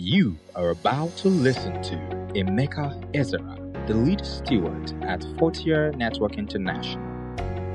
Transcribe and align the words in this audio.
You 0.00 0.38
are 0.54 0.70
about 0.70 1.16
to 1.16 1.28
listen 1.28 1.82
to 1.82 1.96
Emeka 2.32 3.04
Ezra, 3.16 3.58
the 3.88 3.94
lead 3.94 4.24
steward 4.24 4.92
at 5.02 5.26
Fortier 5.40 5.90
Network 5.96 6.38
International. 6.38 7.02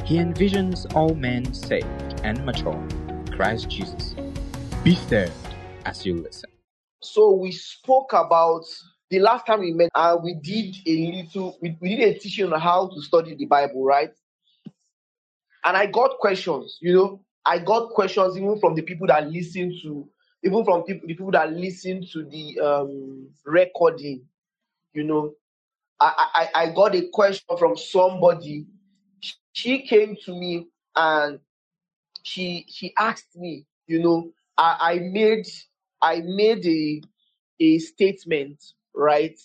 He 0.06 0.20
envisions 0.20 0.86
all 0.96 1.16
men 1.16 1.54
saved 1.54 2.22
and 2.24 2.46
mature 2.46 2.82
in 3.10 3.28
Christ 3.28 3.70
Jesus. 3.70 4.16
Be 4.86 4.96
stirred 4.96 5.34
as 5.84 6.06
you 6.06 6.16
listen. 6.16 6.50
So 7.02 7.34
we 7.34 7.52
spoke 7.52 8.14
about 8.14 8.64
the 9.10 9.20
last 9.20 9.46
time 9.46 9.60
we 9.60 9.74
met, 9.74 9.90
and 9.94 10.24
we 10.24 10.36
did 10.36 10.76
a 10.88 11.12
little, 11.18 11.58
we, 11.62 11.78
we 11.82 11.98
did 11.98 12.16
a 12.16 12.20
teaching 12.20 12.54
on 12.54 12.58
how 12.58 12.88
to 12.88 13.02
study 13.02 13.36
the 13.36 13.48
Bible, 13.48 13.84
right? 13.84 14.12
And 15.66 15.76
I 15.76 15.88
got 15.88 16.20
questions, 16.20 16.78
you 16.80 16.94
know, 16.94 17.26
I 17.46 17.60
got 17.60 17.90
questions 17.90 18.38
even 18.38 18.58
from 18.62 18.76
the 18.76 18.82
people 18.82 19.08
that 19.08 19.30
listen 19.30 19.78
to, 19.84 20.08
even 20.44 20.66
from 20.66 20.84
people, 20.84 21.08
the 21.08 21.14
people 21.16 21.32
that 21.32 21.54
listen 21.54 22.06
to 22.14 22.24
the 22.26 22.60
um, 22.60 23.30
recording, 23.46 24.24
you 24.94 25.04
know. 25.04 25.34
I, 26.00 26.50
I, 26.56 26.64
I 26.64 26.70
got 26.74 26.96
a 26.96 27.08
question 27.14 27.58
from 27.58 27.78
somebody. 27.78 28.68
She 29.54 29.84
came 29.84 30.18
to 30.26 30.34
me 30.38 30.68
and 30.96 31.40
she 32.24 32.66
she 32.70 32.94
asked 32.98 33.36
me, 33.36 33.66
you 33.88 34.02
know, 34.02 34.32
I, 34.58 34.78
I 34.82 35.00
made 35.00 35.48
I 36.02 36.22
made 36.26 36.66
a 36.66 37.02
a 37.60 37.80
statement, 37.80 38.64
right, 38.96 39.40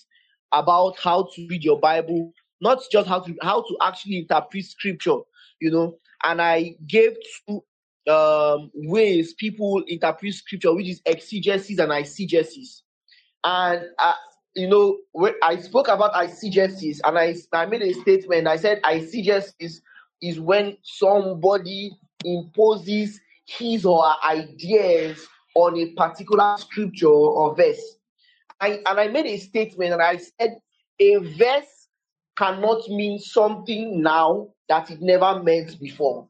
about 0.53 0.99
how 0.99 1.29
to 1.35 1.47
read 1.49 1.65
your 1.65 1.81
Bible, 1.81 2.33
not 2.61 2.81
just 2.91 3.09
how 3.09 3.21
to 3.21 3.35
how 3.43 3.63
to 3.63 3.79
actually 3.83 4.19
interpret 4.19 4.65
scripture, 4.65 5.19
you 5.61 5.71
know, 5.71 5.99
and 6.25 6.43
I 6.43 6.77
gave 6.87 7.17
two 7.49 7.65
um, 8.09 8.71
ways 8.75 9.35
people 9.35 9.83
interpret 9.87 10.35
scripture, 10.35 10.75
which 10.75 10.89
is 10.89 11.01
exegesis 11.07 11.79
and 11.79 11.91
eisegesis. 11.91 12.83
And 13.45 13.83
uh, 13.99 14.15
you 14.55 14.69
know, 14.69 14.99
when 15.13 15.35
I 15.43 15.57
spoke 15.61 15.89
about 15.89 16.15
eisegesis, 16.15 17.01
and 17.05 17.19
I 17.19 17.37
I 17.53 17.67
made 17.67 17.83
a 17.83 17.93
statement. 17.93 18.49
I 18.49 18.57
said 18.57 18.83
eisegesis 18.83 19.81
is 20.21 20.41
when 20.41 20.77
somebody 20.83 21.93
imposes 22.25 23.21
his 23.47 23.85
or 23.85 24.03
her 24.03 24.17
ideas 24.31 25.27
on 25.55 25.77
a 25.77 25.87
particular 25.93 26.57
scripture 26.59 27.09
or 27.09 27.55
verse. 27.55 27.97
I, 28.61 28.81
and 28.87 29.01
I 29.01 29.09
made 29.09 29.27
a 29.27 29.39
statement 29.39 29.93
and 29.93 30.03
I 30.03 30.17
said 30.17 30.59
a 30.99 31.17
verse 31.17 31.89
cannot 32.37 32.89
mean 32.89 33.19
something 33.19 34.03
now 34.03 34.49
that 34.69 34.91
it 34.91 35.01
never 35.01 35.43
meant 35.43 35.79
before, 35.81 36.29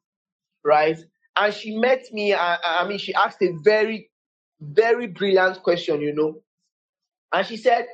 right? 0.65 0.99
And 1.39 1.55
she 1.55 1.77
met 1.77 2.13
me, 2.13 2.35
I, 2.35 2.59
I 2.65 2.89
mean, 2.89 2.99
she 2.99 3.15
asked 3.15 3.41
a 3.43 3.53
very, 3.63 4.11
very 4.61 5.07
brilliant 5.07 5.63
question, 5.63 6.01
you 6.01 6.13
know. 6.13 6.43
And 7.33 7.47
she 7.47 7.57
said, 7.57 7.87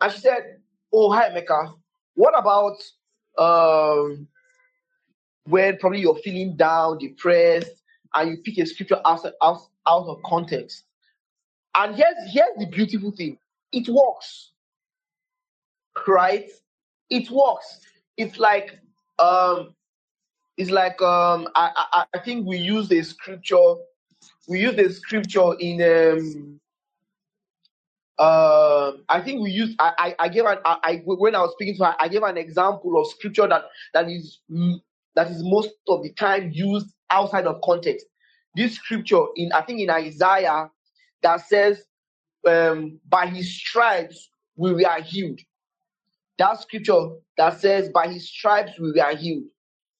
and 0.00 0.12
she 0.12 0.20
said, 0.20 0.58
Oh, 0.92 1.12
hi, 1.12 1.28
Mecca. 1.32 1.72
What 2.14 2.34
about 2.36 2.78
um, 3.38 4.26
when 5.44 5.76
probably 5.78 6.00
you're 6.00 6.16
feeling 6.16 6.56
down, 6.56 6.98
depressed, 6.98 7.82
and 8.14 8.30
you 8.30 8.36
pick 8.38 8.58
a 8.58 8.66
scripture 8.66 9.00
out, 9.04 9.24
out, 9.42 9.60
out 9.86 10.06
of 10.06 10.22
context? 10.24 10.84
And 11.76 11.94
here's 11.94 12.32
here's 12.32 12.56
the 12.58 12.66
beautiful 12.66 13.12
thing. 13.12 13.38
It 13.70 13.88
works. 13.88 14.52
Right? 16.06 16.48
It 17.10 17.30
works. 17.30 17.80
It's 18.16 18.38
like 18.38 18.78
um 19.18 19.74
it's 20.58 20.70
like 20.70 21.00
um 21.00 21.48
I 21.54 21.70
I, 21.92 22.04
I 22.14 22.18
think 22.18 22.46
we 22.46 22.58
use 22.58 22.92
a 22.92 23.02
scripture 23.02 23.74
we 24.48 24.60
use 24.60 24.76
the 24.76 24.92
scripture 24.92 25.54
in 25.60 25.80
um 25.82 26.60
um 28.18 29.04
I 29.08 29.20
think 29.24 29.40
we 29.40 29.50
use 29.50 29.74
I 29.78 29.92
I, 29.98 30.24
I 30.24 30.28
gave 30.28 30.44
an 30.44 30.58
I, 30.66 30.76
I 30.82 31.02
when 31.04 31.34
I 31.34 31.40
was 31.40 31.52
speaking 31.52 31.76
to 31.78 31.84
her 31.86 31.96
I 32.00 32.08
gave 32.08 32.22
an 32.24 32.36
example 32.36 33.00
of 33.00 33.06
scripture 33.06 33.46
that 33.48 33.64
that 33.94 34.10
is 34.10 34.40
that 35.14 35.30
is 35.30 35.42
most 35.42 35.70
of 35.88 36.02
the 36.02 36.12
time 36.12 36.50
used 36.52 36.88
outside 37.10 37.46
of 37.46 37.60
context. 37.64 38.06
This 38.56 38.74
scripture 38.74 39.24
in 39.36 39.52
I 39.52 39.62
think 39.62 39.80
in 39.80 39.90
Isaiah 39.90 40.70
that 41.22 41.46
says 41.48 41.84
um, 42.46 43.00
by 43.08 43.26
his 43.26 43.52
stripes 43.54 44.28
we 44.56 44.72
were 44.72 45.02
healed. 45.02 45.40
That 46.38 46.60
scripture 46.60 47.10
that 47.36 47.60
says, 47.60 47.88
by 47.90 48.08
his 48.08 48.28
stripes 48.28 48.78
we 48.78 48.92
were 48.92 49.16
healed. 49.16 49.44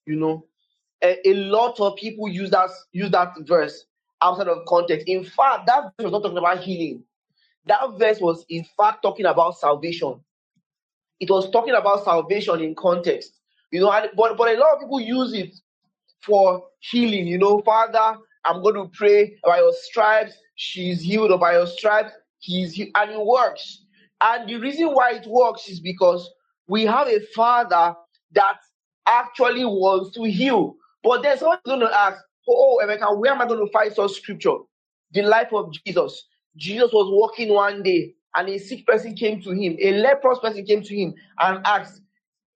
You 0.06 0.16
know, 0.16 0.47
a, 1.02 1.28
a 1.28 1.34
lot 1.34 1.78
of 1.80 1.96
people 1.96 2.28
use 2.28 2.50
that 2.50 2.70
use 2.92 3.10
that 3.10 3.32
verse 3.40 3.86
outside 4.22 4.48
of 4.48 4.64
context. 4.66 5.06
In 5.08 5.24
fact, 5.24 5.66
that 5.66 5.92
verse 5.98 6.04
was 6.04 6.12
not 6.12 6.22
talking 6.22 6.38
about 6.38 6.60
healing. 6.60 7.04
That 7.66 7.80
verse 7.98 8.20
was 8.20 8.44
in 8.48 8.64
fact 8.76 9.02
talking 9.02 9.26
about 9.26 9.58
salvation. 9.58 10.20
It 11.20 11.30
was 11.30 11.50
talking 11.50 11.74
about 11.74 12.04
salvation 12.04 12.60
in 12.60 12.74
context. 12.74 13.32
You 13.70 13.80
know, 13.80 14.08
but 14.16 14.36
but 14.36 14.48
a 14.48 14.58
lot 14.58 14.74
of 14.74 14.80
people 14.80 15.00
use 15.00 15.32
it 15.34 15.54
for 16.22 16.64
healing. 16.80 17.26
You 17.26 17.38
know, 17.38 17.60
Father, 17.62 18.18
I'm 18.44 18.62
going 18.62 18.74
to 18.74 18.90
pray 18.96 19.38
by 19.44 19.58
your 19.58 19.72
stripes, 19.72 20.32
she's 20.54 21.02
healed, 21.02 21.30
or 21.30 21.38
by 21.38 21.52
your 21.52 21.66
stripes, 21.66 22.12
he's 22.38 22.72
healed. 22.72 22.90
And 22.96 23.10
it 23.12 23.20
works. 23.24 23.84
And 24.20 24.48
the 24.48 24.56
reason 24.56 24.88
why 24.88 25.12
it 25.12 25.26
works 25.26 25.68
is 25.68 25.80
because 25.80 26.30
we 26.66 26.84
have 26.86 27.08
a 27.08 27.20
father 27.34 27.94
that 28.32 28.56
actually 29.06 29.64
wants 29.64 30.14
to 30.16 30.24
heal. 30.24 30.76
But 31.02 31.22
then 31.22 31.38
someone's 31.38 31.60
going 31.64 31.80
to 31.80 31.92
ask, 31.92 32.22
oh, 32.48 32.78
oh, 32.80 32.84
Emeka, 32.84 33.18
where 33.18 33.32
am 33.32 33.40
I 33.40 33.46
going 33.46 33.64
to 33.64 33.72
find 33.72 33.92
such 33.92 34.12
scripture? 34.12 34.56
The 35.12 35.22
life 35.22 35.52
of 35.52 35.72
Jesus. 35.72 36.26
Jesus 36.56 36.90
was 36.92 37.10
walking 37.10 37.52
one 37.52 37.82
day 37.82 38.14
and 38.34 38.48
a 38.48 38.58
sick 38.58 38.86
person 38.86 39.14
came 39.14 39.40
to 39.42 39.50
him, 39.50 39.76
a 39.80 39.92
leprous 39.92 40.38
person 40.40 40.64
came 40.64 40.82
to 40.82 40.94
him 40.94 41.14
and 41.40 41.64
asked, 41.64 42.02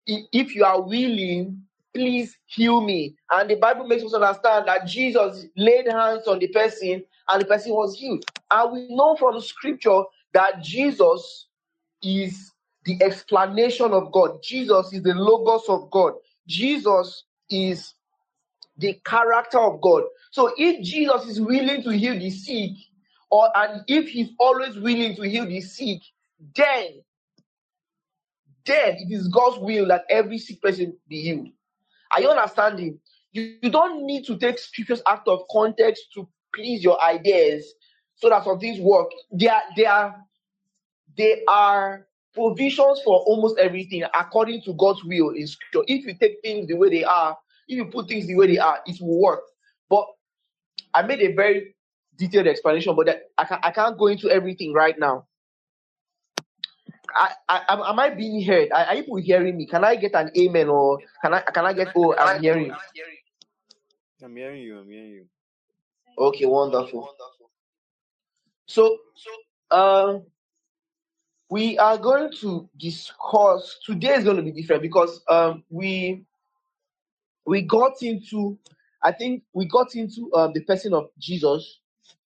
if 0.06 0.54
you 0.54 0.64
are 0.64 0.80
willing, 0.80 1.62
please 1.94 2.36
heal 2.46 2.80
me. 2.80 3.14
And 3.30 3.48
the 3.48 3.56
Bible 3.56 3.86
makes 3.86 4.02
us 4.02 4.14
understand 4.14 4.66
that 4.68 4.86
Jesus 4.86 5.46
laid 5.56 5.86
hands 5.90 6.26
on 6.26 6.38
the 6.38 6.48
person 6.48 7.04
and 7.28 7.40
the 7.40 7.46
person 7.46 7.72
was 7.72 7.98
healed. 7.98 8.24
And 8.50 8.72
we 8.72 8.94
know 8.94 9.16
from 9.16 9.40
scripture 9.40 10.02
that 10.34 10.62
Jesus 10.62 11.46
is 12.02 12.52
the 12.84 13.00
explanation 13.02 13.92
of 13.92 14.10
God. 14.12 14.42
Jesus 14.42 14.92
is 14.92 15.02
the 15.02 15.14
logos 15.14 15.68
of 15.68 15.90
God. 15.90 16.14
Jesus 16.48 17.24
is 17.48 17.94
the 18.76 18.94
character 19.04 19.58
of 19.58 19.80
God. 19.80 20.04
So 20.30 20.52
if 20.56 20.82
Jesus 20.82 21.26
is 21.26 21.40
willing 21.40 21.82
to 21.82 21.90
heal 21.90 22.18
the 22.18 22.30
sick, 22.30 22.70
or 23.30 23.48
and 23.56 23.82
if 23.86 24.08
he's 24.08 24.30
always 24.38 24.76
willing 24.76 25.16
to 25.16 25.22
heal 25.22 25.46
the 25.46 25.60
sick, 25.60 26.00
then 26.54 27.02
then 28.64 28.96
it 28.98 29.12
is 29.12 29.28
God's 29.28 29.58
will 29.58 29.86
that 29.88 30.04
every 30.08 30.38
sick 30.38 30.60
person 30.62 30.96
be 31.08 31.22
healed. 31.22 31.48
Are 32.12 32.20
you 32.20 32.28
understanding? 32.28 32.98
You, 33.32 33.56
you 33.62 33.70
don't 33.70 34.04
need 34.06 34.24
to 34.26 34.36
take 34.36 34.58
scriptures 34.58 35.02
out 35.06 35.26
of 35.26 35.40
context 35.50 36.04
to 36.14 36.28
please 36.54 36.84
your 36.84 37.02
ideas 37.02 37.74
so 38.16 38.28
that 38.28 38.44
some 38.44 38.58
things 38.58 38.78
work. 38.80 39.10
They 39.32 39.48
are 39.48 39.62
they 39.76 39.86
are 39.86 40.16
they 41.16 41.42
are 41.48 42.06
provisions 42.34 43.00
for 43.04 43.20
almost 43.20 43.58
everything 43.58 44.04
according 44.14 44.62
to 44.62 44.74
God's 44.74 45.04
will 45.04 45.30
in 45.30 45.46
scripture. 45.46 45.84
If 45.86 46.06
you 46.06 46.14
take 46.14 46.40
things 46.42 46.68
the 46.68 46.74
way 46.74 46.90
they 46.90 47.04
are, 47.04 47.36
if 47.68 47.76
you 47.76 47.84
put 47.86 48.08
things 48.08 48.26
the 48.26 48.34
way 48.34 48.46
they 48.46 48.58
are, 48.58 48.80
it 48.86 49.00
will 49.00 49.20
work. 49.20 49.42
But 49.88 50.06
I 50.94 51.02
made 51.02 51.20
a 51.20 51.32
very 51.32 51.74
detailed 52.16 52.46
explanation, 52.46 52.94
but 52.96 53.06
that 53.06 53.22
I, 53.38 53.44
can, 53.44 53.58
I 53.62 53.70
can't 53.70 53.98
go 53.98 54.06
into 54.06 54.30
everything 54.30 54.72
right 54.72 54.98
now. 54.98 55.26
I, 57.14 57.32
I, 57.48 57.90
am 57.90 57.98
I 57.98 58.10
being 58.10 58.42
heard? 58.42 58.70
Are, 58.72 58.84
are 58.84 58.94
people 58.94 59.16
hearing 59.16 59.56
me? 59.56 59.66
Can 59.66 59.84
I 59.84 59.96
get 59.96 60.14
an 60.14 60.30
amen 60.36 60.68
or 60.68 60.98
can 61.22 61.34
I 61.34 61.40
can 61.42 61.66
I 61.66 61.72
get 61.74 61.88
oh 61.94 62.14
I'm 62.16 62.40
hearing? 62.40 62.70
I'm 62.70 62.78
hearing 64.36 64.62
you. 64.62 64.78
I'm 64.78 64.88
hearing 64.88 65.10
you. 65.10 65.26
Okay, 66.18 66.46
wonderful. 66.46 67.08
So 68.66 68.98
um 69.70 70.22
we 71.50 71.76
are 71.76 71.98
going 71.98 72.32
to 72.40 72.66
discuss 72.78 73.78
today 73.84 74.14
is 74.14 74.24
going 74.24 74.38
to 74.38 74.42
be 74.42 74.52
different 74.52 74.80
because 74.80 75.20
um 75.28 75.64
we 75.68 76.24
we 77.46 77.62
got 77.62 78.02
into 78.02 78.58
I 79.02 79.12
think 79.12 79.42
we 79.52 79.66
got 79.66 79.94
into 79.96 80.30
um, 80.34 80.52
the 80.54 80.60
person 80.62 80.94
of 80.94 81.08
Jesus 81.18 81.80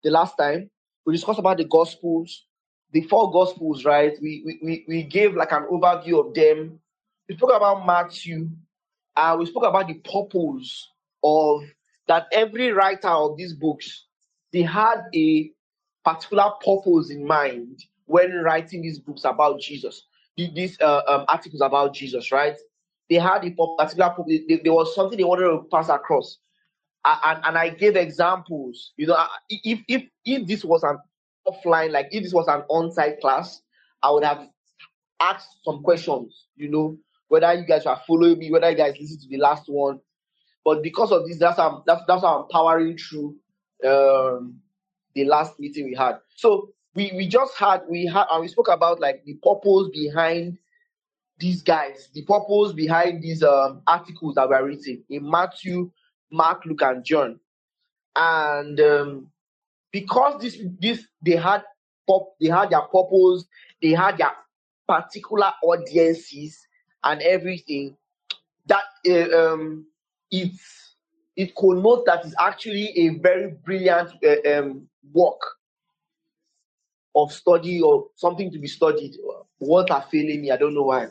the 0.04 0.10
last 0.12 0.36
time. 0.38 0.70
We 1.06 1.14
discussed 1.14 1.40
about 1.40 1.58
the 1.58 1.66
gospels, 1.66 2.46
the 2.94 3.02
four 3.04 3.32
gospels, 3.32 3.86
right? 3.86 4.14
We 4.22 4.44
we, 4.46 4.60
we, 4.64 4.86
we 4.88 5.04
gave 5.04 5.36
like 5.36 5.52
an 5.52 5.68
overview 5.72 6.26
of 6.26 6.34
them. 6.34 6.80
We 7.28 7.36
spoke 7.36 7.54
about 7.56 7.86
Matthew, 7.86 8.50
and 9.18 9.40
we 9.40 9.46
spoke 9.46 9.66
about 9.66 9.88
the 9.88 9.96
purpose 9.96 10.90
of 11.24 11.64
that 12.08 12.28
every 12.32 12.72
writer 12.72 13.10
of 13.10 13.38
these 13.38 13.54
books 13.54 14.06
they 14.52 14.62
had 14.64 15.04
a 15.16 15.52
particular 16.04 16.52
purpose 16.64 17.10
in 17.10 17.26
mind 17.26 17.86
when 18.06 18.34
writing 18.44 18.82
these 18.82 19.00
books 19.00 19.24
about 19.24 19.62
Jesus, 19.62 20.08
these 20.36 20.80
uh, 20.82 21.02
um, 21.08 21.26
articles 21.30 21.62
about 21.62 21.94
Jesus, 21.94 22.32
right? 22.32 22.58
They 23.12 23.18
had 23.18 23.44
a 23.44 23.52
particular 23.78 24.16
there 24.64 24.72
was 24.72 24.96
something 24.96 25.18
they 25.18 25.26
wanted 25.26 25.44
to 25.50 25.68
pass 25.70 25.90
across, 25.90 26.38
and, 27.04 27.42
and 27.44 27.58
I 27.58 27.68
gave 27.68 27.98
examples. 27.98 28.94
You 28.96 29.08
know, 29.08 29.28
if 29.50 29.82
if 29.90 30.04
if 30.24 30.48
this 30.48 30.64
was 30.64 30.84
an 30.84 30.98
offline, 31.46 31.92
like 31.92 32.08
if 32.12 32.24
this 32.24 32.32
was 32.32 32.48
an 32.48 32.64
on-site 32.70 33.20
class, 33.20 33.62
I 34.02 34.12
would 34.12 34.24
have 34.24 34.48
asked 35.20 35.58
some 35.66 35.84
questions, 35.84 36.46
you 36.56 36.70
know, 36.70 36.98
whether 37.28 37.54
you 37.54 37.66
guys 37.66 37.86
are 37.86 38.02
following 38.08 38.40
me, 38.40 38.50
whether 38.50 38.70
you 38.70 38.78
guys 38.78 38.96
listen 38.98 39.20
to 39.20 39.28
the 39.28 39.40
last 39.40 39.64
one. 39.68 40.00
But 40.64 40.82
because 40.82 41.12
of 41.12 41.28
this, 41.28 41.38
that's 41.38 41.58
how 41.58 41.84
that's, 41.86 42.04
that's 42.08 42.22
how 42.22 42.44
I'm 42.44 42.48
powering 42.48 42.98
through 42.98 43.36
um, 43.86 44.56
the 45.16 45.26
last 45.26 45.60
meeting 45.60 45.84
we 45.84 45.96
had. 45.96 46.20
So 46.38 46.70
we 46.96 47.12
we 47.14 47.28
just 47.28 47.58
had 47.58 47.82
we 47.90 48.06
had 48.06 48.28
and 48.32 48.40
we 48.40 48.48
spoke 48.48 48.70
about 48.70 49.02
like 49.02 49.26
the 49.26 49.34
purpose 49.34 49.90
behind 49.92 50.58
these 51.42 51.62
guys, 51.64 52.10
the 52.14 52.22
purpose 52.22 52.72
behind 52.72 53.22
these 53.22 53.44
um, 53.44 53.82
articles 53.88 54.36
that 54.36 54.48
were 54.48 54.64
written 54.64 55.04
in 55.10 55.30
Matthew, 55.30 55.92
Mark, 56.32 56.64
Luke, 56.66 56.84
and 56.84 57.04
John. 57.04 57.40
And 58.16 58.80
um, 58.80 59.28
because 59.92 60.42
this 60.42 60.60
this 60.80 61.06
they 61.26 61.36
had 61.36 61.64
pop 62.08 62.36
they 62.40 62.48
had 62.48 62.70
their 62.70 62.82
purpose, 62.82 63.46
they 63.82 63.92
had 63.92 64.18
their 64.18 64.32
particular 64.88 65.52
audiences 65.64 66.60
and 67.04 67.22
everything. 67.22 67.98
That 68.68 68.84
uh, 69.10 69.54
um, 69.54 69.86
it's 70.30 70.96
it 71.36 71.56
connotes 71.56 72.04
that 72.06 72.26
is 72.26 72.36
actually 72.40 72.92
a 72.98 73.10
very 73.20 73.52
brilliant 73.66 74.12
uh, 74.24 74.60
um, 74.60 74.88
work 75.12 75.42
of 77.16 77.34
study 77.34 77.82
or 77.82 78.08
something 78.16 78.52
to 78.52 78.60
be 78.60 78.68
studied. 78.68 79.16
What 79.58 79.90
are 79.92 80.06
failing 80.12 80.42
me? 80.42 80.52
I 80.52 80.58
don't 80.58 80.74
know 80.76 80.84
why. 80.84 81.08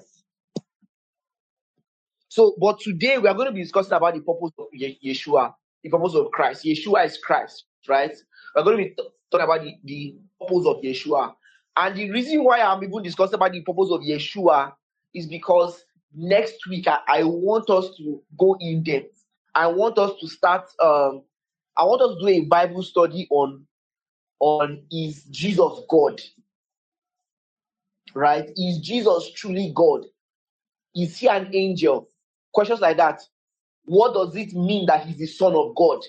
So, 2.31 2.57
but 2.61 2.81
today 2.81 3.19
we 3.19 3.29
are 3.29 3.35
going 3.35 3.49
to 3.49 3.53
be 3.55 3.63
discussing 3.63 3.95
about 3.95 4.15
the 4.15 4.21
purpose 4.23 4.53
of 4.59 4.67
Ye- 4.75 5.01
Yeshua, 5.05 5.55
the 5.85 5.91
purpose 5.91 6.15
of 6.17 6.33
Christ. 6.33 6.65
Yeshua 6.67 7.07
is 7.07 7.19
Christ, 7.19 7.67
right? 7.89 8.13
We're 8.57 8.65
going 8.65 8.79
to 8.79 8.85
be 8.85 8.91
t- 8.91 9.11
talking 9.33 9.47
about 9.47 9.63
the, 9.63 9.75
the 9.85 10.17
purpose 10.41 10.67
of 10.67 10.79
Yeshua. 10.85 11.35
And 11.79 11.97
the 11.97 12.11
reason 12.13 12.45
why 12.45 12.61
I'm 12.63 12.85
even 12.85 13.05
discussing 13.05 13.37
about 13.37 13.53
the 13.53 13.63
purpose 13.63 13.91
of 13.93 14.03
Yeshua 14.03 14.75
is 15.15 15.29
because 15.29 15.85
next 16.15 16.69
week 16.69 16.89
I, 16.89 17.01
I 17.09 17.25
want 17.25 17.71
us 17.71 17.91
to 17.99 18.23
go 18.39 18.59
in 18.61 18.85
depth. 18.85 19.25
I 19.55 19.69
want 19.69 19.99
us 19.99 20.13
to 20.21 20.29
start 20.29 20.71
um 20.85 21.23
I 21.79 21.85
want 21.85 22.03
us 22.03 22.17
to 22.17 22.21
do 22.21 22.29
a 22.29 22.43
Bible 22.47 22.85
study 22.85 23.29
on 23.31 23.67
on 24.41 24.83
is 24.93 25.25
Jesus 25.25 25.81
God, 25.91 26.21
right? 28.15 28.51
Is 28.57 28.79
Jesus 28.81 29.33
truly 29.33 29.73
God? 29.75 30.07
Is 30.97 31.19
he 31.19 31.29
an 31.29 31.51
angel? 31.55 32.10
Questions 32.53 32.81
like 32.81 32.97
that. 32.97 33.21
What 33.85 34.15
does 34.15 34.37
it 34.37 34.53
mean 34.53 34.87
that 34.87 35.07
he's 35.07 35.19
the 35.19 35.27
son 35.27 35.55
of 35.55 35.75
God? 35.75 36.01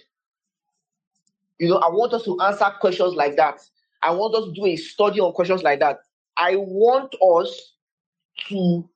You 1.60 1.70
know, 1.70 1.78
I 1.78 1.90
want 1.90 2.14
us 2.14 2.24
to 2.26 2.40
answer 2.42 2.66
questions 2.80 3.14
like 3.16 3.36
that. 3.38 3.60
I 4.02 4.12
want 4.12 4.36
us 4.36 4.46
to 4.46 4.52
do 4.52 4.66
a 4.66 4.76
study 4.76 5.20
on 5.20 5.32
questions 5.34 5.64
like 5.64 5.80
that. 5.80 6.00
I 6.38 6.56
want 6.56 7.14
us 7.22 7.76
to 8.50 8.90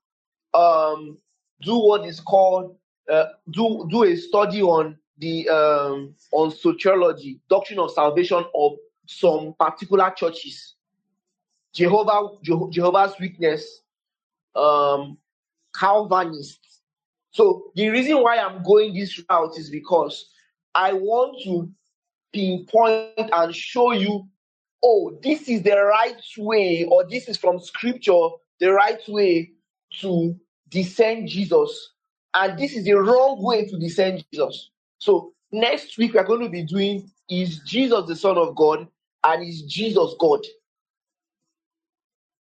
um, 0.54 1.18
do 1.62 1.78
what 1.78 2.06
is 2.08 2.20
called 2.20 2.76
uh, 3.12 3.26
do 3.52 3.88
do 3.92 4.04
a 4.04 4.16
study 4.16 4.62
on 4.62 4.98
the 5.20 5.48
um, 5.50 6.16
on 6.32 6.52
soteriology, 6.52 7.40
doctrine 7.50 7.80
of 7.80 7.92
salvation 7.92 8.44
of 8.56 8.74
some 9.06 9.54
particular 9.60 10.12
churches, 10.16 10.76
Jehovah 11.74 12.38
Jeho- 12.44 12.72
Jehovah's 12.72 13.14
Witness, 13.20 13.82
um, 14.56 15.18
Calvinists. 15.78 16.65
So 17.36 17.74
the 17.76 17.90
reason 17.90 18.22
why 18.22 18.38
I'm 18.38 18.64
going 18.64 18.94
this 18.94 19.22
route 19.30 19.58
is 19.58 19.70
because 19.70 20.30
I 20.74 20.94
want 20.94 21.44
to 21.44 21.70
pinpoint 22.32 23.30
and 23.30 23.54
show 23.54 23.92
you, 23.92 24.26
oh, 24.82 25.20
this 25.22 25.50
is 25.50 25.62
the 25.62 25.76
right 25.76 26.16
way, 26.38 26.86
or 26.86 27.06
this 27.10 27.28
is 27.28 27.36
from 27.36 27.60
scripture, 27.60 28.30
the 28.62 28.72
right 28.72 29.02
way 29.10 29.52
to 30.00 30.34
descend 30.70 31.28
Jesus. 31.28 31.92
And 32.34 32.58
this 32.58 32.74
is 32.74 32.86
the 32.86 32.94
wrong 32.94 33.44
way 33.44 33.66
to 33.66 33.78
descend 33.78 34.24
Jesus. 34.32 34.70
So 35.00 35.34
next 35.52 35.98
week 35.98 36.14
we're 36.14 36.24
going 36.24 36.44
to 36.44 36.50
be 36.50 36.64
doing 36.64 37.12
is 37.30 37.60
Jesus 37.66 38.08
the 38.08 38.16
Son 38.16 38.38
of 38.38 38.56
God 38.56 38.88
and 39.26 39.46
is 39.46 39.64
Jesus 39.64 40.16
God? 40.22 40.40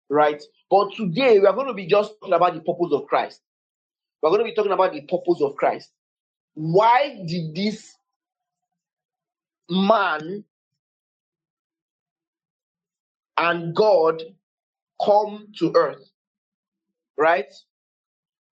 Right? 0.09 0.41
But 0.69 0.93
today 0.95 1.37
we 1.39 1.47
are 1.47 1.53
going 1.53 1.67
to 1.67 1.73
be 1.73 1.85
just 1.85 2.13
talking 2.21 2.33
about 2.33 2.53
the 2.53 2.61
purpose 2.61 2.93
of 2.93 3.07
Christ. 3.07 3.41
We're 4.25 4.31
going 4.31 4.43
to 4.43 4.51
be 4.51 4.55
talking 4.55 4.71
about 4.71 4.91
the 4.91 5.01
purpose 5.01 5.39
of 5.39 5.55
Christ. 5.55 5.91
Why 6.55 7.23
did 7.27 7.53
this 7.53 7.95
man 9.69 10.43
and 13.37 13.75
God 13.75 14.23
come 15.05 15.49
to 15.59 15.71
earth? 15.75 16.09
Right? 17.15 17.53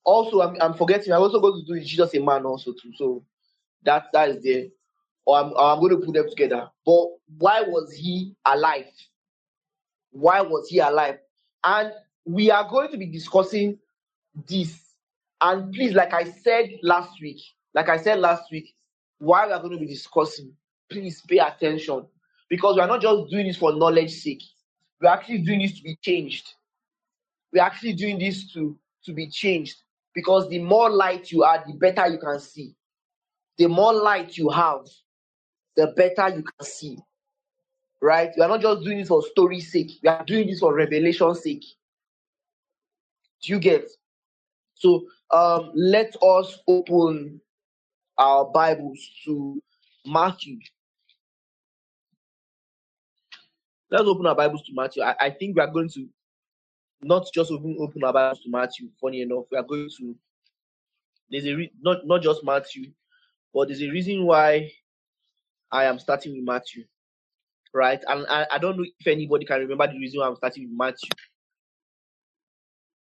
Also, 0.05 0.41
I'm, 0.41 0.61
I'm 0.61 0.75
forgetting, 0.75 1.11
I'm 1.11 1.23
also 1.23 1.39
going 1.39 1.65
to 1.65 1.73
do 1.73 1.79
Jesus 1.79 2.13
a 2.13 2.19
man 2.19 2.45
also 2.45 2.73
too. 2.73 2.91
So 2.95 3.25
that 3.83 4.05
that 4.13 4.29
is 4.29 4.43
there. 4.43 4.65
Or 5.25 5.39
I'm, 5.39 5.53
or 5.53 5.59
I'm 5.59 5.79
going 5.79 5.99
to 5.99 6.05
put 6.05 6.13
them 6.13 6.29
together. 6.29 6.69
But 6.85 7.07
why 7.39 7.61
was 7.61 7.91
he 7.93 8.35
alive? 8.45 8.85
Why 10.11 10.41
was 10.41 10.67
he 10.69 10.77
alive? 10.77 11.17
And 11.63 11.93
we 12.25 12.51
are 12.51 12.69
going 12.69 12.91
to 12.91 12.97
be 12.97 13.07
discussing 13.07 13.79
this. 14.47 14.82
And 15.43 15.73
please, 15.73 15.93
like 15.93 16.13
I 16.13 16.23
said 16.23 16.69
last 16.83 17.21
week, 17.21 17.41
like 17.73 17.89
I 17.89 17.97
said 17.97 18.19
last 18.19 18.43
week, 18.49 18.73
while 19.17 19.47
we 19.47 19.53
are 19.53 19.59
going 19.59 19.73
to 19.73 19.79
be 19.79 19.85
discussing, 19.85 20.53
please 20.89 21.21
pay 21.27 21.39
attention 21.39 22.05
because 22.49 22.75
we 22.75 22.81
are 22.81 22.87
not 22.87 23.01
just 23.01 23.29
doing 23.29 23.47
this 23.47 23.57
for 23.57 23.75
knowledge 23.75 24.11
sake. 24.11 24.41
We're 25.01 25.09
actually 25.09 25.39
doing 25.39 25.59
this 25.59 25.73
to 25.73 25.83
be 25.83 25.97
changed. 26.01 26.53
We're 27.51 27.61
actually 27.61 27.93
doing 27.93 28.19
this 28.19 28.53
to 28.53 28.77
to 29.03 29.11
be 29.11 29.29
changed 29.29 29.75
because 30.15 30.47
the 30.47 30.59
more 30.59 30.89
light 30.89 31.29
you 31.29 31.43
are, 31.43 31.61
the 31.67 31.73
better 31.73 32.07
you 32.07 32.19
can 32.19 32.39
see. 32.39 32.73
The 33.57 33.67
more 33.67 33.93
light 33.93 34.37
you 34.37 34.49
have, 34.49 34.85
the 35.75 35.87
better 35.87 36.37
you 36.37 36.43
can 36.43 36.65
see. 36.65 36.97
Right? 38.01 38.31
We 38.37 38.43
are 38.43 38.47
not 38.47 38.61
just 38.61 38.83
doing 38.83 38.99
this 38.99 39.09
for 39.09 39.21
story 39.23 39.59
sake. 39.59 39.91
We 40.01 40.07
are 40.07 40.23
doing 40.23 40.47
this 40.47 40.59
for 40.59 40.73
revelation 40.73 41.35
sake. 41.35 41.65
Do 43.41 43.51
you 43.51 43.59
get? 43.59 43.89
So 44.75 45.05
um, 45.31 45.71
let 45.75 46.15
us 46.21 46.59
open 46.67 47.39
our 48.17 48.45
Bibles 48.45 48.99
to 49.25 49.61
Matthew. 50.05 50.59
Let's 53.89 54.05
open 54.05 54.25
our 54.25 54.35
Bibles 54.35 54.63
to 54.63 54.73
Matthew. 54.73 55.03
I, 55.03 55.15
I 55.19 55.29
think 55.29 55.55
we 55.55 55.61
are 55.61 55.71
going 55.71 55.89
to 55.89 56.07
not 57.01 57.27
just 57.33 57.51
open, 57.51 57.77
open 57.79 58.03
our 58.03 58.13
Bibles 58.13 58.41
to 58.41 58.49
Matthew. 58.49 58.89
Funny 58.99 59.21
enough, 59.21 59.45
we 59.51 59.57
are 59.57 59.63
going 59.63 59.89
to. 59.99 60.15
There's 61.29 61.45
a 61.45 61.53
re- 61.53 61.71
not 61.81 62.05
not 62.05 62.21
just 62.21 62.43
Matthew, 62.43 62.91
but 63.53 63.67
there's 63.67 63.81
a 63.81 63.89
reason 63.89 64.25
why 64.25 64.71
I 65.71 65.85
am 65.85 65.99
starting 65.99 66.33
with 66.33 66.43
Matthew, 66.43 66.85
right? 67.73 68.01
And 68.07 68.25
I, 68.29 68.45
I 68.51 68.57
don't 68.57 68.77
know 68.77 68.85
if 68.99 69.07
anybody 69.07 69.45
can 69.45 69.59
remember 69.59 69.87
the 69.87 69.99
reason 69.99 70.19
why 70.19 70.27
I'm 70.27 70.35
starting 70.35 70.63
with 70.69 70.77
Matthew. 70.77 71.09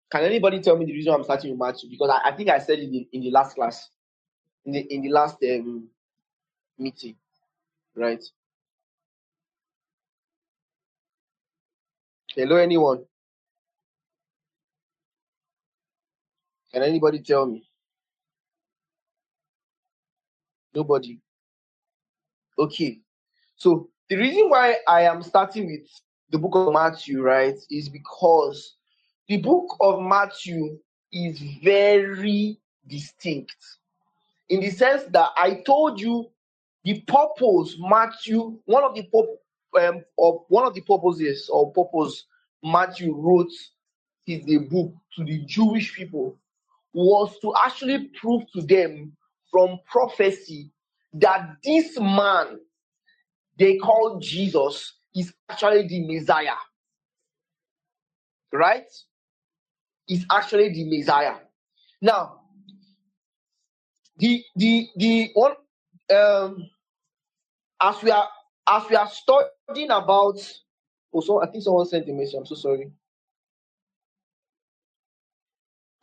Can 0.10 0.24
anybody 0.24 0.62
tell 0.62 0.78
me 0.78 0.86
the 0.86 0.94
reason 0.94 1.14
I'm 1.14 1.24
starting 1.24 1.52
with 1.52 1.60
Matthew? 1.60 1.90
Because 1.90 2.10
I, 2.10 2.30
I 2.30 2.36
think 2.36 2.50
I 2.50 2.60
said 2.60 2.80
it 2.80 2.84
in, 2.90 3.06
in 3.12 3.22
the 3.22 3.32
last 3.32 3.56
class, 3.56 3.90
in 4.66 4.72
the 4.72 4.80
in 4.94 5.02
the 5.02 5.10
last 5.10 5.38
um, 5.44 5.88
meeting, 6.78 7.16
right? 7.96 8.24
Hello, 12.36 12.56
anyone? 12.56 13.04
Can 16.72 16.84
anybody 16.84 17.20
tell 17.20 17.46
me? 17.46 17.68
Nobody. 20.74 21.20
Okay. 22.58 23.00
So 23.56 23.90
the 24.10 24.16
reason 24.16 24.50
why 24.50 24.78
I 24.88 25.02
am 25.02 25.24
starting 25.24 25.66
with 25.68 25.90
the 26.30 26.38
book 26.38 26.56
of 26.56 26.72
Matthew, 26.74 27.22
right, 27.22 27.56
is 27.70 27.90
because 27.90 28.77
the 29.28 29.38
book 29.38 29.78
of 29.82 30.02
Matthew 30.02 30.80
is 31.12 31.40
very 31.64 32.58
distinct 32.88 33.56
in 34.50 34.62
the 34.62 34.70
sense 34.70 35.04
that 35.12 35.30
I 35.38 35.62
told 35.66 36.00
you 36.00 36.30
the 36.84 37.02
purpose 37.02 37.76
Matthew, 37.80 38.58
one 38.66 38.84
of 38.84 38.96
the 38.96 39.04
purp- 39.04 39.42
um, 39.84 40.04
of 40.18 40.46
one 40.48 40.66
of 40.66 40.74
the 40.74 40.82
purposes 40.82 41.50
or 41.52 41.72
purpose 41.74 42.26
Matthew 42.64 43.14
wrote 43.14 43.52
his 44.26 44.46
the 44.46 44.60
book 44.60 44.94
to 45.16 45.24
the 45.24 45.40
Jewish 45.46 45.94
people 45.96 46.38
was 46.94 47.38
to 47.42 47.54
actually 47.66 48.10
prove 48.20 48.44
to 48.54 48.62
them 48.62 49.16
from 49.52 49.80
prophecy 49.86 50.72
that 51.14 51.58
this 51.64 52.00
man 52.00 52.60
they 53.58 53.78
call 53.78 54.20
Jesus 54.20 54.94
is 55.16 55.34
actually 55.50 55.88
the 55.88 56.06
Messiah, 56.08 56.56
right? 58.54 58.88
Is 60.10 60.26
actually 60.32 60.70
the 60.74 60.86
Messiah. 60.98 61.36
Now, 62.02 62.42
the 64.18 64.44
the 64.56 64.88
the 64.98 65.32
one 65.34 65.54
um 66.16 66.70
as 67.82 68.02
we 68.04 68.12
are 68.12 68.28
as 68.70 68.84
we 68.90 68.96
are 68.96 69.10
studying 69.10 69.92
about 69.92 70.40
Oh, 71.14 71.22
so 71.22 71.42
I 71.42 71.48
think 71.50 71.64
someone 71.64 71.86
sent 71.86 72.10
a 72.10 72.14
message. 72.14 72.36
I'm 72.36 72.46
so 72.46 72.56
sorry. 72.56 72.92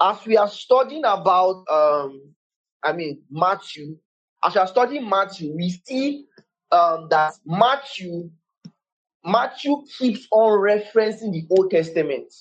As 0.00 0.24
we 0.26 0.36
are 0.36 0.48
studying 0.48 1.04
about, 1.04 1.64
um, 1.70 2.34
I 2.82 2.92
mean 2.92 3.22
Matthew, 3.30 3.96
as 4.44 4.54
we 4.54 4.60
are 4.60 4.66
studying 4.66 5.08
Matthew, 5.08 5.54
we 5.54 5.70
see 5.86 6.26
um 6.72 7.08
that 7.10 7.34
Matthew 7.46 8.30
Matthew 9.24 9.82
keeps 9.98 10.26
on 10.32 10.60
referencing 10.60 11.32
the 11.32 11.46
Old 11.50 11.70
Testament. 11.70 12.32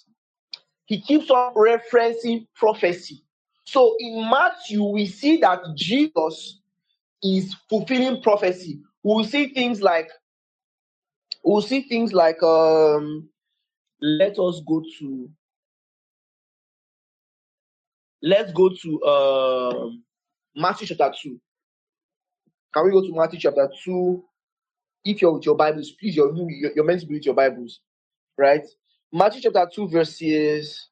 He 0.85 1.01
keeps 1.01 1.29
on 1.29 1.53
referencing 1.55 2.47
prophecy. 2.55 3.23
So 3.65 3.95
in 3.99 4.29
Matthew, 4.29 4.83
we 4.83 5.05
see 5.05 5.37
that 5.37 5.61
Jesus 5.75 6.59
is 7.23 7.55
fulfilling 7.69 8.21
prophecy. 8.21 8.81
We'll 9.03 9.23
see 9.25 9.47
things 9.53 9.81
like 9.81 10.09
we'll 11.43 11.61
see 11.61 11.81
things 11.81 12.13
like 12.13 12.41
um 12.43 13.29
let 14.01 14.37
us 14.39 14.61
go 14.67 14.83
to 14.99 15.29
let's 18.21 18.51
go 18.53 18.69
to 18.69 19.03
um 19.03 20.03
Matthew 20.55 20.87
chapter 20.87 21.11
2. 21.23 21.39
Can 22.73 22.85
we 22.85 22.91
go 22.91 23.01
to 23.01 23.13
Matthew 23.15 23.39
chapter 23.39 23.69
2? 23.83 24.23
If 25.05 25.21
you're 25.21 25.33
with 25.33 25.45
your 25.45 25.55
Bibles, 25.55 25.91
please, 25.91 26.15
you're 26.15 26.33
you're 26.75 26.85
meant 26.85 27.01
to 27.01 27.07
be 27.07 27.15
with 27.15 27.25
your 27.25 27.35
Bibles, 27.35 27.79
right? 28.37 28.63
Matthew 29.15 29.41
chapter 29.41 29.69
2, 29.71 29.89
verses 29.89 30.89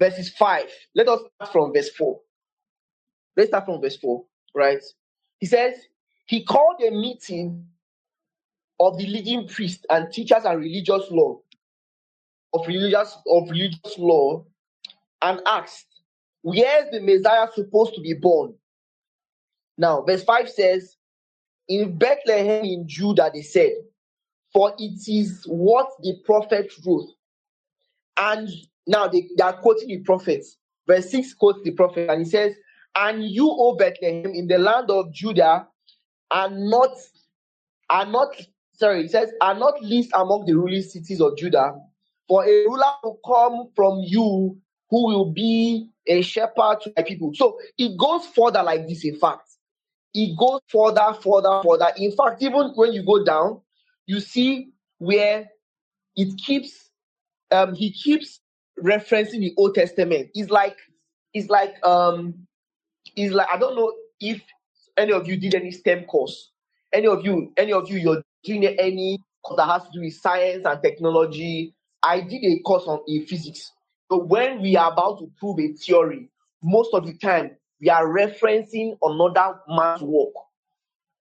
verses 0.00 0.30
5. 0.30 0.64
Let 0.96 1.08
us 1.08 1.20
start 1.36 1.52
from 1.52 1.72
verse 1.72 1.90
4. 1.90 2.20
Let's 3.36 3.50
start 3.50 3.64
from 3.66 3.80
verse 3.80 3.96
4, 3.98 4.24
right? 4.52 4.82
He 5.38 5.46
says, 5.46 5.74
He 6.26 6.42
called 6.44 6.82
a 6.82 6.90
meeting 6.90 7.68
of 8.80 8.98
the 8.98 9.06
leading 9.06 9.46
priests 9.46 9.86
and 9.88 10.12
teachers 10.12 10.44
and 10.44 10.58
religious 10.58 11.04
law, 11.12 11.38
of 12.52 12.66
religious 12.66 13.16
of 13.24 13.48
religious 13.48 13.96
law, 13.96 14.44
and 15.22 15.40
asked, 15.46 15.86
Where 16.42 16.84
is 16.84 16.90
the 16.90 17.00
Messiah 17.00 17.46
supposed 17.54 17.94
to 17.94 18.00
be 18.00 18.14
born? 18.14 18.54
Now, 19.78 20.02
verse 20.02 20.24
5 20.24 20.50
says, 20.50 20.96
In 21.68 21.96
Bethlehem 21.96 22.64
in 22.64 22.88
Judah, 22.88 23.30
they 23.32 23.42
said, 23.42 23.74
For 24.54 24.72
it 24.78 25.08
is 25.08 25.44
what 25.46 25.88
the 26.02 26.16
prophet 26.24 26.72
wrote. 26.86 27.08
And 28.16 28.48
now 28.86 29.08
they, 29.08 29.28
they 29.36 29.42
are 29.42 29.56
quoting 29.56 29.88
the 29.88 29.98
prophets. 29.98 30.56
Verse 30.86 31.10
6 31.10 31.34
quotes 31.34 31.62
the 31.64 31.72
prophet, 31.72 32.08
and 32.08 32.20
he 32.24 32.30
says, 32.30 32.54
And 32.94 33.24
you, 33.24 33.48
O 33.50 33.74
Bethlehem, 33.74 34.32
in 34.32 34.46
the 34.46 34.58
land 34.58 34.90
of 34.90 35.12
Judah, 35.12 35.66
are 36.30 36.50
not 36.50 36.90
are 37.90 38.06
not 38.06 38.34
sorry, 38.74 39.02
he 39.02 39.08
says, 39.08 39.30
are 39.40 39.54
not 39.54 39.82
least 39.82 40.10
among 40.14 40.46
the 40.46 40.54
ruling 40.54 40.82
cities 40.82 41.20
of 41.20 41.36
Judah, 41.36 41.74
for 42.28 42.44
a 42.44 42.64
ruler 42.66 42.92
will 43.02 43.20
come 43.26 43.68
from 43.74 44.00
you 44.04 44.56
who 44.90 45.06
will 45.06 45.32
be 45.32 45.88
a 46.06 46.22
shepherd 46.22 46.80
to 46.82 46.92
my 46.96 47.02
people. 47.02 47.32
So 47.34 47.58
it 47.78 47.96
goes 47.96 48.26
further 48.26 48.62
like 48.62 48.86
this, 48.86 49.04
in 49.04 49.16
fact. 49.16 49.48
It 50.12 50.36
goes 50.38 50.60
further, 50.68 51.14
further, 51.20 51.62
further. 51.64 51.90
In 51.96 52.12
fact, 52.12 52.42
even 52.42 52.72
when 52.74 52.92
you 52.92 53.04
go 53.04 53.24
down, 53.24 53.60
you 54.06 54.20
see 54.20 54.72
where 54.98 55.48
it 56.16 56.38
keeps 56.38 56.90
um 57.50 57.74
he 57.74 57.92
keeps 57.92 58.40
referencing 58.82 59.40
the 59.40 59.54
Old 59.56 59.74
Testament. 59.74 60.30
It's 60.34 60.50
like 60.50 60.76
it's 61.32 61.48
like 61.48 61.74
um 61.84 62.34
it's 63.16 63.34
like 63.34 63.48
I 63.52 63.58
don't 63.58 63.76
know 63.76 63.92
if 64.20 64.42
any 64.96 65.12
of 65.12 65.26
you 65.28 65.36
did 65.36 65.54
any 65.54 65.70
STEM 65.70 66.04
course. 66.04 66.50
Any 66.92 67.08
of 67.08 67.24
you, 67.24 67.52
any 67.56 67.72
of 67.72 67.90
you, 67.90 67.98
you're 67.98 68.22
doing 68.44 68.64
any 68.64 69.18
course 69.44 69.56
that 69.56 69.66
has 69.66 69.82
to 69.84 69.90
do 69.92 70.00
with 70.00 70.14
science 70.14 70.64
and 70.64 70.82
technology. 70.82 71.74
I 72.02 72.20
did 72.20 72.44
a 72.44 72.60
course 72.60 72.84
on 72.86 73.00
in 73.08 73.26
physics. 73.26 73.72
So 74.10 74.18
when 74.18 74.60
we 74.60 74.76
are 74.76 74.92
about 74.92 75.18
to 75.18 75.30
prove 75.38 75.58
a 75.58 75.72
theory, 75.72 76.28
most 76.62 76.90
of 76.92 77.06
the 77.06 77.14
time 77.14 77.56
we 77.80 77.88
are 77.88 78.06
referencing 78.06 78.96
another 79.02 79.58
man's 79.68 80.02
work. 80.02 80.32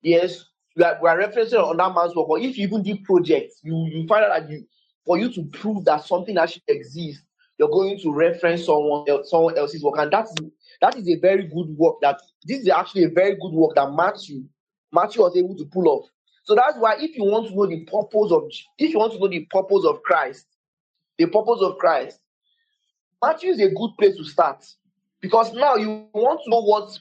Yes, 0.02 0.46
are, 0.82 0.98
we 1.02 1.10
are 1.10 1.20
referencing 1.20 1.72
another 1.72 1.94
man's 1.94 2.16
work. 2.16 2.30
Or 2.30 2.40
if 2.40 2.58
you 2.58 2.68
even 2.68 2.82
did 2.82 3.04
projects, 3.04 3.60
you 3.62 3.86
you 3.92 4.08
find 4.08 4.26
out 4.26 4.40
that 4.40 4.50
you 4.50 4.66
for 5.06 5.18
you 5.18 5.32
to 5.34 5.44
prove 5.46 5.86
that 5.86 6.06
something 6.06 6.38
actually 6.38 6.64
exists, 6.70 7.24
you're 7.58 7.70
going 7.70 8.00
to 8.00 8.14
reference 8.14 8.66
someone 8.66 9.08
else, 9.08 9.30
someone 9.30 9.58
else's 9.58 9.84
work, 9.84 9.96
and 9.98 10.12
that's 10.12 10.34
that 10.82 10.98
is 10.98 11.08
a 11.08 11.16
very 11.20 11.44
good 11.44 11.78
work. 11.78 11.96
That 12.02 12.22
this 12.46 12.62
is 12.62 12.70
actually 12.70 13.04
a 13.04 13.10
very 13.10 13.36
good 13.36 13.52
work 13.52 13.76
that 13.76 13.92
Matthew 13.92 14.44
Matthew 14.92 15.22
was 15.22 15.38
able 15.38 15.56
to 15.58 15.66
pull 15.66 15.88
off. 15.88 16.10
So 16.44 16.56
that's 16.56 16.78
why 16.78 16.96
if 17.00 17.16
you 17.16 17.24
want 17.24 17.48
to 17.48 17.56
know 17.56 17.68
the 17.68 17.86
purpose 17.86 18.32
of 18.32 18.44
if 18.78 18.92
you 18.92 19.00
want 19.00 19.14
to 19.14 19.20
know 19.20 19.28
the 19.28 19.46
purpose 19.52 19.86
of 19.86 20.02
Christ, 20.04 20.46
the 21.18 21.26
purpose 21.28 21.60
of 21.62 21.78
Christ, 21.78 22.20
Matthew 23.22 23.52
is 23.52 23.60
a 23.60 23.70
good 23.70 23.92
place 23.98 24.18
to 24.18 24.26
start 24.26 24.66
because 25.22 25.54
now 25.54 25.76
you 25.76 26.08
want 26.14 26.42
to 26.44 26.50
know 26.50 26.62
what 26.62 26.98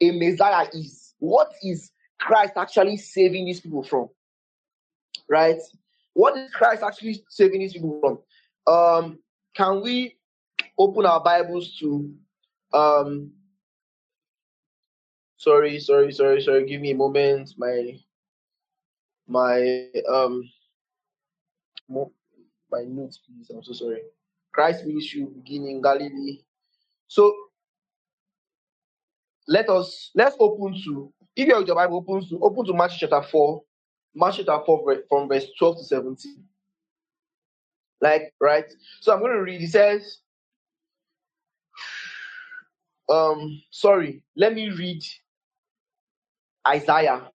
a 0.00 0.10
Messiah 0.10 0.66
is. 0.72 1.14
What 1.18 1.52
is 1.62 1.90
Christ 2.18 2.54
actually 2.56 2.96
saving 2.96 3.44
these 3.44 3.60
people 3.60 3.82
from? 3.82 4.08
Right? 5.28 5.60
What 6.14 6.36
is 6.36 6.50
Christ 6.50 6.82
actually 6.82 7.24
saving 7.28 7.60
these 7.60 7.72
people 7.72 8.00
from? 8.00 8.72
Um, 8.72 9.18
can 9.54 9.82
we 9.82 10.16
open 10.78 11.06
our 11.06 11.22
Bibles 11.22 11.76
to 11.78 12.12
um 12.72 13.30
sorry, 15.36 15.78
sorry, 15.78 16.12
sorry, 16.12 16.40
sorry, 16.40 16.66
give 16.66 16.80
me 16.80 16.90
a 16.90 16.96
moment. 16.96 17.54
My 17.56 17.98
my 19.28 19.86
um 20.08 20.48
my 22.70 22.82
notes, 22.82 23.18
please. 23.18 23.50
I'm 23.50 23.62
so 23.62 23.72
sorry. 23.72 24.02
Christ 24.52 24.84
ministry 24.84 25.22
will 25.22 25.30
begin 25.30 25.66
in 25.66 25.82
Galilee. 25.82 26.40
So 27.08 27.32
let 29.46 29.68
us 29.68 30.10
let's 30.14 30.36
open 30.40 30.74
to 30.84 31.12
if 31.36 31.46
you 31.46 31.54
have 31.54 31.66
your 31.66 31.76
Bible 31.76 31.98
open 31.98 32.28
to 32.28 32.40
open 32.42 32.64
to 32.66 32.74
Matthew 32.74 33.08
chapter 33.08 33.22
4, 33.28 33.62
Matthew 34.14 34.44
chapter 34.44 34.64
4 34.64 34.96
from 35.08 35.28
verse 35.28 35.46
12 35.58 35.78
to 35.78 35.84
17. 35.84 36.44
Like 38.00 38.34
right. 38.40 38.64
So 39.00 39.12
I'm 39.12 39.20
gonna 39.20 39.40
read. 39.40 39.62
It 39.62 39.70
says, 39.70 40.18
um, 43.08 43.62
sorry, 43.70 44.22
let 44.36 44.54
me 44.54 44.70
read 44.70 45.02
Isaiah. 46.66 47.30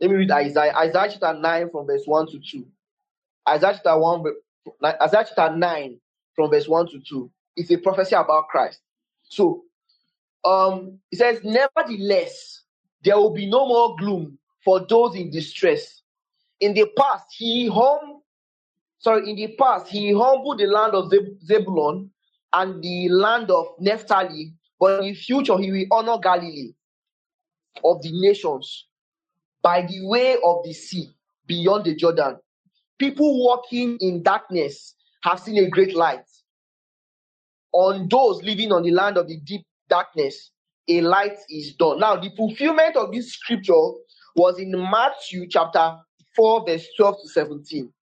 Let 0.00 0.10
me 0.10 0.16
read 0.16 0.30
Isaiah. 0.30 0.74
Isaiah 0.74 1.08
chapter 1.12 1.38
9 1.38 1.70
from 1.70 1.86
verse 1.86 2.02
1 2.06 2.26
to 2.28 2.38
2. 2.40 2.66
Isaiah 3.48 3.72
chapter 3.74 3.98
1, 3.98 4.24
Isaiah 5.02 5.26
chapter 5.28 5.56
9 5.56 6.00
from 6.34 6.50
verse 6.50 6.68
1 6.68 6.88
to 6.88 7.00
2. 7.00 7.30
It's 7.56 7.70
a 7.70 7.76
prophecy 7.78 8.14
about 8.14 8.48
Christ. 8.48 8.80
So 9.24 9.64
um 10.44 10.98
it 11.12 11.18
says, 11.18 11.40
Nevertheless, 11.44 12.62
there 13.04 13.16
will 13.16 13.32
be 13.32 13.46
no 13.46 13.66
more 13.66 13.96
gloom 13.96 14.38
for 14.64 14.80
those 14.86 15.14
in 15.16 15.30
distress. 15.30 16.02
In 16.60 16.74
the 16.74 16.86
past, 16.96 17.26
he 17.36 17.68
hum 17.68 18.20
sorry, 18.98 19.28
in 19.30 19.36
the 19.36 19.48
past, 19.58 19.88
he 19.88 20.12
humbled 20.12 20.58
the 20.58 20.66
land 20.66 20.94
of 20.94 21.10
Zeb- 21.10 21.40
Zebulun 21.44 22.10
and 22.52 22.82
the 22.82 23.08
land 23.08 23.50
of 23.50 23.66
Naphtali, 23.80 24.54
but 24.78 25.04
in 25.04 25.14
future 25.14 25.58
he 25.58 25.70
will 25.72 25.86
honor 25.90 26.18
Galilee 26.22 26.74
of 27.84 28.02
the 28.02 28.10
nations 28.12 28.86
by 29.62 29.82
the 29.82 30.06
way 30.06 30.36
of 30.44 30.64
the 30.64 30.72
sea 30.72 31.10
beyond 31.46 31.84
the 31.84 31.94
Jordan. 31.94 32.36
People 32.98 33.44
walking 33.44 33.96
in 34.00 34.22
darkness 34.22 34.94
have 35.22 35.40
seen 35.40 35.58
a 35.64 35.68
great 35.68 35.94
light. 35.94 36.24
On 37.72 38.08
those 38.08 38.42
living 38.42 38.72
on 38.72 38.82
the 38.82 38.90
land 38.90 39.16
of 39.16 39.28
the 39.28 39.38
deep 39.38 39.64
darkness, 39.88 40.50
a 40.90 41.00
light 41.02 41.38
is 41.48 41.74
done. 41.74 42.00
Now, 42.00 42.16
the 42.16 42.30
fulfillment 42.36 42.96
of 42.96 43.12
this 43.12 43.32
scripture 43.32 43.72
was 44.34 44.58
in 44.58 44.72
Matthew 44.72 45.46
chapter 45.48 45.96
4, 46.34 46.66
verse 46.66 46.86
12 46.96 47.16
to 47.22 47.28
17. 47.28 47.92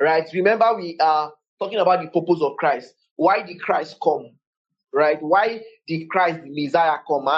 Right? 0.00 0.28
Remember, 0.32 0.76
we 0.76 0.96
are 1.00 1.32
talking 1.58 1.78
about 1.78 2.02
the 2.02 2.08
purpose 2.08 2.42
of 2.42 2.56
Christ. 2.56 2.94
Why 3.16 3.42
did 3.42 3.60
Christ 3.60 3.96
come? 4.02 4.30
Right? 4.92 5.20
Why 5.20 5.62
did 5.86 6.08
Christ, 6.10 6.42
the 6.44 6.50
Messiah, 6.50 6.98
come? 7.06 7.28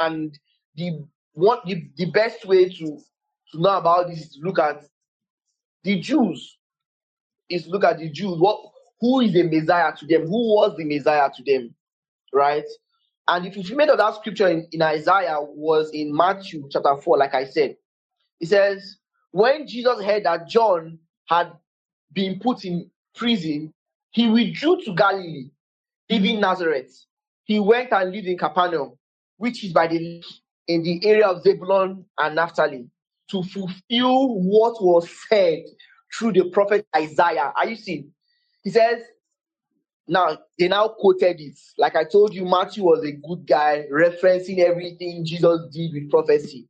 And 0.00 0.36
the 0.76 1.04
one 1.34 1.58
the, 1.66 1.88
the 1.96 2.06
best 2.06 2.46
way 2.46 2.68
to, 2.68 2.98
to 3.52 3.60
know 3.60 3.76
about 3.76 4.08
this 4.08 4.20
is 4.20 4.38
look 4.42 4.58
at 4.58 4.84
the 5.84 6.00
Jews. 6.00 6.58
Is 7.48 7.66
look 7.68 7.84
at 7.84 7.98
the 7.98 8.08
Jews. 8.10 8.38
What 8.38 8.60
who 9.00 9.20
is 9.20 9.32
the 9.32 9.42
Messiah 9.44 9.92
to 9.96 10.06
them? 10.06 10.22
Who 10.22 10.54
was 10.54 10.76
the 10.76 10.84
Messiah 10.84 11.28
to 11.36 11.42
them? 11.44 11.74
Right? 12.32 12.64
And 13.28 13.44
the 13.44 13.50
fulfillment 13.50 13.90
of 13.90 13.98
that 13.98 14.14
scripture 14.16 14.48
in, 14.48 14.68
in 14.72 14.82
Isaiah 14.82 15.38
was 15.40 15.90
in 15.92 16.14
Matthew 16.14 16.68
chapter 16.70 16.96
4, 16.96 17.18
like 17.18 17.34
I 17.34 17.44
said. 17.44 17.76
It 18.40 18.48
says, 18.48 18.98
When 19.32 19.66
Jesus 19.66 20.02
heard 20.04 20.24
that 20.24 20.48
John 20.48 20.98
had 21.28 21.52
been 22.12 22.38
put 22.38 22.64
in 22.64 22.90
prison, 23.14 23.72
he 24.10 24.28
withdrew 24.28 24.80
to 24.84 24.94
Galilee, 24.94 25.50
leaving 26.08 26.40
Nazareth. 26.40 26.92
He 27.44 27.60
went 27.60 27.92
and 27.92 28.12
lived 28.12 28.26
in 28.26 28.38
Capernaum, 28.38 28.92
which 29.36 29.64
is 29.64 29.72
by 29.72 29.88
the 29.88 29.98
lake 29.98 30.24
in 30.68 30.82
the 30.82 31.04
area 31.06 31.26
of 31.26 31.42
Zebulun 31.42 32.04
and 32.18 32.34
Naphtali, 32.36 32.88
to 33.30 33.42
fulfill 33.42 34.40
what 34.40 34.82
was 34.82 35.08
said 35.28 35.64
through 36.16 36.32
the 36.32 36.50
prophet 36.50 36.86
Isaiah. 36.94 37.52
Are 37.56 37.68
you 37.68 37.76
seeing? 37.76 38.12
He 38.62 38.70
says, 38.70 39.02
now 40.08 40.38
they 40.58 40.68
now 40.68 40.88
quoted 40.88 41.40
it. 41.40 41.58
Like 41.78 41.96
I 41.96 42.04
told 42.04 42.34
you, 42.34 42.44
Matthew 42.44 42.84
was 42.84 43.04
a 43.04 43.12
good 43.12 43.46
guy, 43.46 43.84
referencing 43.92 44.58
everything 44.58 45.24
Jesus 45.24 45.60
did 45.72 45.92
with 45.92 46.10
prophecy. 46.10 46.68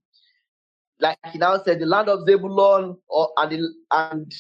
Like 1.00 1.18
he 1.32 1.38
now 1.38 1.62
said, 1.62 1.78
the 1.78 1.86
land 1.86 2.08
of 2.08 2.26
Zebulun 2.26 2.96
or 3.08 3.30
and 3.36 3.52
the 3.52 3.68
and 3.90 4.34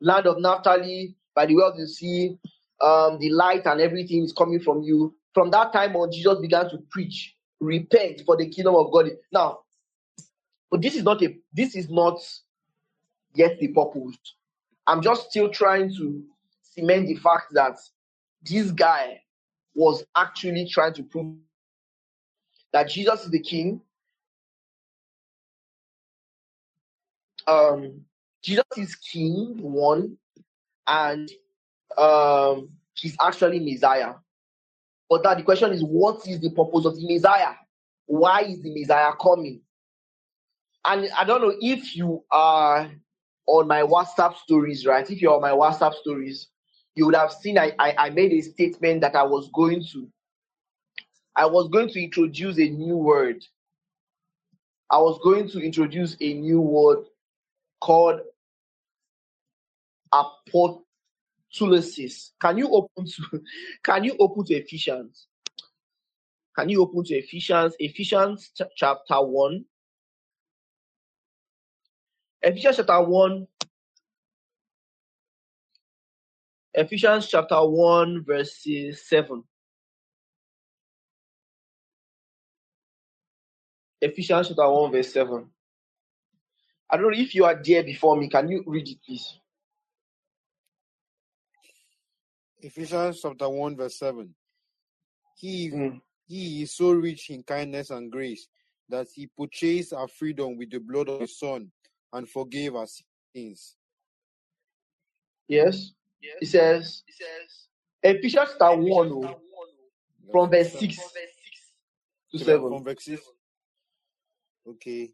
land 0.00 0.26
of 0.26 0.40
Naphtali, 0.40 1.14
by 1.34 1.46
the 1.46 1.54
way 1.54 1.64
of 1.64 1.76
the 1.76 1.86
sea, 1.86 2.36
um, 2.80 3.18
the 3.20 3.30
light 3.30 3.66
and 3.66 3.80
everything 3.80 4.24
is 4.24 4.32
coming 4.32 4.60
from 4.60 4.82
you. 4.82 5.14
From 5.32 5.50
that 5.52 5.72
time 5.72 5.94
on, 5.94 6.10
Jesus 6.10 6.38
began 6.40 6.68
to 6.70 6.78
preach, 6.90 7.36
repent 7.60 8.22
for 8.26 8.36
the 8.36 8.48
kingdom 8.48 8.74
of 8.74 8.90
God. 8.92 9.10
Now, 9.32 9.60
but 10.70 10.82
this 10.82 10.96
is 10.96 11.04
not 11.04 11.22
a 11.22 11.36
this 11.52 11.76
is 11.76 11.88
not 11.88 12.18
yet 13.34 13.60
the 13.60 13.68
purpose. 13.68 14.16
I'm 14.88 15.02
just 15.02 15.30
still 15.30 15.48
trying 15.50 15.94
to 15.94 16.24
cement 16.62 17.06
the 17.06 17.14
fact 17.16 17.52
that 17.52 17.78
this 18.42 18.70
guy 18.70 19.20
was 19.74 20.04
actually 20.16 20.68
trying 20.68 20.94
to 20.94 21.02
prove 21.02 21.36
that 22.72 22.88
Jesus 22.88 23.24
is 23.24 23.30
the 23.30 23.40
king. 23.40 23.80
Um, 27.46 28.02
Jesus 28.42 28.64
is 28.76 28.94
king, 28.94 29.56
one, 29.60 30.16
and 30.86 31.30
um, 31.98 32.70
he's 32.94 33.16
actually 33.20 33.60
Messiah. 33.60 34.14
But 35.08 35.24
that 35.24 35.38
the 35.38 35.42
question 35.42 35.72
is, 35.72 35.82
what 35.82 36.26
is 36.26 36.40
the 36.40 36.50
purpose 36.50 36.84
of 36.86 36.96
the 36.96 37.06
Messiah? 37.06 37.54
Why 38.06 38.42
is 38.42 38.62
the 38.62 38.72
Messiah 38.72 39.12
coming? 39.20 39.60
And 40.84 41.10
I 41.16 41.24
don't 41.24 41.42
know 41.42 41.54
if 41.60 41.96
you 41.96 42.24
are 42.30 42.90
on 43.46 43.66
my 43.66 43.82
WhatsApp 43.82 44.36
stories, 44.36 44.86
right? 44.86 45.08
If 45.10 45.20
you're 45.20 45.34
on 45.34 45.42
my 45.42 45.50
WhatsApp 45.50 45.94
stories, 45.94 46.48
you 46.94 47.06
would 47.06 47.14
have 47.14 47.32
seen 47.32 47.58
I, 47.58 47.72
I, 47.78 47.94
I 47.98 48.10
made 48.10 48.32
a 48.32 48.40
statement 48.42 49.00
that 49.02 49.16
I 49.16 49.22
was 49.22 49.48
going 49.54 49.84
to 49.92 50.08
I 51.36 51.46
was 51.46 51.68
going 51.68 51.88
to 51.90 52.02
introduce 52.02 52.58
a 52.58 52.68
new 52.68 52.96
word. 52.96 53.44
I 54.90 54.98
was 54.98 55.18
going 55.22 55.48
to 55.50 55.60
introduce 55.60 56.16
a 56.20 56.34
new 56.34 56.60
word 56.60 57.06
called 57.80 58.20
apolutrosis. 60.12 60.82
Can 62.40 62.58
you 62.58 62.68
open 62.68 63.06
to 63.06 63.42
can 63.84 64.04
you 64.04 64.16
open 64.18 64.44
to 64.46 64.54
Ephesians? 64.54 65.26
Can 66.58 66.68
you 66.68 66.82
open 66.82 67.04
to 67.04 67.14
Ephesians? 67.14 67.74
Ephesians 67.78 68.50
ch- 68.56 68.62
chapter 68.76 69.22
1. 69.22 69.64
Ephesians 72.42 72.76
chapter 72.76 73.02
1. 73.02 73.46
Ephesians 76.74 77.28
chapter 77.28 77.56
1, 77.56 78.24
verse 78.24 78.64
7. 78.94 79.42
Ephesians 84.00 84.48
chapter 84.48 84.70
1, 84.70 84.92
verse 84.92 85.12
7. 85.12 85.46
I 86.88 86.96
don't 86.96 87.12
know 87.12 87.18
if 87.18 87.34
you 87.34 87.44
are 87.44 87.60
there 87.62 87.82
before 87.82 88.16
me. 88.16 88.28
Can 88.28 88.48
you 88.48 88.64
read 88.66 88.88
it, 88.88 88.98
please? 89.04 89.38
Ephesians 92.60 93.20
chapter 93.20 93.48
1, 93.48 93.76
verse 93.76 93.98
7. 93.98 94.34
He, 95.36 95.70
Mm. 95.70 96.00
he 96.26 96.62
is 96.62 96.72
so 96.74 96.92
rich 96.92 97.30
in 97.30 97.42
kindness 97.42 97.90
and 97.90 98.10
grace 98.12 98.48
that 98.88 99.08
he 99.14 99.26
purchased 99.26 99.92
our 99.92 100.08
freedom 100.08 100.56
with 100.56 100.70
the 100.70 100.78
blood 100.78 101.08
of 101.08 101.20
his 101.20 101.38
son 101.38 101.70
and 102.12 102.28
forgave 102.28 102.74
our 102.76 102.86
sins. 103.34 103.76
Yes. 105.48 105.92
It 106.40 106.46
says, 106.46 107.02
it 107.06 107.14
says, 107.14 107.66
Ephesians 108.02 108.50
chapter 108.58 108.76
1, 108.76 109.12
oh, 109.12 109.40
from 110.30 110.50
verse 110.50 110.72
6 110.72 110.96
to 112.32 112.38
7. 112.38 112.68
From 112.68 112.84
verse 112.84 113.04
6. 113.04 113.20
Okay. 114.68 115.10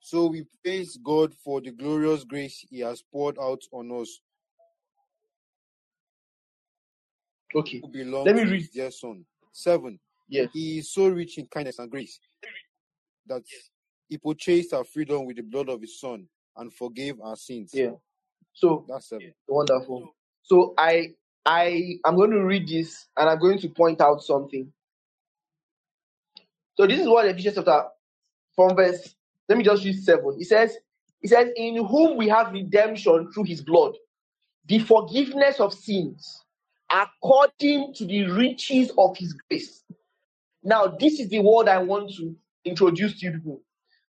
So 0.00 0.26
we 0.26 0.44
praise 0.64 0.98
God 1.02 1.34
for 1.44 1.60
the 1.60 1.70
glorious 1.70 2.24
grace 2.24 2.66
he 2.68 2.80
has 2.80 3.02
poured 3.02 3.38
out 3.38 3.60
on 3.72 3.90
us 4.00 4.20
Okay. 7.54 7.82
Let 7.82 8.34
me 8.34 8.44
read. 8.44 8.60
his 8.60 8.70
dear 8.70 8.90
son. 8.90 9.24
7. 9.52 9.98
Yes. 10.28 10.48
He 10.52 10.78
is 10.78 10.92
so 10.92 11.08
rich 11.08 11.38
in 11.38 11.46
kindness 11.46 11.78
and 11.78 11.90
grace 11.90 12.18
that 13.26 13.42
he 14.08 14.18
purchased 14.18 14.72
our 14.72 14.84
freedom 14.84 15.26
with 15.26 15.36
the 15.36 15.42
blood 15.42 15.68
of 15.68 15.80
his 15.80 16.00
son 16.00 16.26
and 16.56 16.72
forgave 16.72 17.20
our 17.20 17.36
sins. 17.36 17.70
Yeah. 17.74 17.90
So 18.54 18.84
That's 18.88 19.08
7. 19.08 19.32
wonderful. 19.48 20.14
So 20.42 20.74
I 20.78 21.10
I 21.46 21.98
I'm 22.04 22.16
going 22.16 22.30
to 22.32 22.44
read 22.44 22.68
this 22.68 23.06
and 23.16 23.28
I'm 23.28 23.38
going 23.40 23.58
to 23.60 23.68
point 23.68 24.00
out 24.00 24.22
something. 24.22 24.72
So 26.76 26.86
this 26.86 27.00
is 27.00 27.08
what 27.08 27.26
Ephesians 27.26 27.56
chapter 27.56 27.84
from 28.56 28.76
verse. 28.76 29.14
Let 29.48 29.58
me 29.58 29.64
just 29.64 29.84
read 29.84 30.02
seven. 30.02 30.36
It 30.38 30.46
says, 30.46 30.76
it 31.22 31.28
says, 31.28 31.48
in 31.56 31.84
whom 31.86 32.16
we 32.16 32.28
have 32.28 32.52
redemption 32.52 33.30
through 33.32 33.44
his 33.44 33.62
blood, 33.62 33.94
the 34.66 34.78
forgiveness 34.80 35.60
of 35.60 35.74
sins, 35.74 36.44
according 36.90 37.94
to 37.94 38.06
the 38.06 38.24
riches 38.30 38.92
of 38.98 39.16
his 39.16 39.34
grace. 39.48 39.84
Now, 40.62 40.86
this 40.88 41.20
is 41.20 41.28
the 41.30 41.40
word 41.40 41.68
I 41.68 41.78
want 41.78 42.12
to 42.16 42.36
introduce 42.64 43.20
to 43.20 43.26
you 43.26 43.32
people. 43.32 43.62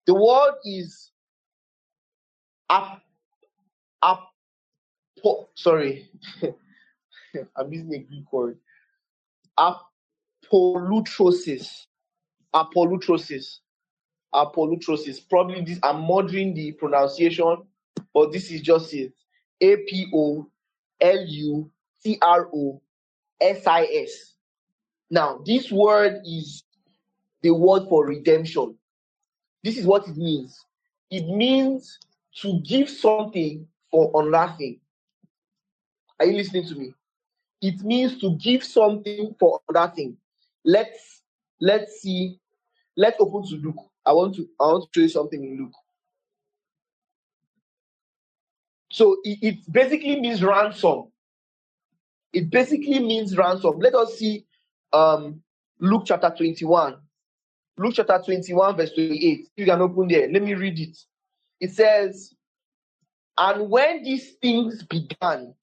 The 0.07 0.15
word 0.15 0.55
is 0.65 1.11
ap, 2.71 3.03
ap, 4.05 4.21
sorry, 5.55 6.09
I'm 7.57 7.73
using 7.73 7.95
a 7.95 7.99
Greek 7.99 8.33
word. 8.33 8.59
Apolutrosis. 9.59 11.87
Apolutrosis. 12.55 13.61
Apolutrosis. 14.35 15.21
Probably 15.29 15.63
this, 15.63 15.79
I'm 15.83 16.07
murdering 16.07 16.55
the 16.55 16.73
pronunciation, 16.73 17.57
but 18.15 18.33
this 18.33 18.51
is 18.51 18.61
just 18.61 18.93
it. 18.95 19.13
A 19.61 19.77
P 19.77 20.07
O 20.15 20.47
L 21.01 21.25
U 21.27 21.71
T 22.03 22.19
R 22.23 22.49
O 22.53 22.81
S 23.41 23.67
I 23.67 23.85
S. 23.85 24.35
Now, 25.11 25.41
this 25.45 25.73
word 25.73 26.21
is 26.25 26.63
the 27.43 27.51
word 27.51 27.89
for 27.89 28.07
redemption. 28.07 28.77
This 29.63 29.77
is 29.77 29.87
what 29.87 30.09
it 30.09 30.17
means. 30.17 30.65
It 31.11 31.27
means 31.27 31.99
to 32.37 32.61
give 32.61 32.89
something 32.89 33.67
for 33.91 34.31
nothing. 34.31 34.81
Are 36.21 36.27
you 36.27 36.35
listening 36.37 36.67
to 36.67 36.75
me? 36.77 36.95
It 37.63 37.83
means 37.83 38.21
to 38.21 38.37
give 38.37 38.63
something 38.63 39.35
for 39.41 39.61
nothing. 39.73 40.17
Let's 40.65 41.23
let's 41.61 42.01
see. 42.01 42.39
Let's 42.97 43.17
open 43.21 43.49
to 43.49 43.57
Luke. 43.57 43.83
I 44.05 44.13
want 44.13 44.35
to 44.37 44.49
I 44.61 44.65
want 44.65 44.85
to 44.85 45.01
show 45.01 45.03
you 45.03 45.09
something 45.09 45.43
in 45.43 45.59
Luke. 45.59 45.75
So 48.91 49.17
it, 49.25 49.39
it 49.43 49.73
basically 49.73 50.21
means 50.21 50.43
ransom. 50.43 51.05
It 52.33 52.51
basically 52.51 53.01
means 53.01 53.37
ransom. 53.37 53.79
Let 53.79 53.95
us 53.95 54.19
see 54.19 54.45
um 54.93 55.43
Luke 55.81 56.03
chapter 56.07 56.31
21. 56.37 56.97
Luke 57.79 57.95
chapter 57.97 58.21
21, 58.23 58.77
verse 58.77 58.93
28. 58.93 59.49
You 59.57 59.65
can 59.65 59.81
open 59.81 60.09
there. 60.09 60.31
Let 60.31 60.43
me 60.43 60.53
read 60.55 60.79
it. 60.79 60.99
It 61.61 61.71
says, 61.71 62.35
And 63.39 63.71
when 63.71 64.03
these 64.03 64.33
things 64.43 64.83
began 64.83 65.55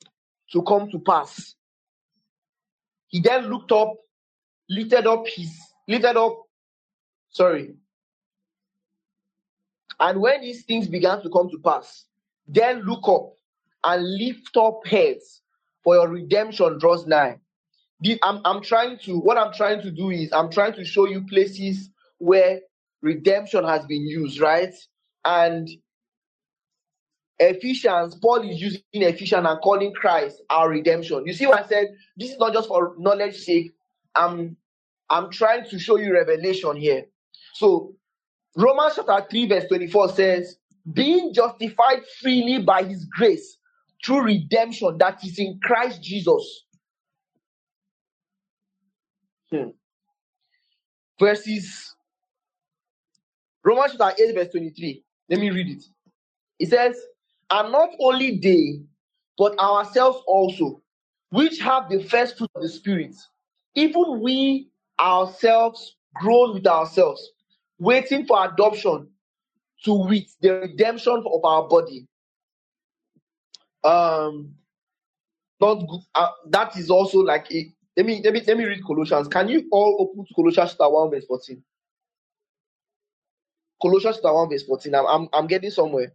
to 0.51 0.61
come 0.63 0.89
to 0.91 0.99
pass, 0.99 1.55
he 3.07 3.19
then 3.21 3.49
looked 3.49 3.71
up, 3.71 3.93
lifted 4.69 5.07
up 5.07 5.27
his, 5.27 5.59
lifted 5.87 6.17
up, 6.17 6.43
sorry. 7.29 7.73
And 9.99 10.21
when 10.21 10.41
these 10.41 10.63
things 10.65 10.87
began 10.87 11.21
to 11.23 11.29
come 11.29 11.49
to 11.49 11.57
pass, 11.59 12.05
then 12.47 12.81
look 12.81 13.07
up 13.07 13.33
and 13.83 14.03
lift 14.17 14.55
up 14.57 14.85
heads, 14.85 15.41
for 15.83 15.95
your 15.95 16.09
redemption 16.09 16.77
draws 16.79 17.05
nigh. 17.07 17.39
I'm, 18.23 18.41
I'm 18.45 18.61
trying 18.61 18.99
to, 18.99 19.17
what 19.17 19.37
I'm 19.37 19.53
trying 19.53 19.81
to 19.81 19.91
do 19.91 20.11
is, 20.11 20.31
I'm 20.33 20.51
trying 20.51 20.73
to 20.73 20.85
show 20.85 21.07
you 21.07 21.25
places 21.25 21.89
where 22.19 22.59
redemption 23.01 23.63
has 23.63 23.85
been 23.85 24.05
used, 24.05 24.39
right? 24.39 24.73
And 25.25 25.67
Ephesians, 27.39 28.15
Paul 28.15 28.49
is 28.49 28.61
using 28.61 28.81
Ephesians 28.93 29.45
and 29.47 29.61
calling 29.61 29.93
Christ 29.93 30.41
our 30.49 30.69
redemption. 30.69 31.23
You 31.25 31.33
see 31.33 31.47
what 31.47 31.63
I 31.63 31.67
said? 31.67 31.87
This 32.17 32.31
is 32.31 32.39
not 32.39 32.53
just 32.53 32.67
for 32.67 32.95
knowledge 32.97 33.37
sake. 33.37 33.73
I'm 34.15 34.57
I'm 35.09 35.31
trying 35.31 35.69
to 35.69 35.79
show 35.79 35.97
you 35.97 36.13
revelation 36.13 36.75
here. 36.75 37.05
So 37.53 37.95
Romans 38.55 38.93
chapter 38.95 39.25
3, 39.29 39.47
verse 39.47 39.65
24 39.67 40.09
says, 40.09 40.57
being 40.93 41.33
justified 41.33 42.01
freely 42.21 42.59
by 42.63 42.83
his 42.83 43.05
grace 43.05 43.57
through 44.05 44.23
redemption 44.23 44.97
that 44.99 45.23
is 45.23 45.39
in 45.39 45.59
Christ 45.63 46.01
Jesus. 46.03 46.65
Hmm. 49.51 49.69
Verses 51.19 51.95
Romans 53.63 53.95
chapter 53.97 54.23
8, 54.23 54.35
verse 54.35 54.49
23. 54.49 55.03
Let 55.29 55.39
me 55.39 55.51
read 55.51 55.69
it. 55.77 55.83
It 56.59 56.69
says, 56.69 56.97
And 57.49 57.71
not 57.71 57.89
only 57.99 58.37
they, 58.39 58.81
but 59.37 59.57
ourselves 59.59 60.23
also, 60.27 60.81
which 61.29 61.59
have 61.59 61.89
the 61.89 62.03
first 62.03 62.37
fruit 62.37 62.49
of 62.55 62.61
the 62.61 62.69
Spirit, 62.69 63.15
even 63.75 64.21
we 64.21 64.69
ourselves 64.99 65.95
groan 66.15 66.55
with 66.55 66.67
ourselves, 66.67 67.31
waiting 67.79 68.25
for 68.25 68.43
adoption 68.45 69.07
to 69.85 69.93
wit 69.93 70.25
the 70.41 70.53
redemption 70.53 71.23
of 71.25 71.45
our 71.45 71.67
body. 71.67 72.07
Um, 73.83 74.55
not. 75.61 75.83
Uh, 76.15 76.29
that 76.49 76.77
is 76.77 76.89
also 76.89 77.19
like 77.19 77.51
a, 77.51 77.71
let 77.95 78.05
me 78.05 78.21
let 78.23 78.33
me 78.33 78.41
let 78.45 78.57
me 78.57 78.65
read 78.65 78.83
Colossians. 78.85 79.27
Can 79.27 79.47
you 79.47 79.67
all 79.71 79.97
open 79.99 80.25
to 80.25 80.33
Colossians 80.33 80.71
chapter 80.71 80.89
one 80.89 81.09
verse 81.11 81.25
fourteen? 81.25 81.63
Colossians 83.81 84.17
chapter 84.17 84.33
one 84.33 84.49
verse 84.49 84.63
fourteen. 84.63 84.95
I'm 84.95 85.05
I'm, 85.05 85.29
I'm 85.33 85.47
getting 85.47 85.71
somewhere. 85.71 86.13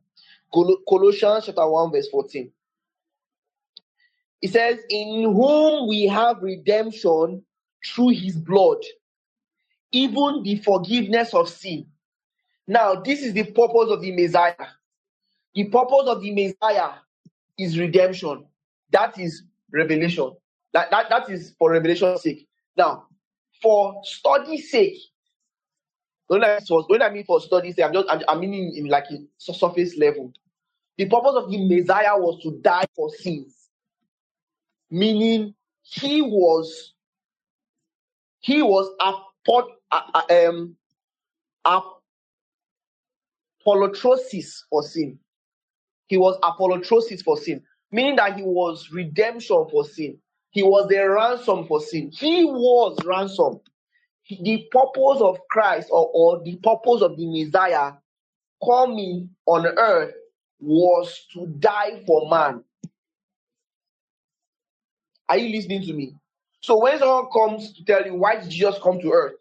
Col- 0.52 0.78
Colossians 0.88 1.46
chapter 1.46 1.68
one 1.68 1.92
verse 1.92 2.08
fourteen. 2.08 2.52
It 4.42 4.52
says, 4.52 4.78
"In 4.90 5.22
whom 5.34 5.88
we 5.88 6.04
have 6.06 6.42
redemption 6.42 7.44
through 7.86 8.10
His 8.10 8.36
blood, 8.36 8.78
even 9.92 10.42
the 10.42 10.56
forgiveness 10.56 11.34
of 11.34 11.48
sin." 11.48 11.86
Now, 12.66 12.94
this 12.96 13.22
is 13.22 13.32
the 13.34 13.44
purpose 13.44 13.90
of 13.90 14.00
the 14.00 14.12
Messiah. 14.12 14.54
The 15.54 15.64
purpose 15.64 16.06
of 16.06 16.22
the 16.22 16.30
Messiah 16.32 16.92
is 17.58 17.78
redemption. 17.78 18.46
That 18.90 19.18
is 19.18 19.42
revelation. 19.72 20.32
That, 20.72 20.90
that, 20.90 21.10
that 21.10 21.30
is 21.30 21.54
for 21.58 21.72
revelation's 21.72 22.22
sake. 22.22 22.48
Now, 22.76 23.06
for 23.60 24.00
study's 24.04 24.70
sake, 24.70 24.96
when 26.28 26.44
I, 26.44 26.60
when 26.88 27.02
I 27.02 27.10
mean 27.10 27.24
for 27.24 27.40
study's 27.40 27.76
sake, 27.76 27.84
I'm 27.84 27.92
just 27.92 28.08
I'm, 28.08 28.22
I'm 28.28 28.40
meaning 28.40 28.74
in 28.76 28.86
like 28.86 29.04
a 29.10 29.18
surface 29.38 29.96
level. 29.98 30.32
The 31.02 31.08
purpose 31.08 31.34
of 31.34 31.50
the 31.50 31.58
Messiah 31.58 32.16
was 32.16 32.40
to 32.44 32.60
die 32.62 32.84
for 32.94 33.10
sins, 33.10 33.56
meaning 34.88 35.52
he 35.82 36.22
was 36.22 36.94
he 38.38 38.62
was 38.62 38.88
uh, 39.00 39.18
um, 40.30 40.76
apolutrosis 43.66 44.62
for 44.70 44.84
sin. 44.84 45.18
He 46.06 46.18
was 46.18 46.38
apolutrosis 46.44 47.24
for 47.24 47.36
sin, 47.36 47.64
meaning 47.90 48.14
that 48.14 48.36
he 48.36 48.44
was 48.44 48.88
redemption 48.92 49.66
for 49.72 49.84
sin. 49.84 50.18
He 50.50 50.62
was 50.62 50.86
the 50.88 50.98
ransom 50.98 51.66
for 51.66 51.80
sin. 51.80 52.12
He 52.12 52.44
was 52.44 52.96
ransom. 53.04 53.58
The 54.28 54.68
purpose 54.70 55.20
of 55.20 55.40
Christ 55.50 55.88
or, 55.90 56.08
or 56.14 56.44
the 56.44 56.54
purpose 56.62 57.02
of 57.02 57.16
the 57.16 57.26
Messiah 57.26 57.94
coming 58.64 59.30
on 59.46 59.66
earth 59.66 60.14
was 60.62 61.26
to 61.34 61.46
die 61.58 62.02
for 62.06 62.30
man. 62.30 62.62
Are 65.28 65.36
you 65.36 65.54
listening 65.54 65.82
to 65.82 65.92
me? 65.92 66.14
So 66.60 66.80
when 66.80 66.98
someone 66.98 67.26
comes 67.32 67.72
to 67.74 67.84
tell 67.84 68.06
you 68.06 68.14
why 68.14 68.36
did 68.36 68.50
Jesus 68.50 68.76
come 68.82 69.00
to 69.00 69.10
earth? 69.10 69.34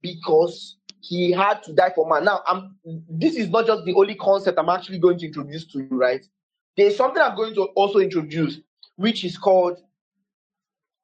Because 0.00 0.76
he 1.00 1.32
had 1.32 1.62
to 1.64 1.72
die 1.72 1.90
for 1.94 2.08
man. 2.08 2.24
Now, 2.24 2.42
I'm 2.46 2.76
this 3.08 3.34
is 3.34 3.48
not 3.48 3.66
just 3.66 3.84
the 3.84 3.94
only 3.94 4.14
concept 4.14 4.58
I'm 4.58 4.68
actually 4.68 4.98
going 4.98 5.18
to 5.18 5.26
introduce 5.26 5.66
to 5.72 5.80
you, 5.80 5.88
right? 5.90 6.24
There's 6.76 6.96
something 6.96 7.20
I'm 7.20 7.36
going 7.36 7.54
to 7.54 7.62
also 7.74 7.98
introduce, 7.98 8.60
which 8.96 9.24
is 9.24 9.36
called 9.36 9.78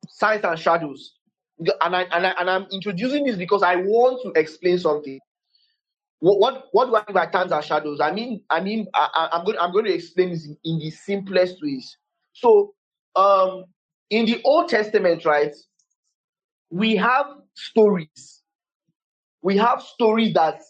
signs 0.08 0.44
and 0.44 0.58
shadows. 0.58 1.14
And 1.58 1.96
I 1.96 2.02
and 2.02 2.26
I 2.26 2.34
and 2.38 2.50
I'm 2.50 2.66
introducing 2.70 3.24
this 3.24 3.36
because 3.36 3.62
I 3.64 3.76
want 3.76 4.22
to 4.22 4.40
explain 4.40 4.78
something. 4.78 5.18
What 6.24 6.40
what, 6.40 6.68
what 6.72 6.86
do 6.86 6.96
I 6.96 7.04
mean 7.06 7.14
by 7.14 7.42
and 7.42 7.64
shadows? 7.64 8.00
I 8.00 8.10
mean 8.10 8.40
I 8.48 8.60
mean 8.60 8.86
I, 8.94 9.28
am 9.32 9.44
going 9.44 9.58
I'm 9.58 9.72
going 9.72 9.84
to 9.84 9.92
explain 9.92 10.30
this 10.30 10.46
in, 10.46 10.56
in 10.64 10.78
the 10.78 10.90
simplest 10.90 11.56
ways. 11.62 11.98
So 12.32 12.72
um 13.14 13.66
in 14.08 14.24
the 14.24 14.40
Old 14.42 14.70
Testament, 14.70 15.26
right, 15.26 15.54
we 16.70 16.96
have 16.96 17.26
stories 17.52 18.42
we 19.42 19.58
have 19.58 19.82
stories 19.82 20.32
that 20.32 20.62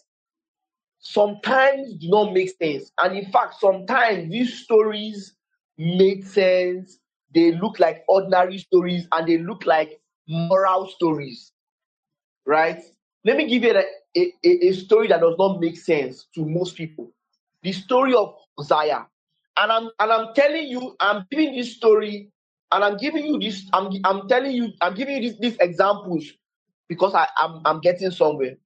sometimes 0.99 1.93
do 2.01 2.09
not 2.09 2.33
make 2.33 2.49
sense. 2.61 2.91
And 3.01 3.17
in 3.17 3.31
fact, 3.31 3.55
sometimes 3.61 4.29
these 4.29 4.61
stories 4.61 5.37
make 5.77 6.25
sense. 6.25 6.99
They 7.33 7.53
look 7.53 7.79
like 7.79 8.03
ordinary 8.09 8.57
stories 8.57 9.07
and 9.13 9.25
they 9.25 9.37
look 9.37 9.65
like 9.65 10.01
moral 10.27 10.89
stories. 10.89 11.53
Right? 12.45 12.81
Let 13.25 13.37
me 13.37 13.47
give 13.47 13.63
you 13.63 13.75
a, 13.75 13.83
a, 14.15 14.67
a 14.67 14.73
story 14.73 15.07
that 15.07 15.19
does 15.19 15.35
not 15.39 15.59
make 15.59 15.77
sense 15.77 16.27
to 16.35 16.45
most 16.45 16.75
people. 16.77 17.11
The 17.63 17.71
story 17.71 18.13
of 18.13 18.35
Hosea. 18.55 19.07
And 19.57 19.71
I'm 19.71 19.89
and 19.99 20.11
I'm 20.11 20.33
telling 20.35 20.67
you, 20.67 20.95
I'm 20.99 21.25
giving 21.31 21.55
this 21.55 21.75
story 21.75 22.29
and 22.71 22.83
I'm 22.83 22.97
giving 22.97 23.25
you 23.25 23.39
this, 23.39 23.67
I'm 23.73 23.91
I'm 24.03 24.27
telling 24.27 24.51
you, 24.51 24.73
I'm 24.81 24.93
giving 24.93 25.23
you 25.23 25.33
these 25.39 25.57
examples 25.59 26.25
because 26.87 27.15
I, 27.15 27.27
I'm 27.37 27.61
I'm 27.65 27.79
getting 27.79 28.11
somewhere. 28.11 28.57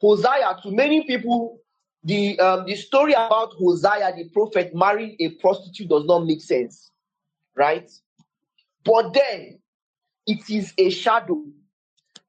Hosea, 0.00 0.58
to 0.62 0.70
many 0.72 1.04
people, 1.06 1.60
the 2.02 2.40
um, 2.40 2.66
the 2.66 2.74
story 2.74 3.12
about 3.12 3.52
Hosea, 3.52 4.14
the 4.16 4.28
prophet, 4.30 4.74
marrying 4.74 5.16
a 5.20 5.28
prostitute 5.36 5.88
does 5.88 6.06
not 6.06 6.26
make 6.26 6.40
sense, 6.40 6.90
right? 7.56 7.88
But 8.84 9.12
then 9.12 9.60
it 10.26 10.50
is 10.50 10.72
a 10.76 10.90
shadow. 10.90 11.44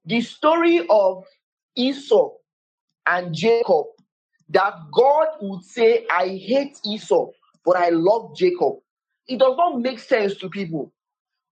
The 0.06 0.22
story 0.22 0.86
of 0.90 1.26
Esau 1.80 2.32
and 3.08 3.34
Jacob, 3.34 3.86
that 4.50 4.74
God 4.92 5.28
would 5.42 5.64
say, 5.64 6.06
I 6.12 6.28
hate 6.28 6.80
Esau, 6.86 7.30
but 7.66 7.78
I 7.78 7.90
love 7.90 8.36
Jacob. 8.36 8.74
It 9.28 9.40
does 9.40 9.56
not 9.58 9.80
make 9.80 10.00
sense 10.00 10.36
to 10.38 10.50
people. 10.50 10.92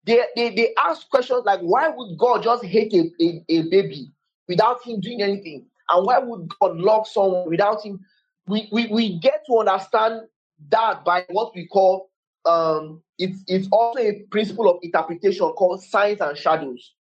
They, 0.05 0.21
they, 0.35 0.55
they 0.55 0.73
ask 0.77 1.09
questions 1.09 1.43
like, 1.45 1.59
why 1.61 1.89
would 1.89 2.17
God 2.17 2.43
just 2.43 2.63
hate 2.65 2.93
a, 2.93 3.11
a, 3.21 3.43
a 3.49 3.61
baby 3.69 4.11
without 4.47 4.85
him 4.85 4.99
doing 4.99 5.21
anything? 5.21 5.65
And 5.89 6.05
why 6.05 6.19
would 6.19 6.49
God 6.59 6.77
love 6.77 7.07
someone 7.07 7.49
without 7.49 7.83
him? 7.85 7.99
We, 8.47 8.67
we, 8.71 8.87
we 8.87 9.19
get 9.19 9.45
to 9.47 9.57
understand 9.59 10.21
that 10.69 11.05
by 11.05 11.23
what 11.29 11.53
we 11.55 11.67
call 11.67 12.09
um 12.45 13.03
it's 13.19 13.43
it's 13.47 13.67
also 13.71 13.99
a 13.99 14.23
principle 14.31 14.69
of 14.69 14.77
interpretation 14.81 15.47
called 15.49 15.83
signs 15.83 16.21
and 16.21 16.37
shadows, 16.37 16.93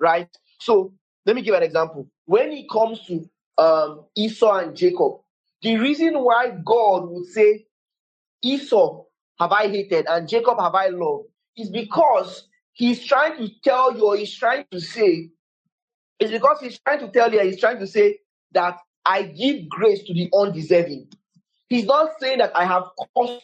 right? 0.00 0.28
So 0.58 0.92
let 1.26 1.36
me 1.36 1.42
give 1.42 1.54
an 1.54 1.62
example. 1.62 2.08
When 2.26 2.52
it 2.52 2.68
comes 2.70 3.00
to 3.06 3.28
um 3.58 4.04
Esau 4.16 4.52
and 4.58 4.76
Jacob, 4.76 5.20
the 5.62 5.76
reason 5.78 6.14
why 6.20 6.50
God 6.64 7.08
would 7.10 7.26
say 7.26 7.66
Esau 8.42 9.04
have 9.40 9.52
I 9.52 9.68
hated 9.68 10.06
and 10.06 10.28
Jacob 10.28 10.58
have 10.60 10.74
I 10.74 10.88
loved 10.88 11.28
is 11.56 11.70
because 11.70 12.48
he's 12.72 13.04
trying 13.04 13.36
to 13.38 13.48
tell 13.62 13.96
you 13.96 14.06
or 14.06 14.16
he's 14.16 14.34
trying 14.36 14.66
to 14.70 14.80
say, 14.80 15.30
it's 16.18 16.30
because 16.30 16.58
he's 16.60 16.78
trying 16.80 17.00
to 17.00 17.08
tell 17.08 17.32
you, 17.32 17.40
he's 17.40 17.60
trying 17.60 17.78
to 17.80 17.86
say 17.86 18.18
that 18.52 18.78
I 19.04 19.22
give 19.22 19.68
grace 19.68 20.02
to 20.04 20.14
the 20.14 20.30
undeserving. 20.34 21.08
He's 21.68 21.86
not 21.86 22.10
saying 22.20 22.38
that 22.38 22.56
I 22.56 22.64
have 22.64 22.84
caused 23.14 23.42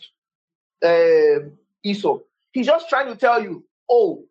uh, 0.85 1.49
Esau. 1.83 2.19
He's 2.53 2.67
just 2.67 2.89
trying 2.89 3.09
to 3.09 3.17
tell 3.17 3.43
you, 3.43 3.65
oh, 3.91 4.25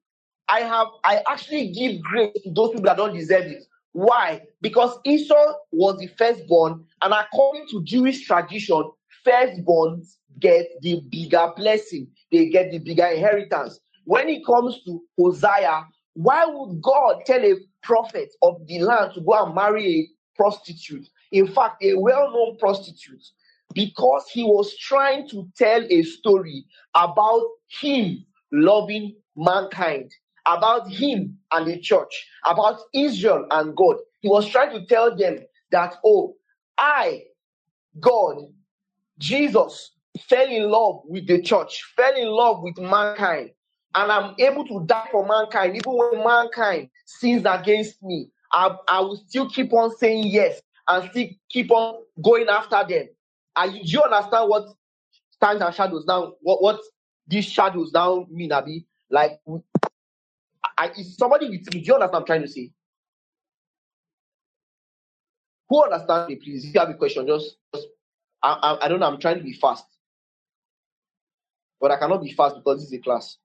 I 0.52 0.62
have, 0.62 0.88
I 1.04 1.22
actually 1.30 1.72
give 1.72 2.02
grace 2.02 2.34
to 2.44 2.52
those 2.52 2.70
people 2.70 2.86
that 2.86 2.98
don't 2.98 3.14
deserve 3.14 3.46
it. 3.46 3.64
Why? 3.92 4.42
Because 4.62 4.98
Esau 5.06 5.54
was 5.72 5.98
the 6.00 6.08
firstborn, 6.08 6.86
and 7.02 7.14
according 7.14 7.68
to 7.72 7.84
Jewish 7.84 8.26
tradition, 8.26 8.84
firstborns 9.26 10.16
get 10.40 10.68
the 10.82 11.02
bigger 11.10 11.52
blessing, 11.56 12.08
they 12.32 12.50
get 12.50 12.72
the 12.72 12.80
bigger 12.80 13.06
inheritance. 13.06 13.80
When 14.06 14.30
it 14.30 14.46
comes 14.46 14.82
to 14.86 15.02
Hosea, 15.18 15.86
why 16.14 16.46
would 16.46 16.82
God 16.82 17.22
tell 17.26 17.44
a 17.44 17.56
prophet 17.84 18.30
of 18.42 18.66
the 18.68 18.80
land 18.80 19.14
to 19.16 19.22
go 19.22 19.46
and 19.46 19.56
marry 19.56 19.86
a 19.86 20.08
prostitute, 20.36 21.08
in 21.32 21.48
fact, 21.48 21.84
a 21.84 21.96
well 21.96 22.32
known 22.32 22.58
prostitute, 22.58 23.24
because 23.74 24.28
he 24.32 24.44
was 24.44 24.76
trying 24.78 25.28
to 25.30 25.48
tell 25.58 25.84
a 25.90 26.04
story 26.04 26.66
about 26.96 27.44
him 27.82 28.26
loving 28.52 29.16
mankind, 29.36 30.12
about 30.46 30.90
him 30.90 31.38
and 31.52 31.68
the 31.68 31.80
church, 31.80 32.28
about 32.46 32.80
Israel 32.94 33.46
and 33.52 33.76
God. 33.76 33.98
He 34.22 34.30
was 34.30 34.48
trying 34.48 34.72
to 34.72 34.86
tell 34.86 35.16
them 35.16 35.40
that, 35.72 35.96
oh, 36.06 36.36
I, 36.78 37.24
God, 38.00 38.38
Jesus, 39.18 39.92
fell 40.28 40.48
in 40.48 40.70
love 40.70 41.02
with 41.06 41.28
the 41.28 41.42
church, 41.42 41.84
fell 41.96 42.16
in 42.16 42.28
love 42.28 42.62
with 42.64 42.78
mankind, 42.78 43.52
and 43.96 44.12
I'm 44.12 44.36
able 44.40 44.66
to 44.68 44.86
die 44.86 45.08
for 45.12 45.26
mankind, 45.26 45.76
even 45.76 45.94
when 45.94 46.24
mankind 46.24 46.90
sins 47.06 47.44
against 47.46 48.02
me. 48.04 48.30
I, 48.52 48.76
I 48.88 49.00
will 49.02 49.18
still 49.28 49.50
keep 49.50 49.74
on 49.74 49.96
saying 49.98 50.28
yes 50.28 50.62
and 50.88 51.10
still 51.12 51.28
keep 51.50 51.72
on 51.72 52.02
going 52.22 52.48
after 52.50 52.84
them. 52.88 53.08
And 53.56 53.74
do 53.74 53.80
you 53.84 54.02
understand 54.02 54.50
what 54.50 54.70
signs 55.42 55.62
and 55.62 55.74
shadows 55.74 56.06
now? 56.08 56.34
What 56.42 56.62
what 56.62 56.80
these 57.28 57.46
shadows 57.46 57.92
now 57.94 58.26
mean, 58.30 58.52
Abi? 58.52 58.86
Like, 59.12 59.40
I, 60.80 60.90
is 60.98 61.18
somebody 61.18 61.50
with 61.50 61.74
me? 61.74 61.82
Do 61.82 61.88
you 61.88 61.94
understand 61.96 62.14
what 62.14 62.20
I'm 62.22 62.26
trying 62.28 62.44
to 62.44 62.48
say? 62.50 62.72
Who 65.70 65.84
understands 65.84 66.30
me, 66.30 66.38
please? 66.38 66.66
If 66.66 66.74
you 66.74 66.80
have 66.80 66.90
a 66.90 66.96
question, 66.96 67.28
just, 67.28 67.58
just 67.76 67.88
I, 68.42 68.54
I, 68.54 68.86
I 68.86 68.88
don't 68.88 69.00
know. 69.02 69.08
I'm 69.08 69.20
trying 69.20 69.38
to 69.40 69.44
be 69.44 69.54
fast, 69.54 69.86
but 71.82 71.92
I 71.92 71.98
cannot 72.00 72.24
be 72.24 72.32
fast 72.34 72.56
because 72.58 72.80
this 72.80 72.88
is 72.88 72.94
a 72.94 73.00
class. 73.00 73.38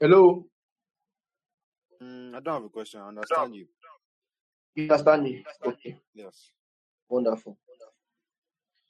Hello, 0.00 0.46
Mm, 2.02 2.34
I 2.34 2.40
don't 2.40 2.54
have 2.54 2.64
a 2.64 2.68
question. 2.68 3.00
I 3.00 3.08
understand 3.08 3.54
you. 3.54 3.66
you 4.74 4.84
understand 4.84 5.22
me? 5.22 5.44
Okay, 5.64 5.96
Yes. 6.14 6.50
wonderful. 7.08 7.56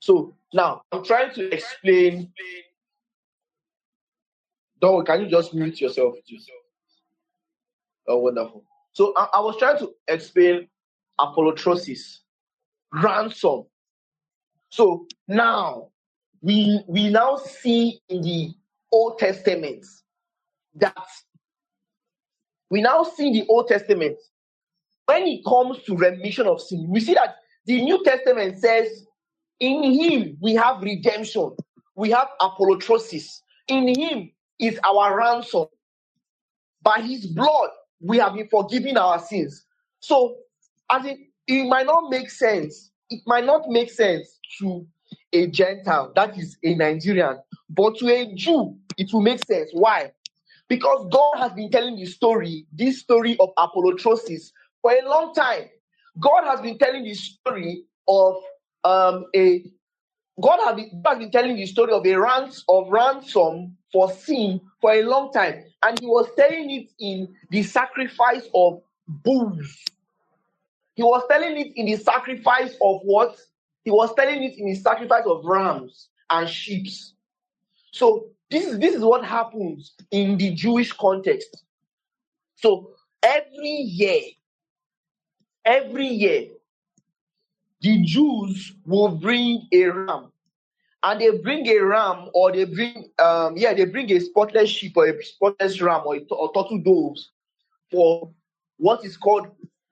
So 0.01 0.35
now 0.53 0.83
I'm 0.93 1.05
trying 1.05 1.33
to 1.35 1.53
explain. 1.53 2.33
Can 5.07 5.23
you 5.23 5.29
just 5.29 5.55
mute 5.55 5.81
yourself? 5.81 6.15
Oh, 8.09 8.19
wonderful. 8.19 8.65
So 8.93 9.13
I, 9.17 9.29
I 9.35 9.41
was 9.41 9.57
trying 9.59 9.79
to 9.79 9.93
explain 10.09 10.69
apolutrosis, 11.21 12.19
ransom. 12.93 13.65
So 14.71 15.07
now 15.29 15.89
we 16.43 16.83
we 16.89 17.11
now 17.11 17.37
see 17.37 18.01
in 18.09 18.23
the 18.23 18.55
Old 18.93 19.19
Testament 19.19 19.85
that 20.77 21.09
we 22.71 22.83
now 22.83 23.05
see 23.05 23.29
in 23.29 23.35
the 23.35 23.47
Old 23.49 23.69
Testament 23.69 24.19
when 25.07 25.25
it 25.25 25.45
comes 25.47 25.83
to 25.85 25.97
remission 25.97 26.47
of 26.47 26.61
sin, 26.61 26.87
we 26.89 27.01
see 27.01 27.15
that 27.15 27.37
the 27.67 27.83
New 27.83 28.03
Testament 28.05 28.59
says, 28.59 29.07
In 29.61 29.83
him 29.85 30.39
we 30.41 30.55
have 30.55 30.83
redemption, 30.83 31.53
we 31.97 32.11
have 32.11 32.29
apolutrosis. 32.41 33.41
In 33.69 33.89
him 33.89 34.31
is 34.59 34.79
our 34.89 35.17
ransom. 35.19 35.67
By 36.83 37.01
his 37.01 37.27
blood, 37.27 37.71
we 38.01 38.19
have 38.19 38.35
been 38.35 38.49
forgiven 38.49 38.97
our 38.97 39.19
sins. 39.19 39.65
So, 40.01 40.37
as 40.91 41.05
it, 41.07 41.19
it 41.47 41.67
might 41.69 41.87
not 41.87 42.11
make 42.11 42.31
sense, 42.31 42.91
it 43.11 43.23
might 43.27 43.45
not 43.45 43.69
make 43.69 43.91
sense 43.91 44.39
to 44.61 44.87
a 45.33 45.47
Gentile, 45.49 46.13
that 46.15 46.39
is 46.39 46.57
a 46.65 46.75
Nigerian, 46.75 47.39
but 47.71 47.97
to 47.99 48.09
a 48.09 48.35
Jew, 48.35 48.77
it 48.99 49.13
will 49.13 49.23
make 49.23 49.45
sense. 49.45 49.71
Why? 49.73 50.13
Because 50.69 51.09
God 51.11 51.39
has 51.39 51.53
been 51.53 51.71
telling 51.71 51.97
the 51.97 52.07
story, 52.07 52.67
this 52.73 53.01
story 53.01 53.37
of 53.41 53.51
apolutrosis, 53.59 54.53
for 54.83 54.93
a 54.93 55.09
long 55.09 55.35
time. 55.35 55.69
God 56.21 56.45
has 56.45 56.61
been 56.61 56.79
telling 56.79 57.05
the 57.05 57.15
story 57.15 57.85
of 58.09 58.37
um, 58.85 59.27
a 59.35 59.65
God 60.41 60.59
has, 60.65 60.77
been, 60.77 61.03
God 61.03 61.11
has 61.15 61.19
been 61.19 61.31
telling 61.31 61.57
the 61.57 61.67
story 61.67 61.93
of 61.93 62.07
a 62.07 62.17
rans 62.17 62.65
of 62.69 62.89
ransom 62.91 63.77
for 63.95 64.11
sin 64.13 64.61
for 64.81 64.93
a 64.93 65.03
long 65.05 65.33
time, 65.33 65.65
and 65.85 65.99
He 66.01 66.07
was 66.07 66.29
telling 66.37 66.69
it 66.69 66.91
in 66.99 67.33
the 67.51 67.63
sacrifice 67.63 68.43
of 68.53 68.83
bulls. 69.07 69.85
He 70.97 71.05
was 71.05 71.23
telling 71.31 71.57
it 71.57 71.73
in 71.77 71.87
the 71.87 71.97
sacrifice 71.97 72.75
of 72.83 73.01
what? 73.05 73.39
He 73.85 73.93
was 73.93 74.13
telling 74.17 74.43
it 74.43 74.59
in 74.59 74.67
the 74.67 74.75
sacrifice 74.75 75.23
of 75.27 75.45
rams 75.45 76.09
and 76.29 76.49
sheep. 76.49 76.89
So 77.93 78.27
this 78.51 78.67
is 78.67 78.81
this 78.81 78.97
is 78.97 79.03
what 79.03 79.25
happens 79.25 79.95
in 80.11 80.39
the 80.39 80.51
Jewish 80.51 80.93
context. 80.93 81.63
So 82.57 82.91
every 83.23 83.69
year, 83.69 84.23
every 85.65 86.09
year, 86.09 86.49
the 87.81 88.03
Jews 88.03 88.75
will 88.85 89.11
bring 89.11 89.69
a 89.73 89.85
ram, 89.85 90.33
and 91.05 91.21
they 91.21 91.31
bring 91.39 91.67
a 91.69 91.79
ram, 91.81 92.31
or 92.33 92.51
they 92.51 92.65
bring 92.65 93.11
um 93.19 93.57
yeah, 93.57 93.75
they 93.75 93.85
bring 93.85 94.11
a 94.11 94.19
spotless 94.19 94.71
sheep 94.71 94.97
or 94.97 95.07
a 95.07 95.23
spotless 95.23 95.81
ram 95.81 96.03
or 96.07 96.17
a 96.17 96.21
turtle 96.21 96.81
doves 96.83 97.31
for 97.91 98.31
what 98.79 99.05
is 99.05 99.17
called 99.17 99.49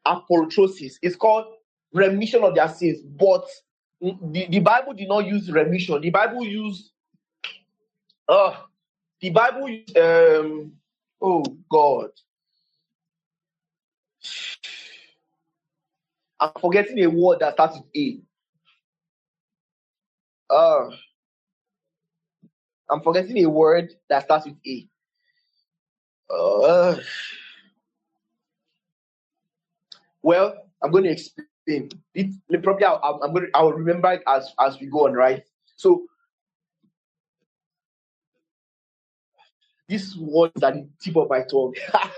apolutrosis. 0.07 0.95
It's 1.03 1.15
called 1.15 1.47
remission 1.93 2.43
of 2.43 2.55
their 2.55 2.69
sins, 2.69 3.01
but 3.03 3.47
the, 4.01 4.47
the 4.49 4.61
Bible 4.61 4.95
did 4.95 5.09
not 5.09 5.27
use 5.27 5.51
remission. 5.53 6.01
The 6.01 6.11
Bible 6.11 6.45
used 6.45 6.91
uh 8.29 8.57
the 9.21 9.31
Bible 9.31 9.69
used 9.69 9.97
um 9.97 10.73
oh 11.21 11.45
God. 11.71 12.11
I'm 16.41 16.53
forgetting 16.61 16.99
a 17.05 17.07
word 17.07 17.39
that 17.41 17.53
starts 17.53 17.77
with 17.77 17.87
A. 17.95 18.19
Uh, 20.53 20.91
I'm 22.91 23.01
forgetting 23.03 23.45
a 23.45 23.51
word 23.51 23.93
that 24.11 24.25
starts 24.25 24.47
with 24.47 24.57
A. 24.67 24.89
Uh, 26.33 26.97
well, 30.23 30.55
I'm 30.83 30.91
going 30.91 31.05
to 31.05 31.11
explain. 31.11 31.91
It, 32.15 32.35
probably 32.63 32.85
I'll, 32.85 33.21
I'm 33.23 33.33
going 33.33 33.47
to, 33.47 33.51
I'll 33.55 33.73
remember 33.73 34.13
it 34.13 34.23
as 34.27 34.53
as 34.61 34.79
we 34.81 34.87
go 34.89 35.07
on, 35.07 35.15
right? 35.15 35.45
So 35.77 36.05
this 39.89 40.17
word 40.17 40.53
is 40.57 40.63
at 40.63 40.75
the 40.75 40.89
tip 41.01 41.17
of 41.17 41.31
my 41.31 41.43
tongue. 41.43 41.75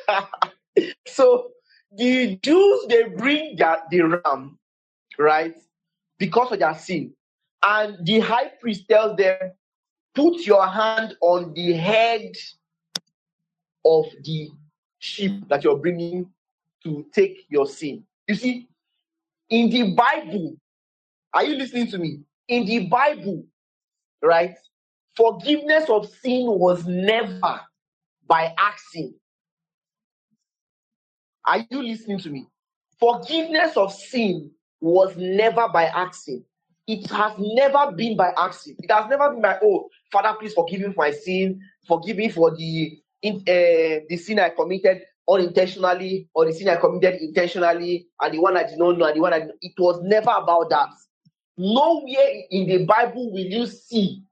so 1.07 1.51
the 1.97 2.37
Jews 2.43 2.87
they 2.89 3.05
bring 3.05 3.57
their 3.57 3.79
the 3.91 4.03
ram, 4.03 4.59
right, 5.19 5.55
because 6.19 6.53
of 6.53 6.61
their 6.61 6.75
sin, 6.75 7.15
and 7.65 8.07
the 8.07 8.21
high 8.21 8.49
priest 8.61 8.87
tells 8.89 9.17
them, 9.17 9.53
"Put 10.15 10.47
your 10.47 10.67
hand 10.67 11.17
on 11.21 11.55
the 11.55 11.73
head 11.73 12.33
of 13.85 14.07
the 14.23 14.51
sheep 14.99 15.49
that 15.49 15.65
you're 15.65 15.79
bringing 15.79 16.33
to 16.83 17.07
take 17.13 17.47
your 17.49 17.67
sin." 17.67 18.07
You 18.29 18.35
see, 18.35 18.69
in 19.49 19.71
the 19.71 19.95
Bible, 19.95 20.57
are 21.33 21.45
you 21.45 21.57
listening 21.57 21.89
to 21.89 21.99
me? 21.99 22.21
In 22.49 22.67
the 22.67 22.87
Bible, 22.87 23.45
right, 24.23 24.57
forgiveness 25.17 25.89
of 25.89 26.09
sin 26.09 26.47
was 26.47 26.87
never 26.87 27.61
by 28.27 28.55
asking. 28.59 29.15
Are 31.47 31.65
you 31.71 31.83
listening 31.83 32.19
to 32.21 32.31
me? 32.31 32.47
Forgiveness 32.99 33.77
of 33.77 33.93
sin 33.93 34.55
was 34.81 35.17
never 35.17 35.69
by 35.69 35.85
asking. 35.87 36.45
It 36.87 37.11
has 37.11 37.33
never 37.39 37.93
been 37.93 38.17
by 38.17 38.33
asking. 38.37 38.77
It 38.79 38.91
has 38.91 39.09
never 39.09 39.31
been 39.31 39.41
by, 39.41 39.59
oh, 39.63 39.89
Father, 40.13 40.37
please 40.39 40.53
forgive 40.53 40.81
me 40.81 40.93
for 40.93 41.05
my 41.05 41.11
sin. 41.13 41.61
Forgive 41.87 42.17
me 42.17 42.29
for 42.29 42.55
the 42.55 42.99
in, 43.23 43.37
uh, 43.37 44.05
the 44.09 44.17
sin 44.19 44.39
I 44.39 44.51
committed 44.51 45.03
unintentionally 45.29 46.29
or 46.35 46.45
the 46.45 46.53
sin 46.53 46.69
I 46.69 46.77
committed 46.77 47.21
intentionally 47.23 48.07
and 48.21 48.35
the 48.35 48.39
one 48.39 48.57
I 48.57 48.65
did 48.65 48.79
not 48.79 48.99
know 48.99 49.07
and 49.07 49.17
the 49.17 49.21
one 49.21 49.33
I 49.33 49.47
it 49.63 49.73
was 49.79 50.01
never 50.03 50.31
about 50.31 50.69
that. 50.71 50.91
Nowhere 51.57 52.43
in 52.51 52.67
the 52.67 52.85
Bible 52.85 53.33
will 53.33 53.45
you 53.47 53.67
see 53.67 54.23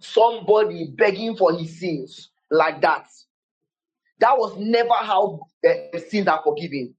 somebody 0.00 0.92
begging 0.96 1.36
for 1.36 1.52
his 1.52 1.78
sins 1.78 2.30
like 2.50 2.80
that. 2.80 3.06
That 4.20 4.38
was 4.38 4.56
never 4.58 4.94
how 4.94 5.40
uh, 5.68 5.98
sins 6.08 6.28
are 6.28 6.40
forgiven. 6.42 6.94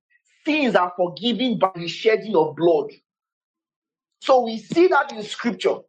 Sins 0.45 0.75
are 0.75 0.93
forgiven 0.95 1.57
by 1.57 1.71
the 1.75 1.87
shedding 1.87 2.35
of 2.35 2.55
blood. 2.55 2.91
So 4.23 4.39
we 4.45 4.57
see 4.57 4.87
that 4.87 5.11
in 5.11 5.21
scripture 5.21 5.79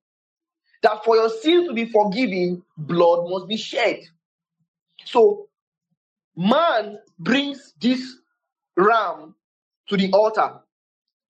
that 0.82 1.04
for 1.04 1.14
your 1.14 1.28
sins 1.28 1.68
to 1.68 1.72
be 1.72 1.84
forgiven, 1.84 2.64
blood 2.76 3.30
must 3.30 3.46
be 3.46 3.56
shed. 3.56 4.00
So 5.04 5.46
man 6.36 6.98
brings 7.16 7.74
this 7.80 8.16
ram 8.76 9.36
to 9.88 9.96
the 9.96 10.10
altar 10.10 10.58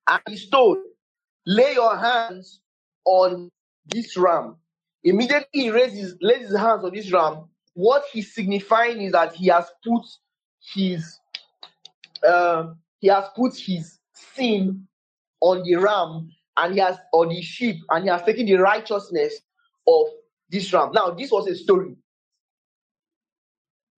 and 0.08 0.22
he's 0.30 0.48
told, 0.48 0.78
lay 1.46 1.74
your 1.74 1.94
hands 1.94 2.60
on 3.04 3.50
this 3.84 4.16
ram. 4.16 4.56
Immediately 5.02 5.60
he 5.60 5.70
raises, 5.70 6.16
lays 6.22 6.48
his 6.48 6.56
hands 6.56 6.84
on 6.84 6.94
this 6.94 7.12
ram. 7.12 7.50
What 7.74 8.04
he's 8.14 8.34
signifying 8.34 9.02
is 9.02 9.12
that 9.12 9.34
he 9.34 9.48
has 9.48 9.66
put 9.86 10.06
his 10.72 11.20
um, 12.26 12.78
he 13.00 13.08
has 13.08 13.26
put 13.36 13.54
his 13.58 13.98
sin 14.14 14.88
on 15.42 15.62
the 15.64 15.76
ram 15.76 16.30
and 16.56 16.74
he 16.74 16.80
has 16.80 16.96
on 17.12 17.28
the 17.28 17.42
sheep 17.42 17.76
and 17.90 18.04
he 18.04 18.10
has 18.10 18.22
taken 18.22 18.46
the 18.46 18.54
righteousness 18.54 19.40
of 19.86 20.06
this 20.50 20.72
ram. 20.72 20.92
Now, 20.92 21.10
this 21.10 21.30
was 21.30 21.46
a 21.48 21.54
story. 21.54 21.96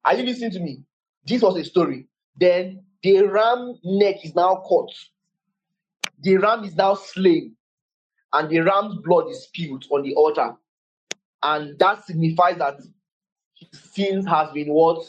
Are 0.04 0.14
you 0.14 0.24
listening 0.24 0.52
to 0.52 0.60
me? 0.60 0.82
This 1.24 1.42
was 1.42 1.56
a 1.56 1.64
story. 1.64 2.06
Then 2.38 2.84
the 3.02 3.22
ram 3.22 3.78
neck 3.84 4.24
is 4.24 4.34
now 4.34 4.62
cut. 4.68 4.94
The 6.20 6.36
ram 6.36 6.64
is 6.64 6.76
now 6.76 6.94
slain, 6.94 7.56
and 8.32 8.48
the 8.48 8.60
ram's 8.60 8.96
blood 9.04 9.28
is 9.28 9.44
spilled 9.44 9.84
on 9.90 10.02
the 10.02 10.14
altar. 10.14 10.54
And 11.42 11.78
that 11.78 12.06
signifies 12.06 12.58
that 12.58 12.78
his 13.54 13.80
sins 13.92 14.26
has 14.26 14.50
been 14.52 14.68
what 14.68 15.04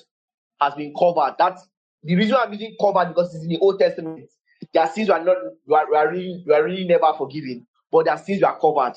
has 0.60 0.74
been 0.74 0.94
covered. 0.98 1.36
That's 1.40 1.68
the 2.04 2.16
reason 2.16 2.36
I'm 2.40 2.52
using 2.52 2.76
covered 2.80 3.10
because 3.10 3.34
it's 3.34 3.44
in 3.44 3.50
the 3.50 3.60
Old 3.60 3.80
Testament. 3.80 4.30
Their 4.78 4.88
sins 4.92 5.10
were 5.10 5.24
not 5.24 5.38
were, 5.66 5.90
were 5.90 6.12
really 6.12 6.44
were 6.46 6.63
really 6.63 6.84
never 6.84 7.12
forgiven, 7.18 7.66
but 7.92 8.06
their 8.06 8.18
sins 8.20 8.44
were 8.44 8.56
covered. 8.62 8.94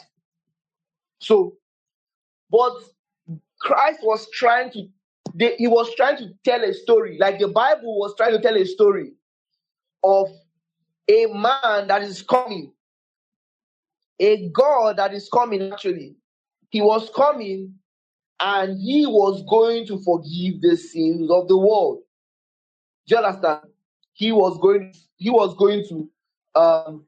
So, 1.20 1.56
but 2.50 2.74
Christ 3.58 4.00
was 4.02 4.28
trying 4.30 4.70
to 4.72 4.88
they, 5.34 5.56
he 5.56 5.68
was 5.68 5.94
trying 5.94 6.18
to 6.18 6.34
tell 6.44 6.62
a 6.62 6.74
story, 6.74 7.16
like 7.18 7.38
the 7.38 7.48
Bible 7.48 7.98
was 7.98 8.14
trying 8.14 8.32
to 8.32 8.42
tell 8.42 8.56
a 8.56 8.66
story 8.66 9.12
of 10.04 10.28
a 11.08 11.26
man 11.32 11.88
that 11.88 12.02
is 12.02 12.20
coming, 12.20 12.74
a 14.18 14.50
God 14.50 14.98
that 14.98 15.14
is 15.14 15.30
coming 15.32 15.72
actually. 15.72 16.14
He 16.68 16.82
was 16.82 17.10
coming 17.16 17.74
and 18.38 18.78
he 18.78 19.06
was 19.06 19.42
going 19.48 19.86
to 19.86 19.98
forgive 20.02 20.60
the 20.60 20.76
sins 20.76 21.30
of 21.30 21.48
the 21.48 21.56
world. 21.56 22.00
Do 23.06 23.14
you 23.14 23.22
understand? 23.22 23.60
He 24.12 24.30
was 24.30 24.58
going, 24.60 24.92
he 25.20 25.30
was 25.30 25.54
going 25.56 25.86
to 25.88 26.10
um 26.60 27.04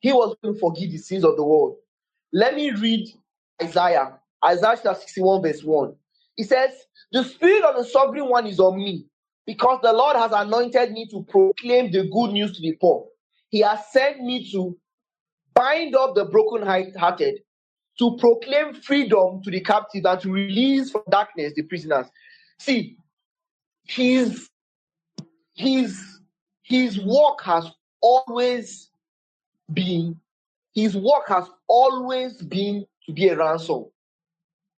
he 0.00 0.12
was 0.12 0.36
going 0.42 0.54
to 0.54 0.60
forgive 0.60 0.90
the 0.90 0.98
sins 0.98 1.24
of 1.24 1.36
the 1.36 1.44
world. 1.44 1.76
Let 2.32 2.54
me 2.56 2.70
read 2.70 3.08
Isaiah, 3.62 4.18
Isaiah 4.44 4.80
chapter 4.82 4.94
61, 5.00 5.42
verse 5.42 5.62
1. 5.62 5.94
He 6.36 6.44
says, 6.44 6.70
The 7.12 7.22
Spirit 7.24 7.64
of 7.64 7.76
the 7.76 7.84
Sovereign 7.84 8.28
One 8.28 8.46
is 8.46 8.60
on 8.60 8.78
me, 8.78 9.06
because 9.46 9.80
the 9.82 9.92
Lord 9.92 10.16
has 10.16 10.32
anointed 10.32 10.92
me 10.92 11.06
to 11.08 11.22
proclaim 11.24 11.90
the 11.92 12.08
good 12.08 12.32
news 12.32 12.56
to 12.56 12.62
the 12.62 12.76
poor. 12.80 13.06
He 13.50 13.60
has 13.60 13.80
sent 13.92 14.22
me 14.22 14.50
to 14.52 14.78
bind 15.54 15.94
up 15.94 16.14
the 16.14 16.24
broken-hearted, 16.24 17.40
to 17.98 18.16
proclaim 18.16 18.74
freedom 18.74 19.42
to 19.42 19.50
the 19.50 19.60
captives, 19.60 20.06
and 20.06 20.20
to 20.20 20.32
release 20.32 20.90
from 20.90 21.02
darkness 21.10 21.52
the 21.54 21.62
prisoners. 21.62 22.06
See, 22.58 22.96
his 23.84 24.48
his 25.54 26.19
his 26.70 27.00
work 27.00 27.42
has 27.42 27.68
always 28.00 28.90
been 29.72 30.18
his 30.72 30.96
work 30.96 31.26
has 31.26 31.50
always 31.66 32.34
been 32.42 32.86
to 33.04 33.12
be 33.12 33.26
a 33.26 33.36
ransom. 33.36 33.86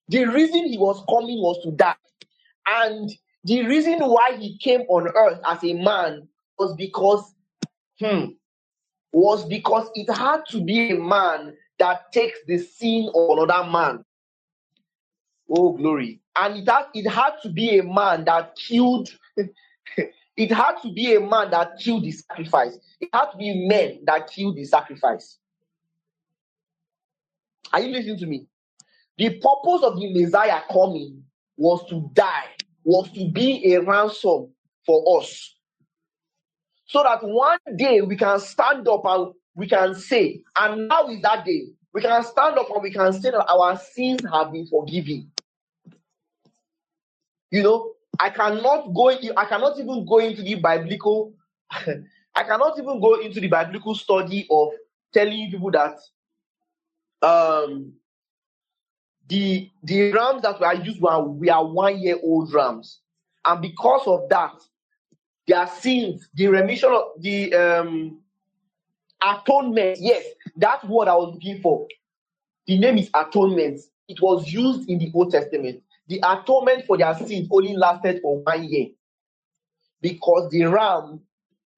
The 0.07 0.23
reason 0.23 0.67
he 0.67 0.77
was 0.77 1.03
coming 1.09 1.41
was 1.41 1.61
to 1.63 1.71
die. 1.71 1.95
And 2.65 3.11
the 3.43 3.65
reason 3.65 3.99
why 3.99 4.37
he 4.39 4.57
came 4.57 4.81
on 4.87 5.09
earth 5.09 5.41
as 5.45 5.61
a 5.65 5.73
man 5.73 6.29
was 6.57 6.73
because 6.75 7.35
hmm, 7.99 8.27
was 9.11 9.43
because 9.45 9.89
it 9.93 10.09
had 10.15 10.43
to 10.51 10.63
be 10.63 10.91
a 10.91 10.97
man 10.97 11.57
that 11.77 12.13
takes 12.13 12.39
the 12.47 12.57
sin 12.57 13.11
of 13.13 13.37
another 13.37 13.69
man. 13.69 14.05
Oh 15.49 15.73
glory. 15.73 16.21
And 16.37 16.55
it 16.55 16.69
had, 16.69 16.85
it 16.93 17.09
had 17.09 17.33
to 17.43 17.49
be 17.49 17.79
a 17.79 17.83
man 17.83 18.23
that 18.25 18.55
killed 18.55 19.09
it 20.41 20.51
had 20.51 20.77
to 20.81 20.91
be 20.91 21.13
a 21.13 21.19
man 21.19 21.51
that 21.51 21.77
killed 21.79 22.03
the 22.03 22.11
sacrifice. 22.11 22.75
It 22.99 23.09
had 23.13 23.29
to 23.29 23.37
be 23.37 23.67
men 23.67 23.99
that 24.05 24.31
killed 24.31 24.55
the 24.55 24.65
sacrifice. 24.65 25.37
Are 27.71 27.79
you 27.79 27.89
listening 27.89 28.17
to 28.17 28.25
me? 28.25 28.47
The 29.19 29.29
purpose 29.35 29.83
of 29.83 29.99
the 29.99 30.11
Messiah 30.11 30.61
coming 30.71 31.23
was 31.57 31.87
to 31.89 32.09
die, 32.13 32.55
was 32.83 33.11
to 33.11 33.29
be 33.29 33.71
a 33.71 33.81
ransom 33.81 34.51
for 34.83 35.21
us. 35.21 35.55
So 36.87 37.03
that 37.03 37.19
one 37.21 37.59
day 37.75 38.01
we 38.01 38.17
can 38.17 38.39
stand 38.39 38.87
up 38.87 39.03
and 39.05 39.33
we 39.53 39.67
can 39.67 39.93
say, 39.93 40.41
and 40.55 40.87
now 40.87 41.07
is 41.09 41.21
that 41.21 41.45
day. 41.45 41.67
We 41.93 42.01
can 42.01 42.23
stand 42.23 42.57
up 42.57 42.67
and 42.73 42.81
we 42.81 42.91
can 42.91 43.13
say 43.13 43.29
that 43.29 43.45
our 43.45 43.77
sins 43.77 44.21
have 44.33 44.51
been 44.51 44.65
forgiven. 44.65 45.31
You 47.51 47.61
know, 47.61 47.91
I 48.21 48.29
cannot 48.29 48.93
go. 48.93 49.09
I 49.09 49.45
cannot 49.45 49.79
even 49.79 50.05
go 50.05 50.19
into 50.19 50.43
the 50.43 50.55
biblical. 50.55 51.33
I 51.71 52.43
cannot 52.43 52.77
even 52.77 53.01
go 53.01 53.19
into 53.19 53.39
the 53.39 53.47
biblical 53.47 53.95
study 53.95 54.47
of 54.49 54.69
telling 55.11 55.49
people 55.49 55.71
that 55.71 55.97
um 57.23 57.93
the 59.27 59.69
the 59.83 60.11
rams 60.11 60.43
that 60.43 60.59
were 60.59 60.73
used 60.73 61.01
were 61.01 61.19
we 61.23 61.49
are 61.49 61.65
one 61.65 61.99
year 61.99 62.17
old 62.21 62.53
rams, 62.53 62.99
and 63.43 63.61
because 63.61 64.03
of 64.05 64.29
that, 64.29 64.53
their 65.47 65.65
sins, 65.67 66.29
the 66.35 66.47
remission 66.47 66.91
of 66.91 67.03
the 67.19 67.53
um 67.55 68.19
atonement. 69.21 69.97
Yes, 69.99 70.23
that's 70.55 70.83
what 70.83 71.07
I 71.07 71.15
was 71.15 71.33
looking 71.33 71.59
for. 71.61 71.87
The 72.67 72.77
name 72.77 72.99
is 72.99 73.09
atonement. 73.15 73.79
It 74.07 74.21
was 74.21 74.51
used 74.51 74.89
in 74.89 74.99
the 74.99 75.11
Old 75.13 75.31
Testament. 75.31 75.81
The 76.11 76.19
atonement 76.25 76.85
for 76.87 76.97
their 76.97 77.15
sins 77.15 77.47
only 77.49 77.73
lasted 77.73 78.21
for 78.21 78.41
one 78.43 78.65
year 78.65 78.87
because 80.01 80.51
the 80.51 80.65
ram 80.65 81.21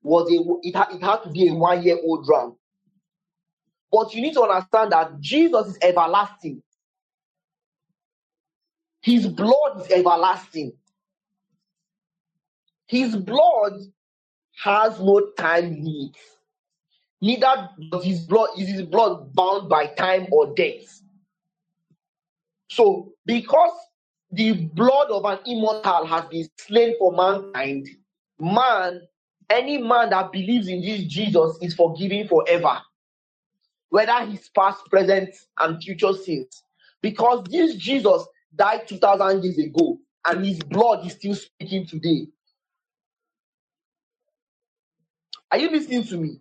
was 0.02 0.28
a 0.32 0.68
it, 0.68 0.76
had, 0.76 0.88
it 0.96 1.04
had 1.04 1.18
to 1.18 1.30
be 1.30 1.50
a 1.50 1.54
one 1.54 1.84
year 1.84 2.00
old 2.04 2.28
ram. 2.28 2.56
But 3.92 4.16
you 4.16 4.24
need 4.24 4.34
to 4.34 4.42
understand 4.42 4.92
that 4.92 5.20
Jesus 5.20 5.68
is 5.68 5.78
everlasting. 5.84 6.64
His 9.04 9.28
blood 9.28 9.82
is 9.82 9.92
everlasting. 9.92 10.74
His 12.88 13.16
blood 13.16 13.74
has 14.64 15.00
no 15.00 15.28
time 15.38 15.76
limit. 15.76 16.18
Neither 17.22 17.70
does 17.92 18.04
his 18.04 18.22
blood 18.22 18.50
is 18.58 18.68
his 18.68 18.82
blood 18.82 19.32
bound 19.36 19.70
by 19.70 19.86
time 19.86 20.26
or 20.32 20.56
death. 20.56 21.02
So, 22.72 23.14
because 23.28 23.74
the 24.34 24.54
blood 24.54 25.12
of 25.12 25.26
an 25.26 25.40
immortal 25.46 26.08
has 26.08 26.26
been 26.26 26.48
slain 26.58 26.96
for 26.98 27.12
mankind, 27.12 27.88
man, 28.40 29.02
any 29.50 29.78
man 29.78 30.10
that 30.10 30.32
believes 30.32 30.68
in 30.68 30.82
this 30.82 31.04
Jesus 31.04 31.58
is 31.62 31.76
forgiven 31.76 32.28
forever, 32.28 32.80
whether 33.90 34.26
his 34.26 34.50
past, 34.50 34.86
present, 34.90 35.36
and 35.60 35.82
future 35.84 36.14
sins. 36.14 36.64
Because 37.02 37.44
this 37.50 37.76
Jesus 37.76 38.26
died 38.56 38.88
2,000 38.88 39.44
years 39.44 39.60
ago, 39.60 40.00
and 40.26 40.44
his 40.44 40.60
blood 40.62 41.06
is 41.06 41.14
still 41.14 41.36
speaking 41.36 41.86
today. 41.86 42.28
Are 45.52 45.60
you 45.60 45.70
listening 45.70 46.06
to 46.06 46.18
me? 46.18 46.40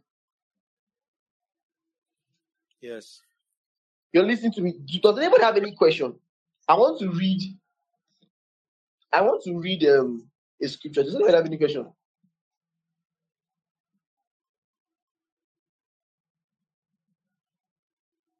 Yes. 2.80 3.20
You're 4.14 4.24
listening 4.24 4.52
to 4.52 4.62
me. 4.62 4.74
Does 5.02 5.18
anybody 5.18 5.42
have 5.42 5.56
any 5.56 5.72
question? 5.72 6.14
I 6.66 6.74
want 6.74 6.98
to 7.00 7.10
read. 7.10 7.58
I 9.12 9.22
want 9.22 9.42
to 9.44 9.58
read 9.58 9.84
um, 9.86 10.28
a 10.62 10.68
scripture. 10.68 11.02
Does 11.04 11.14
anybody 11.14 11.36
have 11.36 11.46
any 11.46 11.58
question? 11.58 11.86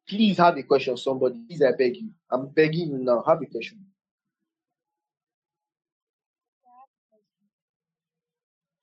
Please 0.09 0.37
have 0.37 0.57
a 0.57 0.63
question, 0.63 0.97
somebody. 0.97 1.39
Please, 1.47 1.61
I 1.63 1.71
beg 1.77 1.97
you. 1.97 2.09
I'm 2.31 2.49
begging 2.49 2.89
you 2.89 2.97
now. 2.99 3.23
Have 3.27 3.41
a 3.41 3.45
question. 3.45 3.79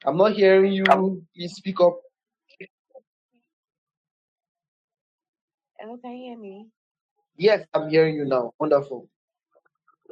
I'm 0.05 0.17
not 0.17 0.33
hearing 0.33 0.73
you. 0.73 0.85
Please 1.37 1.55
speak 1.55 1.81
up. 1.81 2.01
Hello, 5.79 5.99
can 5.99 6.13
you 6.13 6.25
hear 6.31 6.39
me? 6.39 6.69
Yes, 7.37 7.67
I'm 7.75 7.91
hearing 7.91 8.17
you 8.17 8.25
now. 8.27 8.53
Wonderful. 8.61 9.09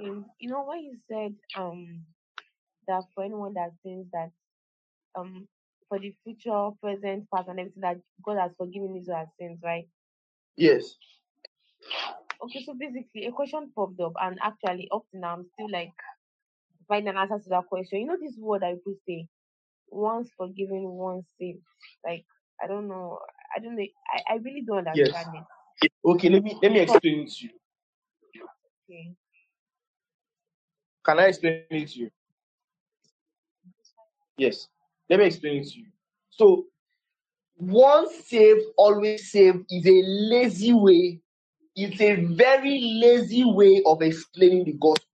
Um, 0.02 0.26
you 0.40 0.50
know 0.50 0.64
when 0.64 0.80
you 0.82 0.96
said 1.10 1.34
um 1.56 2.04
that 2.88 3.04
for 3.14 3.24
anyone 3.24 3.54
that 3.54 3.72
sins 3.84 4.06
that 4.12 4.30
um 5.18 5.48
for 5.88 5.98
the 6.00 6.14
future, 6.24 6.70
present, 6.82 7.26
past, 7.34 7.48
and 7.48 7.60
everything 7.60 7.82
that 7.82 7.98
God 8.24 8.38
has 8.38 8.52
forgiven 8.58 8.96
Israel 8.96 9.26
sins, 9.40 9.60
right? 9.64 9.86
Yes. 10.56 10.96
Okay, 12.44 12.62
so 12.64 12.74
basically 12.74 13.26
a 13.26 13.32
question 13.32 13.72
popped 13.74 14.00
up, 14.00 14.12
and 14.20 14.38
actually 14.42 14.88
up 14.94 15.04
to 15.12 15.18
now 15.20 15.34
I'm 15.34 15.46
still 15.54 15.70
like 15.72 15.92
finding 16.88 17.10
an 17.10 17.18
answer 17.18 17.38
to 17.38 17.50
that 17.50 17.66
question. 17.66 18.00
You 18.00 18.06
know 18.06 18.16
this 18.20 18.36
word 18.38 18.64
I 18.64 18.74
people 18.74 18.94
say, 19.08 19.28
once 19.90 20.30
forgiven, 20.36 20.84
once 20.90 21.26
saved. 21.40 21.60
Like 22.06 22.24
I 22.62 22.66
don't 22.68 22.88
know, 22.88 23.18
I 23.56 23.60
don't 23.60 23.76
know, 23.76 23.86
I, 24.14 24.34
I 24.34 24.36
really 24.36 24.62
don't 24.66 24.88
Yes. 24.94 25.14
understand 25.14 25.28
it. 25.34 25.44
Okay, 26.04 26.28
let 26.30 26.42
me 26.44 26.58
let 26.62 26.72
me 26.72 26.80
explain 26.80 27.26
to 27.28 27.44
you. 27.44 27.50
Okay. 28.90 29.14
Can 31.04 31.20
I 31.20 31.26
explain 31.26 31.64
it 31.70 31.88
to 31.88 31.98
you? 31.98 32.10
Yes. 34.36 34.68
Let 35.08 35.20
me 35.20 35.26
explain 35.26 35.62
it 35.62 35.68
to 35.68 35.78
you. 35.78 35.86
So, 36.30 36.66
once 37.56 38.12
saved, 38.26 38.62
always 38.76 39.30
saved 39.30 39.64
is 39.70 39.86
a 39.86 40.02
lazy 40.06 40.72
way. 40.72 41.20
It's 41.74 42.00
a 42.00 42.14
very 42.16 42.80
lazy 43.02 43.44
way 43.44 43.82
of 43.86 44.02
explaining 44.02 44.64
the 44.64 44.72
gospel. 44.72 45.06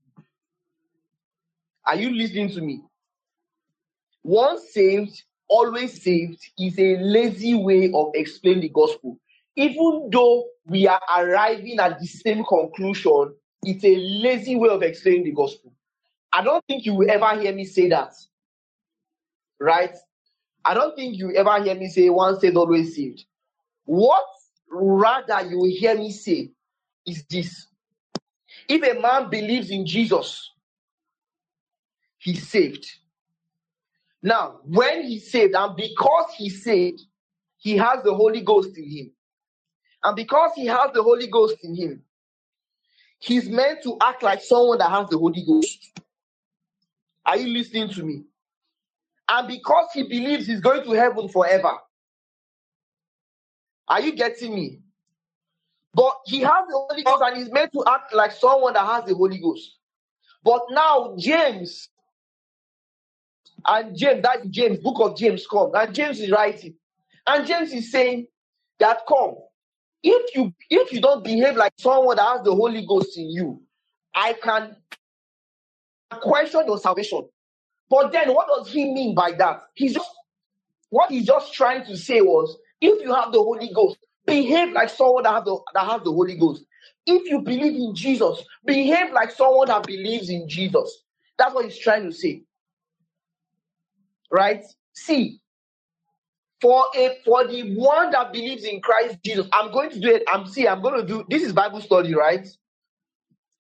Are 1.86 1.96
you 1.96 2.10
listening 2.10 2.50
to 2.50 2.60
me? 2.60 2.82
Once 4.22 4.72
saved, 4.72 5.22
always 5.48 6.02
saved 6.02 6.42
is 6.58 6.78
a 6.78 6.96
lazy 6.96 7.54
way 7.54 7.92
of 7.94 8.10
explaining 8.14 8.62
the 8.62 8.68
gospel. 8.70 9.18
Even 9.56 10.08
though 10.10 10.46
we 10.66 10.86
are 10.86 11.00
arriving 11.16 11.78
at 11.78 12.00
the 12.00 12.06
same 12.06 12.44
conclusion, 12.44 13.34
it's 13.62 13.84
a 13.84 13.96
lazy 13.96 14.56
way 14.56 14.68
of 14.70 14.82
explaining 14.82 15.24
the 15.24 15.32
gospel. 15.32 15.72
I 16.34 16.42
don't 16.42 16.64
think 16.66 16.84
you 16.84 16.94
will 16.94 17.10
ever 17.10 17.40
hear 17.40 17.54
me 17.54 17.64
say 17.64 17.88
that, 17.90 18.12
right? 19.60 19.94
I 20.64 20.74
don't 20.74 20.96
think 20.96 21.16
you 21.16 21.34
ever 21.36 21.62
hear 21.62 21.74
me 21.74 21.88
say 21.88 22.10
once 22.10 22.40
saved, 22.40 22.56
always 22.56 22.96
saved. 22.96 23.24
What 23.84 24.24
rather 24.70 25.42
you 25.48 25.58
will 25.58 25.70
hear 25.70 25.96
me 25.96 26.10
say 26.10 26.50
is 27.06 27.24
this 27.30 27.66
if 28.68 28.82
a 28.82 29.00
man 29.00 29.30
believes 29.30 29.70
in 29.70 29.86
Jesus, 29.86 30.50
he's 32.18 32.48
saved. 32.48 32.86
Now, 34.22 34.60
when 34.64 35.02
he's 35.04 35.30
saved, 35.30 35.54
and 35.54 35.76
because 35.76 36.32
he's 36.36 36.64
saved, 36.64 37.02
he 37.58 37.76
has 37.76 38.02
the 38.02 38.14
Holy 38.14 38.40
Ghost 38.40 38.76
in 38.76 38.90
him. 38.90 39.10
And 40.02 40.16
because 40.16 40.52
he 40.54 40.66
has 40.66 40.90
the 40.94 41.02
Holy 41.02 41.26
Ghost 41.26 41.56
in 41.62 41.74
him, 41.74 42.02
he's 43.18 43.48
meant 43.48 43.82
to 43.82 43.98
act 44.02 44.22
like 44.22 44.42
someone 44.42 44.78
that 44.78 44.90
has 44.90 45.08
the 45.10 45.18
Holy 45.18 45.44
Ghost. 45.46 46.00
Are 47.26 47.36
you 47.36 47.52
listening 47.52 47.88
to 47.90 48.02
me? 48.02 48.24
And 49.28 49.48
because 49.48 49.88
he 49.94 50.02
believes 50.02 50.46
he's 50.46 50.60
going 50.60 50.84
to 50.84 50.90
heaven 50.92 51.28
forever. 51.28 51.72
Are 53.88 54.00
you 54.00 54.12
getting 54.14 54.54
me? 54.54 54.80
But 55.94 56.14
he 56.26 56.40
has 56.40 56.66
the 56.68 56.86
Holy 56.88 57.02
Ghost 57.02 57.22
and 57.26 57.36
he's 57.36 57.52
meant 57.52 57.72
to 57.72 57.84
act 57.88 58.12
like 58.14 58.32
someone 58.32 58.74
that 58.74 58.86
has 58.86 59.04
the 59.04 59.14
Holy 59.14 59.38
Ghost. 59.38 59.78
But 60.42 60.62
now 60.70 61.14
James 61.18 61.88
and 63.66 63.96
James, 63.96 64.22
that's 64.22 64.46
James, 64.48 64.78
book 64.80 64.96
of 65.00 65.16
James 65.16 65.46
come. 65.46 65.70
And 65.74 65.94
James 65.94 66.20
is 66.20 66.30
writing. 66.30 66.74
And 67.26 67.46
James 67.46 67.72
is 67.72 67.90
saying 67.90 68.26
that 68.78 69.00
come, 69.08 69.36
if 70.02 70.34
you 70.34 70.52
if 70.68 70.92
you 70.92 71.00
don't 71.00 71.24
behave 71.24 71.56
like 71.56 71.72
someone 71.78 72.16
that 72.16 72.36
has 72.36 72.44
the 72.44 72.54
Holy 72.54 72.84
Ghost 72.86 73.16
in 73.16 73.30
you, 73.30 73.62
I 74.14 74.34
can 74.34 74.76
question 76.22 76.62
your 76.66 76.78
salvation. 76.78 77.28
But 77.90 78.12
then 78.12 78.34
what 78.34 78.48
does 78.48 78.72
he 78.72 78.86
mean 78.92 79.14
by 79.14 79.32
that? 79.32 79.62
He's 79.74 79.94
just 79.94 80.10
what 80.90 81.10
he's 81.10 81.26
just 81.26 81.54
trying 81.54 81.84
to 81.86 81.96
say 81.96 82.20
was 82.22 82.56
if 82.80 83.02
you 83.04 83.14
have 83.14 83.32
the 83.32 83.38
Holy 83.42 83.70
Ghost, 83.74 83.98
behave 84.26 84.72
like 84.72 84.90
someone 84.90 85.24
that 85.24 85.34
has 85.34 85.44
the 85.44 85.58
that 85.74 85.86
has 85.86 86.02
the 86.04 86.12
Holy 86.12 86.36
Ghost. 86.38 86.64
If 87.06 87.30
you 87.30 87.42
believe 87.42 87.74
in 87.74 87.94
Jesus, 87.94 88.44
behave 88.64 89.12
like 89.12 89.32
someone 89.32 89.68
that 89.68 89.86
believes 89.86 90.30
in 90.30 90.48
Jesus. 90.48 91.04
That's 91.38 91.54
what 91.54 91.64
he's 91.66 91.78
trying 91.78 92.04
to 92.04 92.12
say. 92.12 92.42
Right? 94.32 94.64
See, 94.94 95.40
for 96.60 96.86
a 96.96 97.18
for 97.24 97.46
the 97.48 97.76
one 97.76 98.10
that 98.12 98.32
believes 98.32 98.64
in 98.64 98.80
Christ 98.82 99.18
Jesus, 99.24 99.46
I'm 99.52 99.72
going 99.72 99.90
to 99.90 100.00
do 100.00 100.10
it. 100.10 100.24
I'm 100.32 100.46
see, 100.46 100.68
I'm 100.68 100.82
going 100.82 101.00
to 101.00 101.06
do 101.06 101.24
this 101.28 101.42
is 101.42 101.52
Bible 101.52 101.80
study, 101.80 102.14
right? 102.14 102.48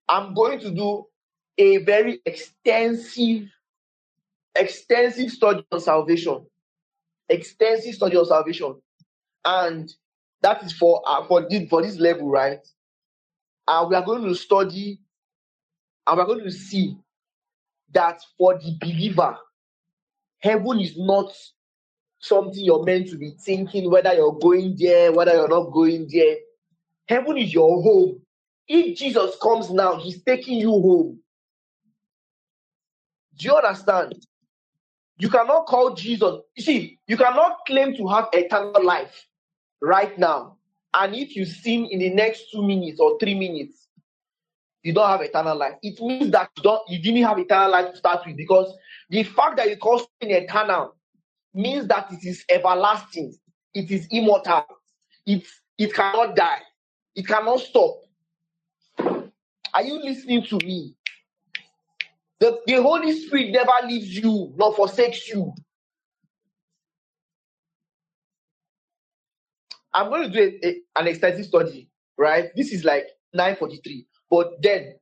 I'm 0.08 0.34
going 0.34 0.60
to 0.60 0.70
do 0.72 1.06
a 1.58 1.78
very 1.78 2.20
extensive, 2.26 3.48
extensive 4.56 5.30
study 5.30 5.64
on 5.72 5.80
salvation. 5.80 6.46
Extensive 7.28 7.94
study 7.94 8.16
on 8.16 8.26
salvation. 8.26 8.76
And 9.44 9.92
that 10.42 10.64
is 10.64 10.72
for 10.72 11.02
uh, 11.06 11.26
for 11.26 11.48
this 11.48 11.68
for 11.70 11.82
this 11.82 11.98
level, 11.98 12.30
right? 12.30 12.60
And 13.68 13.90
we 13.90 13.96
are 13.96 14.04
going 14.04 14.24
to 14.24 14.34
study 14.34 15.00
and 16.06 16.18
we're 16.18 16.26
going 16.26 16.44
to 16.44 16.52
see 16.52 16.96
that 17.92 18.20
for 18.38 18.58
the 18.58 18.76
believer, 18.80 19.36
heaven 20.40 20.80
is 20.80 20.98
not 20.98 21.32
something 22.20 22.64
you're 22.64 22.84
meant 22.84 23.08
to 23.10 23.18
be 23.18 23.32
thinking 23.40 23.90
whether 23.90 24.14
you're 24.14 24.38
going 24.40 24.76
there, 24.78 25.12
whether 25.12 25.32
you're 25.34 25.48
not 25.48 25.72
going 25.72 26.08
there. 26.12 26.36
Heaven 27.08 27.38
is 27.38 27.54
your 27.54 27.82
home. 27.82 28.20
If 28.68 28.98
Jesus 28.98 29.36
comes 29.42 29.70
now, 29.70 29.96
he's 29.98 30.22
taking 30.24 30.58
you 30.58 30.70
home. 30.70 31.20
Do 33.36 33.48
you 33.48 33.56
understand? 33.56 34.14
You 35.18 35.28
cannot 35.28 35.66
call 35.66 35.94
Jesus. 35.94 36.40
You 36.56 36.62
see, 36.62 36.98
you 37.06 37.16
cannot 37.16 37.58
claim 37.66 37.96
to 37.96 38.06
have 38.08 38.28
eternal 38.32 38.84
life 38.84 39.26
right 39.80 40.16
now. 40.18 40.56
And 40.92 41.14
if 41.14 41.36
you 41.36 41.44
sin 41.44 41.86
in 41.86 41.98
the 42.00 42.10
next 42.10 42.50
two 42.52 42.62
minutes 42.62 43.00
or 43.00 43.18
three 43.18 43.34
minutes, 43.34 43.88
you 44.82 44.92
don't 44.92 45.08
have 45.08 45.22
eternal 45.22 45.56
life. 45.56 45.74
It 45.82 46.00
means 46.00 46.30
that 46.32 46.50
you 46.56 46.62
don't 46.62 46.82
you 46.88 47.00
didn't 47.00 47.22
have 47.22 47.38
eternal 47.38 47.70
life 47.70 47.90
to 47.92 47.96
start 47.96 48.26
with 48.26 48.36
because 48.36 48.72
the 49.10 49.22
fact 49.22 49.56
that 49.56 49.68
you 49.68 49.76
call 49.76 49.98
sin 49.98 50.30
eternal 50.30 50.94
means 51.54 51.86
that 51.88 52.12
it 52.12 52.24
is 52.24 52.44
everlasting, 52.50 53.34
it 53.72 53.90
is 53.90 54.06
immortal, 54.10 54.64
it 55.26 55.46
it 55.78 55.94
cannot 55.94 56.36
die, 56.36 56.60
it 57.14 57.26
cannot 57.26 57.60
stop. 57.60 57.96
Are 59.72 59.82
you 59.82 60.00
listening 60.02 60.44
to 60.44 60.58
me? 60.64 60.94
The, 62.40 62.60
the 62.66 62.82
Holy 62.82 63.12
Spirit 63.18 63.52
never 63.52 63.72
leaves 63.88 64.16
you 64.16 64.54
nor 64.56 64.74
forsakes 64.74 65.28
you. 65.28 65.54
I'm 69.94 70.10
going 70.10 70.30
to 70.30 70.30
do 70.30 70.58
a, 70.62 70.68
a- 70.68 71.00
an 71.00 71.08
extensive 71.08 71.46
study, 71.46 71.88
right? 72.18 72.50
This 72.56 72.72
is 72.72 72.84
like 72.84 73.06
943. 73.34 74.06
But 74.30 74.62
then 74.62 74.96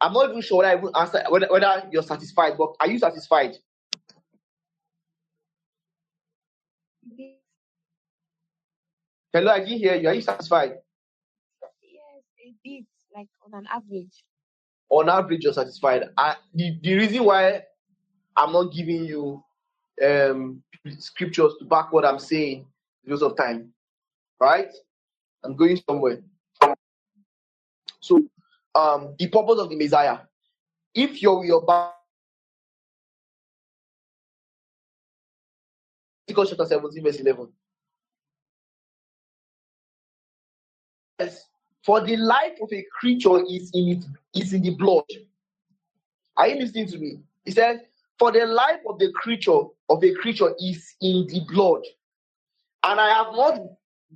I'm 0.00 0.14
not 0.14 0.30
even 0.30 0.42
sure 0.42 0.58
whether 0.58 0.70
I 0.70 0.78
even 0.78 0.90
answer 0.96 1.24
whether, 1.30 1.48
whether 1.50 1.88
you're 1.92 2.02
satisfied, 2.04 2.54
but 2.58 2.74
are 2.80 2.88
you 2.88 2.98
satisfied? 3.00 3.56
Hello, 9.32 9.52
I 9.52 9.60
didn't 9.60 9.78
hear 9.78 9.96
you. 9.96 10.08
Are 10.08 10.14
you 10.14 10.22
satisfied? 10.22 10.74
Yes, 11.82 12.24
a 12.46 12.54
bit, 12.64 12.84
like 13.16 13.28
on 13.46 13.58
an 13.60 13.66
average. 13.72 14.24
On 14.92 15.08
average, 15.08 15.42
you're 15.42 15.54
satisfied. 15.54 16.04
I, 16.18 16.36
the, 16.54 16.76
the 16.82 16.94
reason 16.94 17.24
why 17.24 17.62
I'm 18.36 18.52
not 18.52 18.74
giving 18.74 19.06
you 19.06 19.42
um 20.04 20.62
scriptures 20.98 21.54
to 21.58 21.64
back 21.64 21.90
what 21.94 22.04
I'm 22.04 22.18
saying 22.18 22.66
because 23.02 23.22
of 23.22 23.34
time, 23.34 23.72
right? 24.38 24.68
I'm 25.42 25.56
going 25.56 25.80
somewhere. 25.88 26.18
So, 28.00 28.22
um, 28.74 29.14
the 29.18 29.28
purpose 29.28 29.60
of 29.60 29.70
the 29.70 29.76
Messiah. 29.76 30.18
If 30.94 31.22
you're 31.22 31.42
your 31.46 31.62
Bible, 31.62 31.94
chapter 36.28 36.66
17, 36.66 37.02
verse 37.02 37.16
11. 37.16 37.48
Yes, 41.18 41.44
for 41.84 42.00
the 42.00 42.16
life 42.16 42.58
of 42.60 42.72
a 42.72 42.84
creature 42.98 43.42
is 43.48 43.70
in 43.74 43.88
it 43.88 44.04
is 44.34 44.52
in 44.52 44.62
the 44.62 44.70
blood. 44.70 45.04
Are 46.36 46.48
you 46.48 46.60
listening 46.60 46.86
to 46.88 46.98
me? 46.98 47.18
He 47.44 47.50
says, 47.50 47.80
For 48.18 48.32
the 48.32 48.46
life 48.46 48.80
of 48.88 48.98
the 48.98 49.12
creature 49.12 49.60
of 49.88 50.02
a 50.02 50.14
creature 50.14 50.54
is 50.60 50.94
in 51.00 51.26
the 51.26 51.40
blood, 51.52 51.82
and 52.84 53.00
I 53.00 53.10
have 53.10 53.34
not 53.34 53.60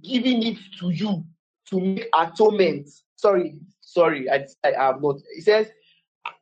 given 0.02 0.42
it 0.42 0.58
to 0.80 0.90
you 0.90 1.24
to 1.70 1.80
make 1.80 2.08
atonement. 2.18 2.88
Sorry, 3.16 3.58
sorry, 3.80 4.30
I, 4.30 4.46
I 4.64 4.72
have 4.76 5.02
not. 5.02 5.16
He 5.34 5.40
says, 5.40 5.68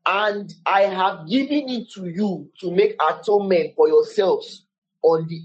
and 0.06 0.52
I 0.66 0.82
have 0.82 1.28
given 1.28 1.68
it 1.68 1.90
to 1.92 2.08
you 2.08 2.50
to 2.60 2.70
make 2.70 2.96
atonement 3.02 3.74
for 3.74 3.88
yourselves 3.88 4.66
on 5.02 5.26
the 5.28 5.42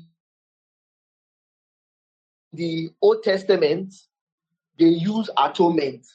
the 2.51 2.89
Old 3.01 3.21
Testament, 3.23 3.93
they 4.79 4.85
use 4.85 5.29
atonement. 5.37 6.05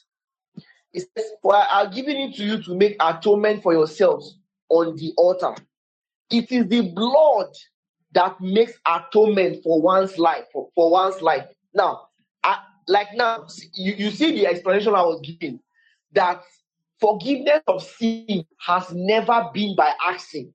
It 0.93 1.07
says, 1.15 1.25
For 1.41 1.55
I 1.55 1.83
have 1.83 1.93
given 1.93 2.15
it 2.15 2.35
to 2.35 2.43
you 2.43 2.63
to 2.63 2.75
make 2.75 2.95
atonement 2.99 3.63
for 3.63 3.73
yourselves 3.73 4.39
on 4.69 4.95
the 4.95 5.13
altar. 5.17 5.55
It 6.31 6.51
is 6.51 6.67
the 6.67 6.81
blood 6.89 7.53
that 8.13 8.39
makes 8.41 8.73
atonement 8.87 9.61
for 9.63 9.81
one's 9.81 10.17
life, 10.17 10.45
for, 10.51 10.69
for 10.73 10.89
one's 10.89 11.21
life. 11.21 11.45
Now, 11.73 12.07
I, 12.43 12.59
like 12.87 13.09
now, 13.13 13.45
you, 13.73 13.93
you 13.93 14.11
see 14.11 14.31
the 14.31 14.47
explanation 14.47 14.95
I 14.95 15.01
was 15.01 15.21
giving 15.21 15.59
that 16.13 16.41
forgiveness 16.99 17.61
of 17.67 17.83
sin 17.83 18.45
has 18.65 18.91
never 18.93 19.49
been 19.53 19.75
by 19.75 19.93
accident. 20.07 20.53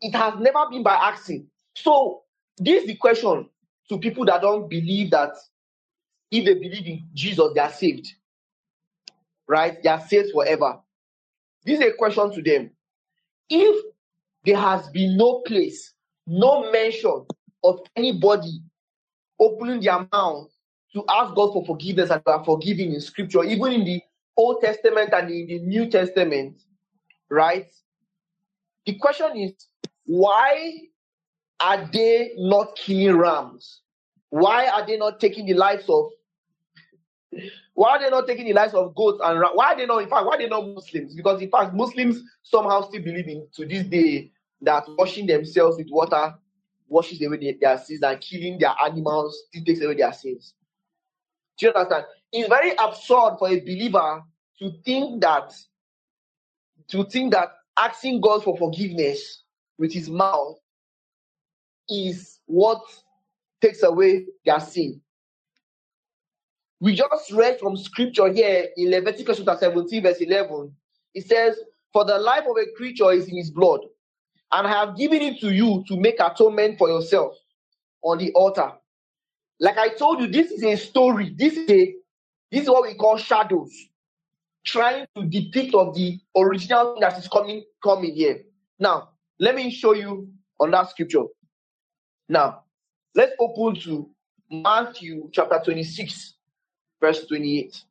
It 0.00 0.14
has 0.14 0.34
never 0.40 0.68
been 0.70 0.82
by 0.82 0.94
accident. 0.94 1.46
So, 1.76 2.22
this 2.56 2.82
is 2.82 2.88
the 2.88 2.96
question 2.96 3.48
to 3.90 3.98
people 3.98 4.24
that 4.24 4.40
don't 4.40 4.68
believe 4.68 5.10
that 5.10 5.34
if 6.30 6.44
they 6.44 6.54
believe 6.54 6.86
in 6.86 7.08
Jesus, 7.14 7.50
they 7.54 7.60
are 7.60 7.72
saved. 7.72 8.08
Right? 9.48 9.82
They 9.82 9.88
are 9.88 10.00
saved 10.00 10.30
forever. 10.32 10.78
This 11.64 11.80
is 11.80 11.86
a 11.86 11.92
question 11.92 12.32
to 12.32 12.42
them. 12.42 12.70
If 13.48 13.84
there 14.44 14.56
has 14.56 14.88
been 14.88 15.16
no 15.16 15.40
place, 15.40 15.92
no 16.26 16.70
mention 16.70 17.26
of 17.64 17.80
anybody 17.96 18.62
opening 19.38 19.80
their 19.80 20.06
mouth 20.12 20.50
to 20.92 21.04
ask 21.08 21.34
God 21.34 21.52
for 21.52 21.64
forgiveness 21.66 22.10
and 22.10 22.22
are 22.26 22.44
forgiven 22.44 22.92
in 22.92 23.00
scripture, 23.00 23.44
even 23.44 23.72
in 23.72 23.84
the 23.84 24.00
Old 24.36 24.60
Testament 24.60 25.12
and 25.12 25.30
in 25.30 25.46
the 25.46 25.58
New 25.60 25.90
Testament, 25.90 26.62
right? 27.28 27.66
The 28.86 28.94
question 28.94 29.36
is, 29.36 29.52
why 30.04 30.80
are 31.60 31.88
they 31.92 32.32
not 32.36 32.76
killing 32.76 33.16
rams? 33.16 33.82
Why 34.30 34.68
are 34.68 34.86
they 34.86 34.96
not 34.96 35.20
taking 35.20 35.46
the 35.46 35.54
lives 35.54 35.84
of 35.88 36.10
why 37.74 37.90
are 37.90 38.00
they 38.00 38.10
not 38.10 38.26
taking 38.26 38.46
the 38.46 38.52
lives 38.52 38.74
of 38.74 38.94
goats 38.94 39.20
and 39.22 39.38
ram? 39.40 39.50
Why 39.54 39.72
are 39.72 39.76
they 39.76 39.86
not, 39.86 40.02
in 40.02 40.08
fact, 40.08 40.26
why 40.26 40.34
are 40.34 40.38
they 40.38 40.48
not 40.48 40.66
Muslims? 40.66 41.14
Because 41.14 41.40
in 41.40 41.50
fact, 41.50 41.74
Muslims 41.74 42.22
somehow 42.42 42.82
still 42.82 43.02
believe 43.02 43.28
in 43.28 43.46
to 43.54 43.66
this 43.66 43.84
day 43.84 44.30
that 44.62 44.84
washing 44.98 45.26
themselves 45.26 45.76
with 45.76 45.88
water 45.90 46.34
washes 46.88 47.22
away 47.22 47.38
their, 47.38 47.54
their 47.60 47.78
sins 47.78 48.02
and 48.02 48.20
killing 48.20 48.58
their 48.58 48.74
animals 48.84 49.44
still 49.48 49.64
takes 49.64 49.80
away 49.80 49.94
their 49.94 50.12
sins. 50.12 50.54
Do 51.58 51.66
you 51.66 51.72
understand? 51.72 52.04
It's 52.32 52.48
very 52.48 52.72
absurd 52.76 53.36
for 53.38 53.48
a 53.48 53.60
believer 53.60 54.22
to 54.58 54.72
think 54.84 55.20
that 55.22 55.52
to 56.88 57.04
think 57.04 57.32
that 57.32 57.50
asking 57.78 58.20
God 58.20 58.42
for 58.42 58.56
forgiveness 58.56 59.44
with 59.78 59.92
his 59.92 60.08
mouth 60.10 60.58
is 61.88 62.40
what 62.46 62.82
takes 63.60 63.82
away 63.82 64.26
their 64.44 64.60
sin. 64.60 65.00
We 66.80 66.94
just 66.94 67.30
read 67.32 67.60
from 67.60 67.76
scripture 67.76 68.32
here 68.32 68.68
in 68.76 68.90
Leviticus 68.90 69.38
chapter 69.38 69.56
17, 69.60 70.02
verse 70.02 70.20
11. 70.20 70.72
It 71.14 71.26
says, 71.26 71.58
For 71.92 72.06
the 72.06 72.18
life 72.18 72.44
of 72.48 72.56
a 72.56 72.72
creature 72.74 73.12
is 73.12 73.28
in 73.28 73.36
his 73.36 73.50
blood, 73.50 73.80
and 74.52 74.66
I 74.66 74.70
have 74.70 74.96
given 74.96 75.20
it 75.20 75.40
to 75.40 75.52
you 75.52 75.84
to 75.88 75.96
make 75.96 76.18
atonement 76.20 76.78
for 76.78 76.88
yourself 76.88 77.36
on 78.02 78.16
the 78.16 78.32
altar. 78.32 78.72
Like 79.60 79.76
I 79.76 79.88
told 79.90 80.20
you, 80.20 80.26
this 80.26 80.50
is 80.50 80.64
a 80.64 80.74
story. 80.76 81.34
This 81.36 81.56
is 81.56 81.70
a 81.70 81.94
this 82.50 82.62
is 82.62 82.68
what 82.68 82.82
we 82.82 82.94
call 82.94 83.18
shadows, 83.18 83.70
trying 84.64 85.06
to 85.14 85.24
depict 85.24 85.74
of 85.74 85.94
the 85.94 86.18
original 86.34 86.96
that 87.00 87.18
is 87.18 87.28
coming 87.28 87.62
coming 87.84 88.14
here. 88.14 88.40
Now, 88.78 89.10
let 89.38 89.54
me 89.54 89.70
show 89.70 89.92
you 89.92 90.30
on 90.58 90.70
that 90.70 90.88
scripture. 90.88 91.24
Now, 92.28 92.64
let's 93.14 93.32
open 93.38 93.78
to 93.82 94.08
Matthew 94.50 95.28
chapter 95.32 95.60
26, 95.62 96.34
verse 97.00 97.26
28. 97.26 97.84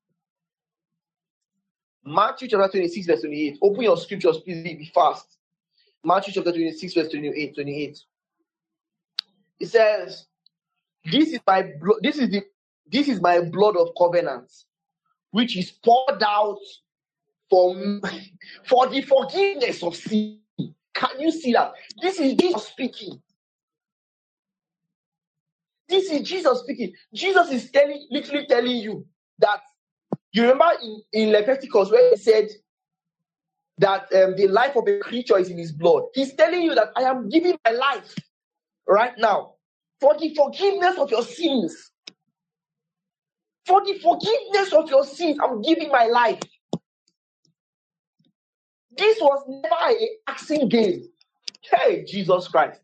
Matthew 2.06 2.48
chapter 2.48 2.70
26, 2.70 3.08
verse 3.08 3.22
28. 3.22 3.58
Open 3.62 3.82
your 3.82 3.98
scriptures, 3.98 4.38
please 4.40 4.64
be 4.64 4.92
fast. 4.94 5.38
Matthew 6.04 6.34
chapter 6.34 6.52
26, 6.52 6.94
verse 6.94 7.10
28. 7.10 7.56
28. 7.56 8.00
It 9.60 9.68
says, 9.68 10.26
This 11.12 11.34
is 11.34 11.40
my 11.46 11.64
blood, 11.80 11.98
this 12.02 12.18
is 12.18 12.30
the 12.30 12.44
this 12.92 13.08
is 13.08 13.22
my 13.22 13.42
blood 13.42 13.78
of 13.78 13.90
covenant, 13.98 14.52
which 15.32 15.56
is 15.56 15.72
poured 15.72 16.24
out 16.24 16.58
for, 17.50 17.76
for 18.66 18.88
the 18.88 19.02
forgiveness 19.02 19.84
of 19.84 19.96
sin. 19.96 20.40
Can 20.94 21.20
you 21.20 21.32
see 21.32 21.54
that? 21.54 21.74
This 22.02 22.20
is 22.20 22.34
Jesus 22.34 22.68
speaking. 22.68 23.22
This 25.90 26.12
is 26.12 26.22
Jesus 26.22 26.60
speaking. 26.60 26.94
Jesus 27.14 27.50
is 27.50 27.72
telling, 27.72 28.06
literally 28.12 28.46
telling 28.48 28.78
you 28.78 29.06
that 29.40 29.62
you 30.32 30.44
remember 30.44 30.70
in, 30.82 31.02
in 31.14 31.32
Leviticus 31.32 31.90
where 31.90 32.12
he 32.12 32.16
said 32.16 32.50
that 33.80 34.04
um, 34.14 34.36
the 34.36 34.48
life 34.48 34.76
of 34.76 34.88
a 34.88 35.00
creature 35.00 35.38
is 35.40 35.50
in 35.50 35.58
his 35.58 35.72
blood. 35.72 36.04
He's 36.14 36.36
telling 36.36 36.62
you 36.62 36.76
that 36.76 36.90
I 36.96 37.04
am 37.04 37.28
giving 37.28 37.58
my 37.66 37.72
life 37.72 38.14
right 38.88 39.14
now 39.18 39.54
for 40.00 40.16
the 40.18 40.34
forgiveness 40.36 40.98
of 40.98 41.10
your 41.10 41.24
sins. 41.24 41.92
For 43.66 43.84
the 43.84 43.98
forgiveness 44.00 44.74
of 44.74 44.90
your 44.90 45.06
sins, 45.06 45.38
I'm 45.44 45.62
giving 45.62 45.90
my 45.90 46.06
life. 46.06 46.40
This 48.96 49.20
was 49.22 49.44
never 49.48 49.98
an 49.98 50.08
asking 50.28 50.70
game. 50.70 51.08
Hey, 51.62 52.04
Jesus 52.06 52.48
Christ. 52.48 52.80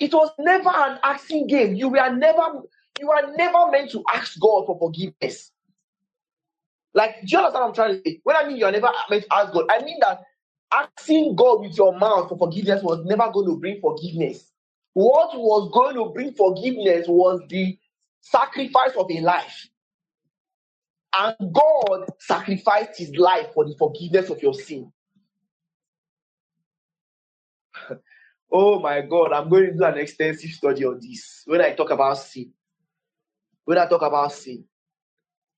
It 0.00 0.12
was 0.12 0.30
never 0.38 0.70
an 0.70 0.98
asking 1.04 1.48
game. 1.48 1.74
You 1.74 1.88
were 1.88 2.10
never, 2.14 2.62
you 3.00 3.10
are 3.10 3.32
never 3.36 3.70
meant 3.70 3.90
to 3.92 4.04
ask 4.14 4.38
God 4.40 4.66
for 4.66 4.78
forgiveness. 4.78 5.52
Like, 6.94 7.22
do 7.22 7.26
you 7.28 7.38
understand 7.38 7.62
what 7.62 7.68
I'm 7.68 7.74
trying 7.74 7.94
to 7.96 8.02
say? 8.04 8.20
When 8.24 8.36
I 8.36 8.46
mean 8.48 8.56
you're 8.58 8.72
never 8.72 8.90
meant 9.10 9.24
to 9.24 9.34
ask 9.34 9.52
God, 9.52 9.66
I 9.70 9.82
mean 9.84 9.98
that 10.02 10.22
asking 10.72 11.36
God 11.36 11.60
with 11.62 11.76
your 11.76 11.98
mouth 11.98 12.28
for 12.28 12.38
forgiveness 12.38 12.82
was 12.82 13.04
never 13.06 13.30
going 13.32 13.48
to 13.48 13.56
bring 13.58 13.80
forgiveness. 13.80 14.50
What 14.94 15.38
was 15.38 15.70
going 15.72 15.96
to 15.96 16.12
bring 16.12 16.34
forgiveness 16.34 17.06
was 17.08 17.42
the 17.48 17.78
sacrifice 18.20 18.92
of 18.98 19.10
a 19.10 19.20
life. 19.20 19.68
And 21.18 21.36
God 21.52 22.06
sacrificed 22.20 22.98
his 22.98 23.14
life 23.16 23.48
for 23.54 23.64
the 23.66 23.74
forgiveness 23.78 24.30
of 24.30 24.42
your 24.42 24.54
sin. 24.54 24.92
Oh 28.52 28.78
my 28.78 29.00
God, 29.00 29.32
I'm 29.32 29.48
going 29.48 29.66
to 29.66 29.72
do 29.72 29.84
an 29.84 29.98
extensive 29.98 30.50
study 30.50 30.84
on 30.84 31.00
this 31.00 31.42
when 31.46 31.60
I 31.60 31.72
talk 31.72 31.90
about 31.90 32.18
sin. 32.18 32.52
When 33.64 33.78
I 33.78 33.86
talk 33.86 34.02
about 34.02 34.32
sin, 34.32 34.64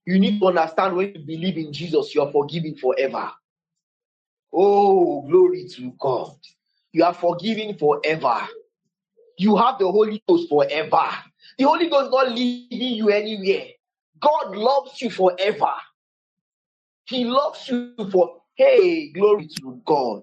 you 0.06 0.18
need 0.18 0.38
to 0.38 0.46
understand 0.46 0.96
when 0.96 1.14
you 1.14 1.20
believe 1.20 1.56
in 1.56 1.72
Jesus, 1.72 2.14
you 2.14 2.22
are 2.22 2.30
forgiven 2.30 2.76
forever. 2.76 3.30
Oh, 4.52 5.22
glory 5.22 5.66
to 5.68 5.92
God. 5.98 6.36
You 6.92 7.04
are 7.04 7.14
forgiven 7.14 7.76
forever. 7.76 8.46
You 9.38 9.56
have 9.56 9.78
the 9.78 9.90
Holy 9.90 10.22
Ghost 10.28 10.48
forever. 10.48 11.08
The 11.58 11.64
Holy 11.64 11.88
Ghost 11.88 12.06
is 12.06 12.12
not 12.12 12.30
leaving 12.30 12.94
you 12.94 13.08
anywhere. 13.08 13.66
God 14.20 14.56
loves 14.56 15.02
you 15.02 15.10
forever. 15.10 15.72
He 17.06 17.24
loves 17.24 17.68
you 17.68 17.94
for 18.12 18.42
hey, 18.54 19.10
glory 19.10 19.48
to 19.48 19.80
God. 19.84 20.22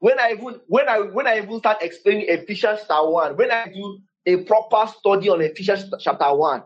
When 0.00 0.18
I 0.18 0.32
even 0.32 0.60
when 0.66 0.88
I 0.88 0.98
when 0.98 1.26
I 1.26 1.38
even 1.38 1.58
start 1.58 1.82
explaining 1.82 2.26
Ephesians 2.28 2.80
chapter 2.80 3.08
one, 3.08 3.36
when 3.36 3.50
I 3.50 3.66
do 3.66 4.00
a 4.26 4.36
proper 4.44 4.90
study 4.90 5.28
on 5.28 5.42
Ephesians 5.42 5.92
chapter 6.00 6.34
one, 6.34 6.62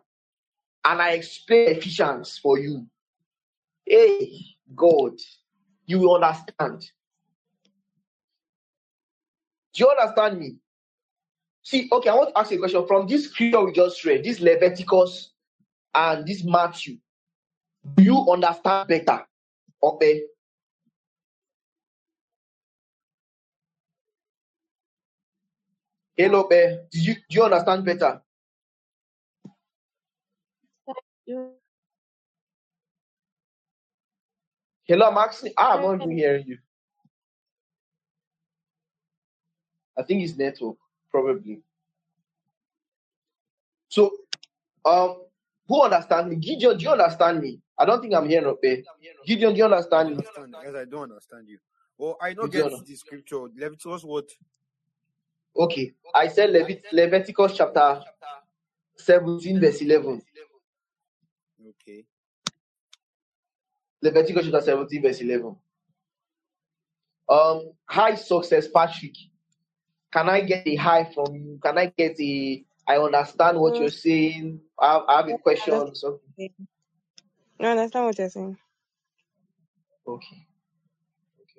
and 0.85 1.03
I 1.03 1.11
explain 1.11 1.68
Ephesians 1.70 2.39
for 2.39 2.59
you, 2.59 2.87
hey, 3.85 4.39
God, 4.74 5.14
you 5.85 5.99
will 5.99 6.14
understand. 6.14 6.80
Do 9.74 9.85
you 9.85 9.91
understand 9.91 10.39
me? 10.39 10.57
See, 11.64 11.89
okay, 11.91 12.11
I 12.11 12.14
want 12.14 12.28
to 12.30 12.39
ask 12.39 12.53
you 12.53 12.59
a 12.59 12.61
question 12.61 12.87
from 12.87 13.09
this 13.09 13.30
scripture 13.30 13.64
we 13.64 13.72
just 13.72 14.05
read, 14.05 14.22
this 14.22 14.39
Leviticus 14.39 15.32
and 15.93 16.24
this 16.24 16.45
Matthew, 16.45 16.99
do 17.97 18.03
you 18.05 18.30
understand 18.30 18.87
better? 18.87 19.26
Okay. 19.82 20.22
Hello, 26.17 26.47
Be. 26.49 26.79
Do 26.93 27.01
you, 27.01 27.15
do 27.15 27.21
you 27.31 27.43
understand 27.45 27.85
better? 27.85 28.23
Hello, 34.87 35.09
I'm 35.09 35.19
asking. 35.19 35.53
Ah, 35.57 35.75
I'm 35.77 35.83
not 35.83 35.95
even 35.97 36.17
hearing 36.17 36.45
you. 36.47 36.59
I 39.99 40.03
think 40.03 40.23
it's 40.23 40.37
network, 40.37 40.77
probably. 41.11 41.62
So, 43.89 44.12
um, 44.85 45.23
who 45.67 45.83
understand 45.83 46.31
me? 46.31 46.37
Gideon, 46.37 46.77
do 46.77 46.85
you 46.85 46.91
understand 46.91 47.41
me? 47.41 47.61
I 47.79 47.85
don't 47.85 48.01
think 48.01 48.15
I'm 48.15 48.29
hearing 48.29 48.47
okay. 48.47 48.85
Gideon, 49.27 49.53
do 49.53 49.59
you 49.59 49.65
understand 49.65 50.11
me? 50.11 50.17
understand. 50.17 50.55
Yes, 50.65 50.75
I 50.77 50.85
don't 50.85 51.03
understand 51.05 51.49
you. 51.49 51.59
Oh, 51.99 52.17
I 52.21 52.35
don't 52.35 52.53
You 52.53 52.62
do 52.62 52.69
get 52.69 52.73
not. 52.73 52.87
the 52.87 52.97
scripture. 52.97 53.41
Leviticus 53.57 54.05
what? 54.05 54.29
Okay. 55.57 55.95
I 56.15 56.29
said 56.29 56.51
Levit- 56.51 56.85
Leviticus 56.93 57.57
chapter 57.57 58.03
17, 58.97 59.61
verse 59.61 59.81
11. 59.83 60.23
Okay. 61.69 62.05
Leviticus 64.03 64.45
chapter 64.45 64.61
17, 64.61 65.03
verse 65.03 65.21
11. 65.21 65.57
Um, 67.29 67.73
high 67.87 68.15
success, 68.17 68.69
Patrick. 68.69 69.15
Can 70.13 70.29
I 70.29 70.43
get 70.43 70.67
a 70.67 70.75
high 70.77 71.05
from 71.05 71.35
you? 71.35 71.59
Can 71.63 71.79
I 71.79 71.87
get 71.97 72.21
a 72.21 72.65
I 72.87 72.99
understand 72.99 73.59
what 73.59 73.77
you're 73.77 73.89
saying? 73.89 74.61
I 74.79 74.93
have, 74.93 75.03
I 75.09 75.17
have 75.17 75.29
a 75.29 75.35
I 75.35 75.37
question. 75.39 75.75
or 75.75 75.81
understand. 75.87 76.19
something. 76.37 76.51
I 77.59 77.65
understand 77.65 78.05
what 78.05 78.19
you're 78.19 78.29
saying. 78.29 78.59
Okay. 80.07 80.47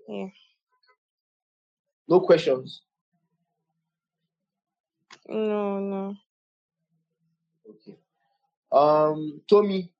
Yeah. 0.08 0.28
No 2.08 2.20
questions. 2.20 2.84
No, 5.28 5.80
no. 5.80 6.15
Okay. 7.69 7.97
Um, 8.71 9.41
Tommy, 9.49 9.91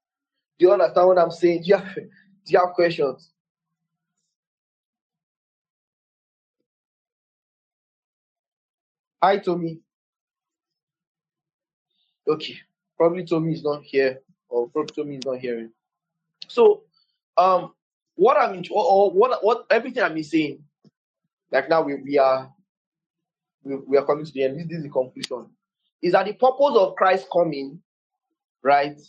do 0.60 0.68
you 0.68 0.72
understand 0.74 1.08
what 1.08 1.20
I'm 1.20 1.32
saying? 1.32 1.64
Do 1.64 1.70
you 1.70 1.78
have, 1.78 1.96
do 1.96 2.04
you 2.48 2.60
have 2.60 2.76
questions? 2.76 3.32
Hi, 9.24 9.40
Tommy. 9.40 9.80
Okay. 12.28 12.58
Probably 12.98 13.26
Tommy 13.26 13.54
is 13.54 13.64
not 13.64 13.84
here, 13.84 14.22
or 14.50 14.70
probably 14.70 14.94
Tommy 14.96 15.16
is 15.18 15.26
not 15.26 15.40
hearing. 15.40 15.72
So, 16.48 16.84
um, 17.38 17.74
what 18.16 18.38
I'm 18.38 18.64
or, 18.72 18.86
or 18.86 19.12
what 19.12 19.44
what 19.44 19.66
everything 19.72 20.04
I'm 20.04 20.22
saying, 20.24 20.64
like 21.52 21.70
now 21.70 21.84
we, 21.84 21.96
we 21.96 22.18
are 22.18 22.52
we, 23.66 23.76
we 23.76 23.98
are 23.98 24.06
coming 24.06 24.26
to 24.26 24.32
the 24.32 24.44
end. 24.44 24.58
This, 24.58 24.68
this 24.68 24.78
is 24.78 24.84
the 24.84 24.90
conclusion. 24.90 25.48
Is 26.02 26.14
that 26.14 26.26
the 26.26 26.34
purpose 26.34 26.76
of 26.76 26.96
Christ 26.96 27.28
coming, 27.34 27.82
right, 28.64 29.00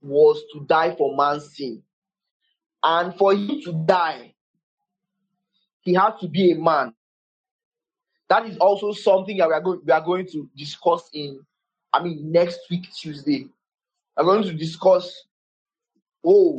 was 0.00 0.42
to 0.52 0.64
die 0.66 0.94
for 0.96 1.16
man's 1.16 1.54
sin, 1.56 1.82
and 2.82 3.14
for 3.16 3.32
him 3.34 3.60
to 3.62 3.72
die, 3.86 4.34
he 5.80 5.94
had 5.94 6.18
to 6.20 6.28
be 6.28 6.52
a 6.52 6.56
man. 6.56 6.94
That 8.28 8.46
is 8.46 8.56
also 8.56 8.92
something 8.92 9.36
that 9.36 9.48
we 9.48 9.54
are 9.54 9.60
going 9.60 9.80
we 9.84 9.92
are 9.92 10.00
going 10.00 10.26
to 10.28 10.48
discuss 10.56 11.10
in, 11.12 11.40
I 11.92 12.02
mean, 12.02 12.32
next 12.32 12.60
week 12.70 12.90
Tuesday. 12.92 13.46
We're 14.16 14.24
going 14.24 14.44
to 14.44 14.54
discuss. 14.54 15.24
Oh, 16.26 16.56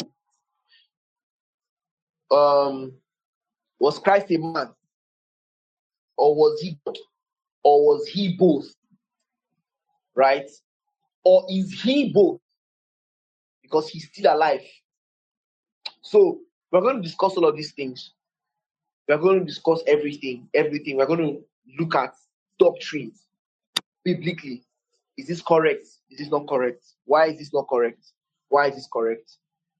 um, 2.29 2.93
was 3.79 3.97
Christ 3.97 4.27
a 4.29 4.37
man? 4.37 4.69
Or 6.17 6.35
was 6.35 6.61
he 6.61 6.77
God? 6.85 6.97
Or 7.65 7.83
was 7.83 8.07
he 8.07 8.37
both? 8.37 8.67
Right? 10.15 10.49
Or 11.25 11.45
is 11.49 11.81
he 11.81 12.13
both? 12.13 12.39
Because 13.63 13.89
he's 13.89 14.07
still 14.07 14.33
alive. 14.33 14.61
So 16.01 16.41
we're 16.71 16.81
going 16.81 16.97
to 16.97 17.01
discuss 17.01 17.35
all 17.35 17.47
of 17.47 17.55
these 17.55 17.71
things. 17.73 18.11
We're 19.09 19.17
going 19.17 19.39
to 19.39 19.45
discuss 19.45 19.81
everything, 19.87 20.47
everything. 20.53 20.97
We're 20.97 21.07
going 21.07 21.25
to 21.25 21.43
look 21.79 21.95
at 21.95 22.13
doctrines 22.59 23.23
biblically. 24.03 24.63
Is 25.17 25.27
this 25.27 25.41
correct? 25.41 25.87
Is 26.11 26.19
this 26.19 26.29
not 26.29 26.47
correct? 26.47 26.83
Why 27.05 27.27
is 27.27 27.39
this 27.39 27.53
not 27.53 27.67
correct? 27.67 28.03
Why 28.49 28.67
is 28.67 28.75
this 28.75 28.87
correct? 28.91 29.37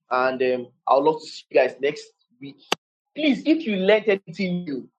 And 0.10 0.42
um, 0.42 0.68
I 0.88 0.96
would 0.96 1.04
love 1.04 1.22
to 1.22 1.28
see 1.28 1.44
you 1.52 1.62
guys 1.62 1.76
next 1.80 2.06
week. 2.42 2.58
Please, 3.16 3.44
if 3.46 3.66
you 3.68 3.78
learned 3.78 4.08
anything 4.08 4.64
new, 4.64 4.90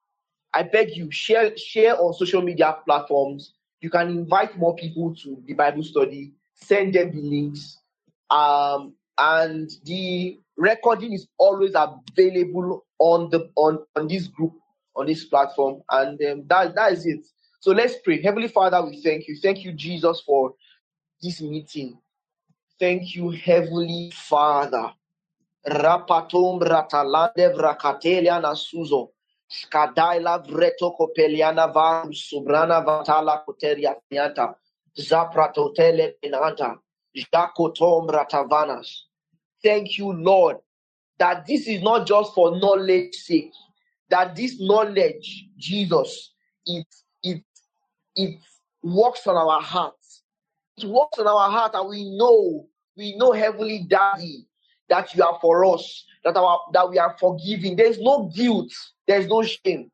I 0.57 0.62
beg 0.62 0.96
you 0.96 1.11
share 1.11 1.54
share 1.59 2.00
on 2.00 2.14
social 2.14 2.40
media 2.40 2.78
platforms. 2.86 3.52
You 3.82 3.90
can 3.90 4.09
invite 4.09 4.57
more 4.57 4.74
people 4.74 5.14
to 5.16 5.42
the 5.44 5.52
Bible 5.52 5.82
study. 5.82 6.32
Send 6.54 6.94
them 6.94 7.14
the 7.14 7.20
links. 7.20 7.78
Um, 8.30 8.94
and 9.18 9.70
the 9.84 10.40
recording 10.57 11.12
is 11.12 11.28
always 11.36 11.72
available 11.74 12.86
on 12.98 13.28
the 13.28 13.50
on 13.54 13.84
on 13.96 14.09
this 14.09 14.28
group 14.28 14.54
on 14.96 15.07
this 15.07 15.26
platform. 15.26 15.82
And 15.90 16.18
um, 16.22 16.44
that 16.46 16.74
that 16.74 16.92
is 16.94 17.04
it. 17.04 17.26
So 17.61 17.72
let's 17.72 17.96
pray. 18.02 18.22
Heavenly 18.22 18.48
Father, 18.48 18.82
we 18.82 19.02
thank 19.02 19.28
you. 19.28 19.36
Thank 19.36 19.62
you, 19.62 19.72
Jesus, 19.72 20.22
for 20.22 20.54
this 21.22 21.42
meeting. 21.42 21.98
Thank 22.80 23.14
you, 23.14 23.28
Heavenly 23.30 24.11
Father. 24.14 24.90
Skadaila 29.51 30.47
vreto 30.47 30.97
kopeliana 30.97 31.72
varum 31.72 32.12
subrana 32.12 32.84
vatala 32.84 33.44
koteria 33.47 33.94
fianta. 34.11 34.55
Zapratotele 34.99 36.14
penanta. 36.22 36.78
Jakotom 37.16 38.09
bratavanas. 38.09 39.05
Thank 39.62 39.99
you, 39.99 40.12
Lord, 40.12 40.59
that 41.18 41.47
this 41.47 41.66
is 41.66 41.82
not 41.82 42.07
just 42.07 42.34
for 42.34 42.59
knowledge 42.59 43.14
sake. 43.14 43.53
That 44.11 44.36
this 44.36 44.61
knowledge, 44.61 45.49
Jesus, 45.57 46.32
it 46.66 46.86
it 47.22 47.42
it 48.14 48.38
works 48.82 49.26
on 49.26 49.36
our 49.36 49.61
hearts. 49.61 50.22
It 50.76 50.84
works 50.86 51.18
on 51.18 51.26
our 51.26 51.51
heart, 51.51 51.72
and 51.74 51.88
we 51.88 52.16
know, 52.16 52.68
we 52.97 53.16
know, 53.16 53.32
Heavenly 53.32 53.86
Daddy, 53.88 54.47
that 54.88 55.14
you 55.14 55.22
are 55.22 55.38
for 55.40 55.64
us, 55.64 56.05
that 56.24 56.36
our 56.36 56.61
that 56.72 56.88
we 56.88 56.99
are 56.99 57.16
forgiving. 57.18 57.76
There's 57.76 57.99
no 57.99 58.30
guilt, 58.34 58.72
there's 59.07 59.26
no 59.26 59.42
shame. 59.42 59.90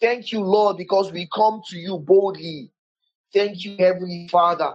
Thank 0.00 0.32
you, 0.32 0.40
Lord, 0.40 0.76
because 0.76 1.12
we 1.12 1.28
come 1.34 1.62
to 1.68 1.78
you 1.78 1.98
boldly. 1.98 2.70
Thank 3.32 3.64
you, 3.64 3.76
Heavenly 3.78 4.28
Father. 4.28 4.74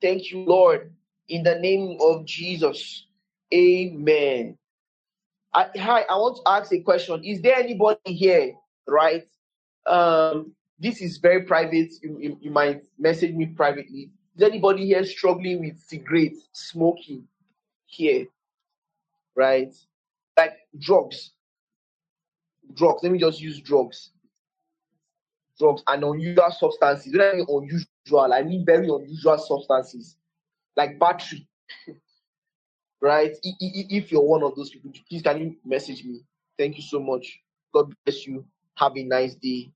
Thank 0.00 0.30
you, 0.30 0.40
Lord, 0.40 0.92
in 1.28 1.42
the 1.42 1.58
name 1.58 1.98
of 2.00 2.24
Jesus. 2.24 3.06
Amen. 3.52 4.56
I, 5.52 5.66
hi, 5.76 6.04
I 6.08 6.14
want 6.16 6.36
to 6.36 6.42
ask 6.46 6.72
a 6.72 6.80
question. 6.80 7.24
Is 7.24 7.40
there 7.42 7.56
anybody 7.56 7.98
here, 8.04 8.54
right? 8.86 9.26
Um, 9.86 10.52
this 10.78 11.00
is 11.00 11.18
very 11.18 11.42
private. 11.42 11.92
You, 12.02 12.18
you, 12.20 12.38
you 12.40 12.50
might 12.50 12.82
message 12.98 13.34
me 13.34 13.46
privately. 13.46 14.10
Is 14.36 14.42
anybody 14.42 14.86
here 14.86 15.04
struggling 15.04 15.60
with 15.60 15.78
cigarettes, 15.80 16.48
smoking 16.52 17.24
here? 17.86 18.26
Right? 19.34 19.74
Like 20.36 20.56
drugs. 20.78 21.32
Drugs. 22.74 23.02
Let 23.02 23.12
me 23.12 23.18
just 23.18 23.40
use 23.40 23.60
drugs. 23.60 24.10
Drugs 25.58 25.82
and 25.88 26.04
unusual 26.04 26.50
substances. 26.50 27.12
When 27.12 27.20
I 27.20 27.34
mean 27.34 27.46
unusual, 27.48 28.32
I 28.32 28.42
mean 28.42 28.64
very 28.64 28.88
unusual 28.88 29.38
substances. 29.38 30.16
Like 30.76 30.98
battery. 30.98 31.46
right? 33.00 33.36
If 33.42 34.12
you're 34.12 34.22
one 34.22 34.42
of 34.42 34.54
those 34.56 34.70
people, 34.70 34.92
please 35.08 35.22
can 35.22 35.40
you 35.40 35.56
message 35.64 36.04
me? 36.04 36.20
Thank 36.58 36.76
you 36.76 36.82
so 36.82 37.00
much. 37.00 37.40
God 37.72 37.92
bless 38.04 38.26
you. 38.26 38.44
Have 38.76 38.96
a 38.96 39.02
nice 39.02 39.34
day. 39.34 39.70